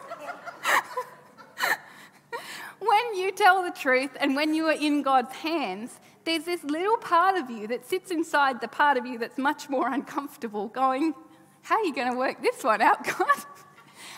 when 2.80 3.16
you 3.16 3.32
tell 3.32 3.64
the 3.64 3.72
truth 3.72 4.12
and 4.20 4.36
when 4.36 4.54
you 4.54 4.68
are 4.68 4.74
in 4.74 5.02
God's 5.02 5.34
hands, 5.34 6.00
there's 6.26 6.44
this 6.44 6.64
little 6.64 6.98
part 6.98 7.38
of 7.38 7.50
you 7.50 7.66
that 7.70 7.88
sits 7.90 8.12
inside 8.12 8.62
the 8.62 8.68
part 8.68 8.98
of 8.98 9.08
you 9.08 9.18
that's 9.18 9.40
much 9.40 9.68
more 9.68 9.92
uncomfortable, 9.92 10.68
going, 10.68 11.16
How 11.64 11.78
are 11.78 11.86
you 11.86 11.96
going 11.96 12.12
to 12.12 12.16
work 12.16 12.44
this 12.44 12.64
one 12.64 12.80
out, 12.80 13.04
God? 13.18 13.46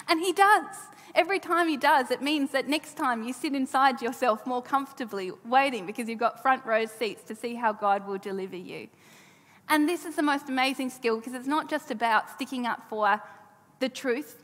and 0.10 0.19
He 0.19 0.34
does. 0.34 0.75
Every 1.15 1.39
time 1.39 1.69
He 1.69 1.77
does, 1.77 2.12
it 2.12 2.21
means 2.21 2.51
that 2.51 2.67
next 2.67 2.97
time 2.97 3.23
you 3.23 3.32
sit 3.32 3.56
inside 3.56 4.01
yourself 4.01 4.45
more 4.45 4.62
comfortably, 4.62 5.32
waiting 5.45 5.86
because 5.86 6.10
you've 6.10 6.19
got 6.19 6.41
front 6.41 6.65
row 6.65 6.86
seats 6.86 7.23
to 7.30 7.34
see 7.36 7.56
how 7.56 7.71
God 7.71 8.06
will 8.06 8.17
deliver 8.17 8.58
you. 8.58 8.89
And 9.69 9.88
this 9.88 10.06
is 10.06 10.15
the 10.15 10.24
most 10.24 10.50
amazing 10.50 10.89
skill 10.89 11.17
because 11.17 11.34
it's 11.34 11.47
not 11.47 11.69
just 11.69 11.91
about 11.91 12.30
sticking 12.30 12.65
up 12.65 12.89
for 12.89 13.21
the 13.80 13.89
truth 13.89 14.43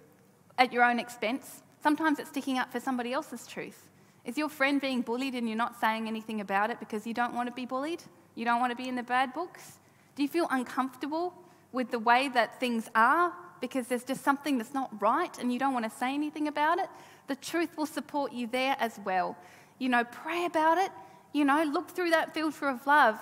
at 0.57 0.71
your 0.73 0.83
own 0.83 0.99
expense. 0.99 1.63
Sometimes 1.83 2.19
it's 2.19 2.29
sticking 2.29 2.57
up 2.57 2.71
for 2.71 2.79
somebody 2.79 3.13
else's 3.13 3.45
truth. 3.45 3.89
Is 4.25 4.37
your 4.37 4.49
friend 4.49 4.81
being 4.81 5.01
bullied 5.01 5.35
and 5.35 5.47
you're 5.47 5.57
not 5.57 5.79
saying 5.79 6.07
anything 6.07 6.41
about 6.41 6.69
it 6.69 6.79
because 6.79 7.07
you 7.07 7.13
don't 7.13 7.33
want 7.33 7.47
to 7.47 7.53
be 7.53 7.65
bullied? 7.65 8.03
You 8.35 8.45
don't 8.45 8.59
want 8.59 8.71
to 8.71 8.75
be 8.75 8.89
in 8.89 8.95
the 8.95 9.03
bad 9.03 9.33
books? 9.33 9.77
Do 10.15 10.23
you 10.23 10.29
feel 10.29 10.47
uncomfortable 10.51 11.33
with 11.71 11.91
the 11.91 11.99
way 11.99 12.27
that 12.29 12.59
things 12.59 12.89
are 12.95 13.31
because 13.61 13.87
there's 13.87 14.03
just 14.03 14.23
something 14.23 14.57
that's 14.57 14.73
not 14.73 14.89
right 15.01 15.37
and 15.39 15.51
you 15.53 15.59
don't 15.59 15.73
want 15.73 15.85
to 15.85 15.97
say 15.97 16.13
anything 16.13 16.47
about 16.47 16.79
it? 16.79 16.89
The 17.27 17.35
truth 17.35 17.77
will 17.77 17.85
support 17.85 18.33
you 18.33 18.47
there 18.47 18.75
as 18.79 18.99
well. 19.05 19.37
You 19.79 19.89
know, 19.89 20.03
pray 20.03 20.45
about 20.45 20.77
it. 20.77 20.91
You 21.33 21.45
know, 21.45 21.63
look 21.63 21.89
through 21.89 22.09
that 22.11 22.33
filter 22.33 22.67
of 22.67 22.85
love 22.87 23.17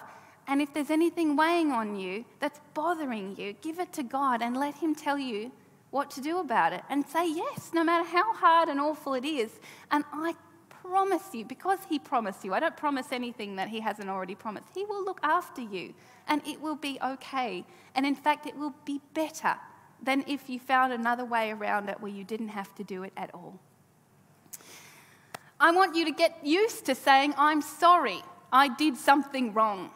and 0.48 0.62
if 0.62 0.74
there's 0.74 0.92
anything 0.92 1.36
weighing 1.36 1.72
on 1.72 1.96
you 1.96 2.26
that's 2.40 2.60
bothering 2.74 3.36
you, 3.38 3.54
give 3.62 3.80
it 3.80 3.92
to 3.94 4.04
God 4.04 4.42
and 4.42 4.56
let 4.56 4.76
Him 4.76 4.94
tell 4.94 5.18
you 5.18 5.52
what 5.90 6.12
to 6.12 6.22
do 6.22 6.40
about 6.40 6.74
it. 6.74 6.82
And 6.90 7.06
say 7.06 7.30
yes, 7.30 7.72
no 7.74 7.84
matter 7.84 8.08
how 8.08 8.34
hard 8.34 8.70
and 8.70 8.80
awful 8.80 9.16
it 9.16 9.26
is. 9.26 9.52
And 9.92 10.04
I 10.14 10.36
promise 10.70 11.34
you, 11.34 11.46
because 11.46 11.80
He 11.90 11.98
promised 11.98 12.44
you, 12.46 12.54
I 12.54 12.60
don't 12.60 12.78
promise 12.78 13.08
anything 13.12 13.56
that 13.56 13.70
He 13.70 13.80
hasn't 13.80 14.10
already 14.10 14.36
promised. 14.36 14.68
He 14.76 14.86
will 14.86 15.04
look 15.04 15.20
after 15.24 15.62
you 15.62 15.94
and 16.28 16.46
it 16.48 16.62
will 16.62 16.76
be 16.76 17.00
okay. 17.04 17.66
And 17.96 18.06
in 18.06 18.16
fact, 18.16 18.46
it 18.46 18.56
will 18.56 18.74
be 18.86 19.02
better 19.14 19.56
than 20.02 20.24
if 20.28 20.50
you 20.50 20.60
found 20.60 20.94
another 20.94 21.26
way 21.26 21.52
around 21.52 21.90
it 21.90 22.00
where 22.02 22.12
you 22.12 22.24
didn't 22.24 22.50
have 22.50 22.74
to 22.76 22.84
do 22.84 23.04
it 23.04 23.14
at 23.18 23.34
all. 23.34 23.60
I 25.60 25.72
want 25.72 25.96
you 25.96 26.06
to 26.06 26.12
get 26.12 26.46
used 26.46 26.86
to 26.86 26.96
saying, 26.96 27.34
I'm 27.38 27.62
sorry, 27.62 28.22
I 28.52 28.68
did 28.68 28.98
something 28.98 29.54
wrong. 29.54 29.90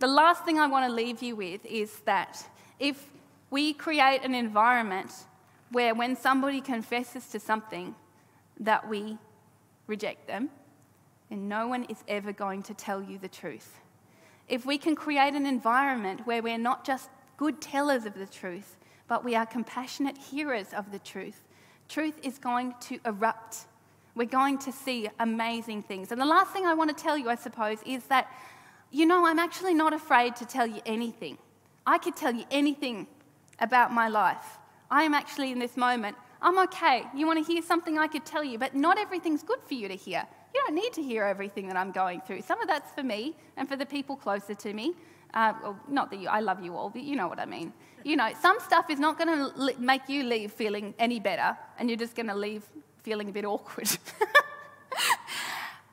The 0.00 0.06
last 0.08 0.44
thing 0.44 0.58
I 0.58 0.66
want 0.66 0.86
to 0.88 0.92
leave 0.92 1.22
you 1.22 1.36
with 1.36 1.64
is 1.64 2.00
that 2.00 2.44
if 2.78 3.08
we 3.50 3.72
create 3.72 4.22
an 4.22 4.34
environment 4.34 5.12
where 5.70 5.94
when 5.94 6.16
somebody 6.16 6.60
confesses 6.60 7.26
to 7.28 7.40
something 7.40 7.94
that 8.60 8.88
we 8.88 9.18
reject 9.86 10.26
them, 10.26 10.50
then 11.30 11.48
no 11.48 11.68
one 11.68 11.84
is 11.84 11.98
ever 12.08 12.32
going 12.32 12.62
to 12.64 12.74
tell 12.74 13.02
you 13.02 13.18
the 13.18 13.28
truth. 13.28 13.80
If 14.48 14.66
we 14.66 14.78
can 14.78 14.94
create 14.94 15.34
an 15.34 15.46
environment 15.46 16.26
where 16.26 16.42
we're 16.42 16.58
not 16.58 16.84
just 16.84 17.08
good 17.36 17.60
tellers 17.60 18.04
of 18.04 18.14
the 18.14 18.26
truth, 18.26 18.76
but 19.08 19.24
we 19.24 19.34
are 19.34 19.46
compassionate 19.46 20.18
hearers 20.18 20.72
of 20.74 20.90
the 20.92 20.98
truth, 20.98 21.40
truth 21.88 22.18
is 22.22 22.38
going 22.38 22.74
to 22.80 22.98
erupt 23.06 23.66
We're 24.14 24.26
going 24.26 24.58
to 24.58 24.72
see 24.72 25.08
amazing 25.18 25.82
things. 25.82 26.12
And 26.12 26.20
the 26.20 26.26
last 26.26 26.52
thing 26.52 26.66
I 26.66 26.74
want 26.74 26.96
to 26.96 27.02
tell 27.02 27.18
you, 27.18 27.28
I 27.28 27.34
suppose, 27.34 27.78
is 27.84 28.04
that, 28.04 28.30
you 28.94 29.06
know, 29.06 29.26
I'm 29.26 29.40
actually 29.40 29.74
not 29.74 29.92
afraid 29.92 30.36
to 30.36 30.46
tell 30.46 30.68
you 30.68 30.80
anything. 30.86 31.36
I 31.84 31.98
could 31.98 32.14
tell 32.14 32.32
you 32.32 32.44
anything 32.48 33.08
about 33.58 33.92
my 33.92 34.08
life. 34.08 34.58
I 34.88 35.02
am 35.02 35.14
actually 35.14 35.50
in 35.50 35.58
this 35.58 35.76
moment, 35.76 36.16
I'm 36.40 36.58
okay. 36.66 37.02
You 37.12 37.26
want 37.26 37.44
to 37.44 37.52
hear 37.52 37.60
something 37.60 37.98
I 37.98 38.06
could 38.06 38.24
tell 38.24 38.44
you, 38.44 38.56
but 38.56 38.76
not 38.76 38.96
everything's 38.96 39.42
good 39.42 39.58
for 39.66 39.74
you 39.74 39.88
to 39.88 39.96
hear. 39.96 40.24
You 40.54 40.62
don't 40.64 40.76
need 40.76 40.92
to 40.92 41.02
hear 41.02 41.24
everything 41.24 41.66
that 41.66 41.76
I'm 41.76 41.90
going 41.90 42.20
through. 42.20 42.42
Some 42.42 42.60
of 42.60 42.68
that's 42.68 42.92
for 42.92 43.02
me 43.02 43.34
and 43.56 43.68
for 43.68 43.74
the 43.74 43.84
people 43.84 44.14
closer 44.14 44.54
to 44.54 44.72
me. 44.72 44.94
Uh, 45.32 45.54
well, 45.60 45.80
not 45.88 46.10
that 46.10 46.20
you, 46.20 46.28
I 46.28 46.38
love 46.38 46.62
you 46.62 46.76
all, 46.76 46.88
but 46.88 47.02
you 47.02 47.16
know 47.16 47.26
what 47.26 47.40
I 47.40 47.46
mean. 47.46 47.72
You 48.04 48.14
know, 48.14 48.30
some 48.40 48.60
stuff 48.60 48.90
is 48.90 49.00
not 49.00 49.18
going 49.18 49.28
to 49.28 49.80
make 49.80 50.08
you 50.08 50.22
leave 50.22 50.52
feeling 50.52 50.94
any 51.00 51.18
better, 51.18 51.58
and 51.80 51.90
you're 51.90 51.98
just 51.98 52.14
going 52.14 52.28
to 52.28 52.36
leave 52.36 52.62
feeling 53.02 53.28
a 53.28 53.32
bit 53.32 53.44
awkward. 53.54 53.88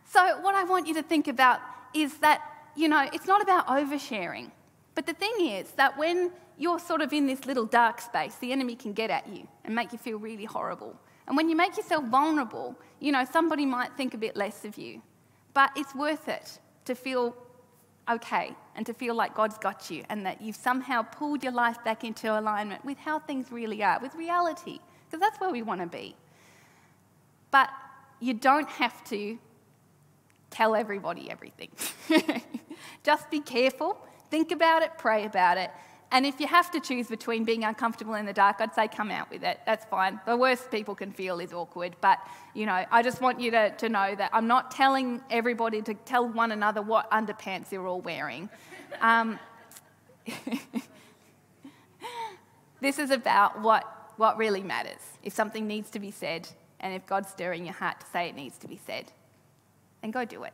so, 0.06 0.40
what 0.42 0.54
I 0.54 0.64
want 0.66 0.86
you 0.86 0.94
to 0.94 1.04
think 1.04 1.28
about 1.28 1.62
is 1.96 2.18
that, 2.20 2.42
you 2.76 2.88
know, 2.88 3.08
it's 3.14 3.28
not 3.28 3.42
about 3.42 3.68
oversharing. 3.68 4.52
But 4.96 5.06
the 5.06 5.14
thing 5.14 5.34
is 5.40 5.72
that 5.72 5.98
when 5.98 6.32
you're 6.58 6.80
sort 6.80 7.02
of 7.02 7.14
in 7.14 7.28
this 7.28 7.46
little 7.46 7.66
dark 7.66 8.02
space, 8.02 8.36
the 8.36 8.52
enemy 8.52 8.76
can 8.76 8.94
get 8.94 9.10
at 9.10 9.28
you 9.28 9.48
and 9.66 9.74
make 9.74 9.92
you 9.92 9.98
feel 9.98 10.18
really 10.18 10.46
horrible. 10.46 10.96
And 11.28 11.38
when 11.38 11.50
you 11.50 11.56
make 11.56 11.78
yourself 11.78 12.06
vulnerable, 12.06 12.76
you 13.00 13.12
know, 13.12 13.26
somebody 13.26 13.66
might 13.66 13.96
think 13.96 14.14
a 14.14 14.18
bit 14.18 14.36
less 14.36 14.66
of 14.66 14.78
you. 14.78 15.02
But 15.54 15.72
it's 15.76 15.96
worth 15.96 16.28
it 16.28 16.60
to 16.86 16.96
feel 16.96 17.36
okay 18.10 18.56
and 18.76 18.86
to 18.86 18.94
feel 18.94 19.16
like 19.16 19.36
God's 19.36 19.58
got 19.58 19.90
you 19.90 20.04
and 20.10 20.26
that 20.26 20.42
you've 20.42 20.56
somehow 20.56 21.04
pulled 21.04 21.44
your 21.44 21.54
life 21.54 21.84
back 21.84 22.04
into 22.04 22.38
alignment 22.38 22.84
with 22.84 22.98
how 22.98 23.20
things 23.20 23.52
really 23.52 23.84
are, 23.84 24.00
with 24.02 24.16
reality, 24.16 24.80
because 25.06 25.20
that's 25.20 25.40
where 25.40 25.52
we 25.52 25.62
want 25.62 25.82
to 25.82 25.88
be. 25.88 26.16
But 27.52 27.70
you 28.20 28.34
don't 28.34 28.70
have 28.70 29.04
to 29.06 29.38
tell 30.50 30.76
everybody 30.76 31.30
everything. 31.30 31.70
Just 33.04 33.30
be 33.32 33.40
careful, 33.40 33.98
think 34.30 34.52
about 34.52 34.84
it, 34.84 34.92
pray 34.98 35.26
about 35.26 35.58
it, 35.58 35.72
and 36.14 36.26
if 36.26 36.42
you 36.42 36.48
have 36.48 36.70
to 36.72 36.82
choose 36.82 37.08
between 37.08 37.46
being 37.46 37.64
uncomfortable 37.64 38.16
in 38.16 38.26
the 38.26 38.34
dark, 38.34 38.58
I'd 38.60 38.76
say 38.76 38.90
come 38.90 39.10
out 39.12 39.30
with 39.30 39.44
it. 39.44 39.62
That's 39.66 39.86
fine. 39.86 40.20
The 40.26 40.36
worst 40.36 40.70
people 40.70 40.94
can 40.94 41.14
feel 41.14 41.40
is 41.40 41.54
awkward. 41.54 41.96
But, 42.02 42.20
you 42.54 42.66
know, 42.66 42.86
I 42.92 43.02
just 43.02 43.22
want 43.22 43.40
you 43.40 43.50
to, 43.52 43.70
to 43.70 43.88
know 43.88 44.14
that 44.16 44.30
I'm 44.34 44.46
not 44.46 44.72
telling 44.72 45.22
everybody 45.30 45.82
to 45.84 45.94
tell 45.94 46.28
one 46.28 46.52
another 46.52 46.82
what 46.82 47.10
underpants 47.12 47.70
they're 47.70 47.88
all 47.88 48.02
wearing. 48.02 48.50
Um, 49.00 49.40
this 52.82 53.00
is 53.00 53.10
about 53.10 53.62
what, 53.62 53.86
what 54.18 54.38
really 54.38 54.64
matters. 54.64 55.00
If 55.24 55.32
something 55.32 55.66
needs 55.66 55.90
to 55.92 56.00
be 56.00 56.12
said, 56.12 56.50
and 56.82 56.94
if 56.94 57.06
God's 57.06 57.30
stirring 57.30 57.64
your 57.66 57.76
heart 57.76 58.02
to 58.02 58.06
say 58.08 58.28
it 58.28 58.36
needs 58.36 58.58
to 58.58 58.68
be 58.68 58.82
said, 58.86 59.14
then 60.02 60.12
go 60.12 60.26
do 60.26 60.44
it. 60.44 60.54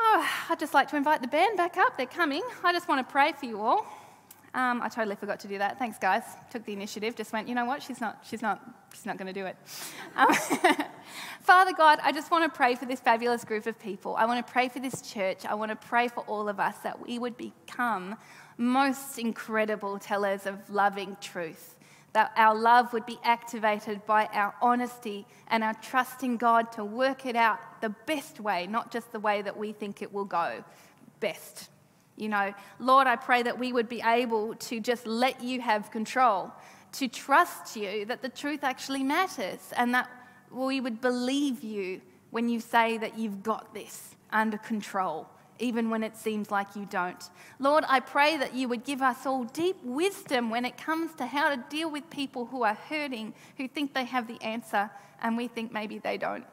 Oh, 0.00 0.30
I'd 0.48 0.60
just 0.60 0.74
like 0.74 0.88
to 0.90 0.96
invite 0.96 1.22
the 1.22 1.28
band 1.28 1.56
back 1.56 1.76
up. 1.76 1.96
They're 1.96 2.06
coming. 2.06 2.42
I 2.62 2.72
just 2.72 2.88
want 2.88 3.06
to 3.06 3.12
pray 3.12 3.32
for 3.32 3.46
you 3.46 3.60
all. 3.60 3.86
Um, 4.54 4.80
I 4.80 4.88
totally 4.88 5.16
forgot 5.16 5.40
to 5.40 5.48
do 5.48 5.58
that. 5.58 5.78
Thanks, 5.78 5.98
guys. 5.98 6.22
Took 6.50 6.64
the 6.64 6.72
initiative. 6.72 7.16
Just 7.16 7.32
went. 7.32 7.48
You 7.48 7.54
know 7.54 7.64
what? 7.64 7.82
She's 7.82 8.00
not. 8.00 8.24
She's 8.28 8.40
not. 8.40 8.62
She's 8.94 9.04
not 9.04 9.18
going 9.18 9.26
to 9.26 9.32
do 9.32 9.44
it. 9.44 9.56
Um, 10.16 10.32
Father 11.42 11.72
God, 11.76 11.98
I 12.02 12.12
just 12.12 12.30
want 12.30 12.50
to 12.50 12.56
pray 12.56 12.74
for 12.74 12.86
this 12.86 13.00
fabulous 13.00 13.44
group 13.44 13.66
of 13.66 13.78
people. 13.78 14.14
I 14.16 14.24
want 14.24 14.44
to 14.46 14.52
pray 14.52 14.68
for 14.68 14.78
this 14.78 15.02
church. 15.02 15.44
I 15.44 15.54
want 15.54 15.70
to 15.70 15.76
pray 15.76 16.08
for 16.08 16.20
all 16.20 16.48
of 16.48 16.58
us 16.58 16.76
that 16.78 17.04
we 17.04 17.18
would 17.18 17.36
become 17.36 18.16
most 18.56 19.18
incredible 19.18 19.98
tellers 19.98 20.46
of 20.46 20.70
loving 20.70 21.16
truth 21.20 21.77
that 22.12 22.32
our 22.36 22.54
love 22.54 22.92
would 22.92 23.06
be 23.06 23.18
activated 23.22 24.04
by 24.06 24.26
our 24.32 24.54
honesty 24.62 25.26
and 25.48 25.62
our 25.62 25.74
trusting 25.74 26.36
God 26.36 26.72
to 26.72 26.84
work 26.84 27.26
it 27.26 27.36
out 27.36 27.58
the 27.80 27.90
best 28.06 28.40
way, 28.40 28.66
not 28.66 28.90
just 28.90 29.12
the 29.12 29.20
way 29.20 29.42
that 29.42 29.56
we 29.56 29.72
think 29.72 30.02
it 30.02 30.12
will 30.12 30.24
go 30.24 30.64
best. 31.20 31.68
You 32.16 32.28
know, 32.28 32.54
Lord, 32.80 33.06
I 33.06 33.16
pray 33.16 33.42
that 33.42 33.58
we 33.58 33.72
would 33.72 33.88
be 33.88 34.02
able 34.04 34.54
to 34.54 34.80
just 34.80 35.06
let 35.06 35.42
you 35.42 35.60
have 35.60 35.90
control, 35.90 36.50
to 36.92 37.08
trust 37.08 37.76
you 37.76 38.04
that 38.06 38.22
the 38.22 38.28
truth 38.28 38.64
actually 38.64 39.04
matters, 39.04 39.72
and 39.76 39.94
that 39.94 40.10
we 40.50 40.80
would 40.80 41.00
believe 41.00 41.62
you 41.62 42.00
when 42.30 42.48
you 42.48 42.60
say 42.60 42.98
that 42.98 43.18
you've 43.18 43.42
got 43.42 43.72
this 43.74 44.16
under 44.32 44.58
control 44.58 45.28
even 45.58 45.90
when 45.90 46.02
it 46.02 46.16
seems 46.16 46.50
like 46.50 46.76
you 46.76 46.86
don't. 46.86 47.22
Lord, 47.58 47.84
I 47.88 48.00
pray 48.00 48.36
that 48.36 48.54
you 48.54 48.68
would 48.68 48.84
give 48.84 49.02
us 49.02 49.26
all 49.26 49.44
deep 49.44 49.76
wisdom 49.82 50.50
when 50.50 50.64
it 50.64 50.76
comes 50.76 51.14
to 51.14 51.26
how 51.26 51.50
to 51.50 51.62
deal 51.68 51.90
with 51.90 52.08
people 52.10 52.46
who 52.46 52.62
are 52.62 52.78
hurting, 52.88 53.34
who 53.56 53.68
think 53.68 53.94
they 53.94 54.04
have 54.04 54.28
the 54.28 54.40
answer, 54.42 54.90
and 55.22 55.36
we 55.36 55.48
think 55.48 55.72
maybe 55.72 55.98
they 55.98 56.16
don't. 56.16 56.44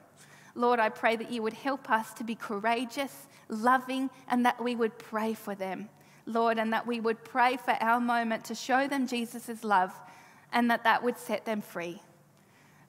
Lord, 0.56 0.80
I 0.80 0.90
pray 0.90 1.16
that 1.18 1.32
you 1.32 1.42
would 1.44 1.54
help 1.54 1.90
us 1.90 2.14
to 2.14 2.24
be 2.24 2.36
courageous, 2.36 3.28
loving, 3.50 4.10
and 4.28 4.46
that 4.46 4.64
we 4.64 4.76
would 4.76 4.98
pray 4.98 5.34
for 5.34 5.54
them. 5.54 5.90
Lord, 6.26 6.58
and 6.58 6.74
that 6.74 6.88
we 6.88 7.00
would 7.00 7.24
pray 7.24 7.58
for 7.58 7.72
our 7.82 8.00
moment 8.00 8.46
to 8.46 8.56
show 8.56 8.88
them 8.88 9.08
Jesus' 9.08 9.64
love 9.64 9.94
and 10.52 10.72
that 10.72 10.84
that 10.84 11.04
would 11.04 11.18
set 11.18 11.46
them 11.46 11.62
free. 11.62 12.02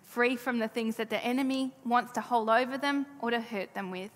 Free 0.02 0.36
from 0.36 0.58
the 0.58 0.68
things 0.68 0.96
that 0.96 1.10
the 1.10 1.22
enemy 1.22 1.72
wants 1.84 2.12
to 2.12 2.20
hold 2.20 2.48
over 2.48 2.78
them 2.78 3.06
or 3.20 3.30
to 3.30 3.40
hurt 3.40 3.74
them 3.74 3.90
with. 3.90 4.10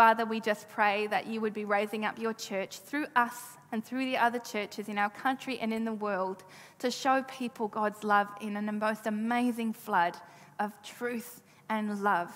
Father, 0.00 0.24
we 0.24 0.40
just 0.40 0.66
pray 0.70 1.06
that 1.08 1.26
you 1.26 1.42
would 1.42 1.52
be 1.52 1.66
raising 1.66 2.06
up 2.06 2.18
your 2.18 2.32
church 2.32 2.78
through 2.78 3.04
us 3.16 3.58
and 3.70 3.84
through 3.84 4.06
the 4.06 4.16
other 4.16 4.38
churches 4.38 4.88
in 4.88 4.96
our 4.96 5.10
country 5.10 5.58
and 5.58 5.74
in 5.74 5.84
the 5.84 5.92
world 5.92 6.42
to 6.78 6.90
show 6.90 7.22
people 7.24 7.68
God's 7.68 8.02
love 8.02 8.26
in 8.40 8.56
a 8.56 8.72
most 8.72 9.06
amazing 9.06 9.74
flood 9.74 10.16
of 10.58 10.72
truth 10.82 11.42
and 11.68 12.02
love. 12.02 12.32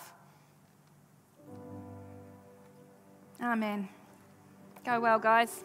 Amen. 3.42 3.88
Go 4.84 5.00
well, 5.00 5.18
guys. 5.18 5.64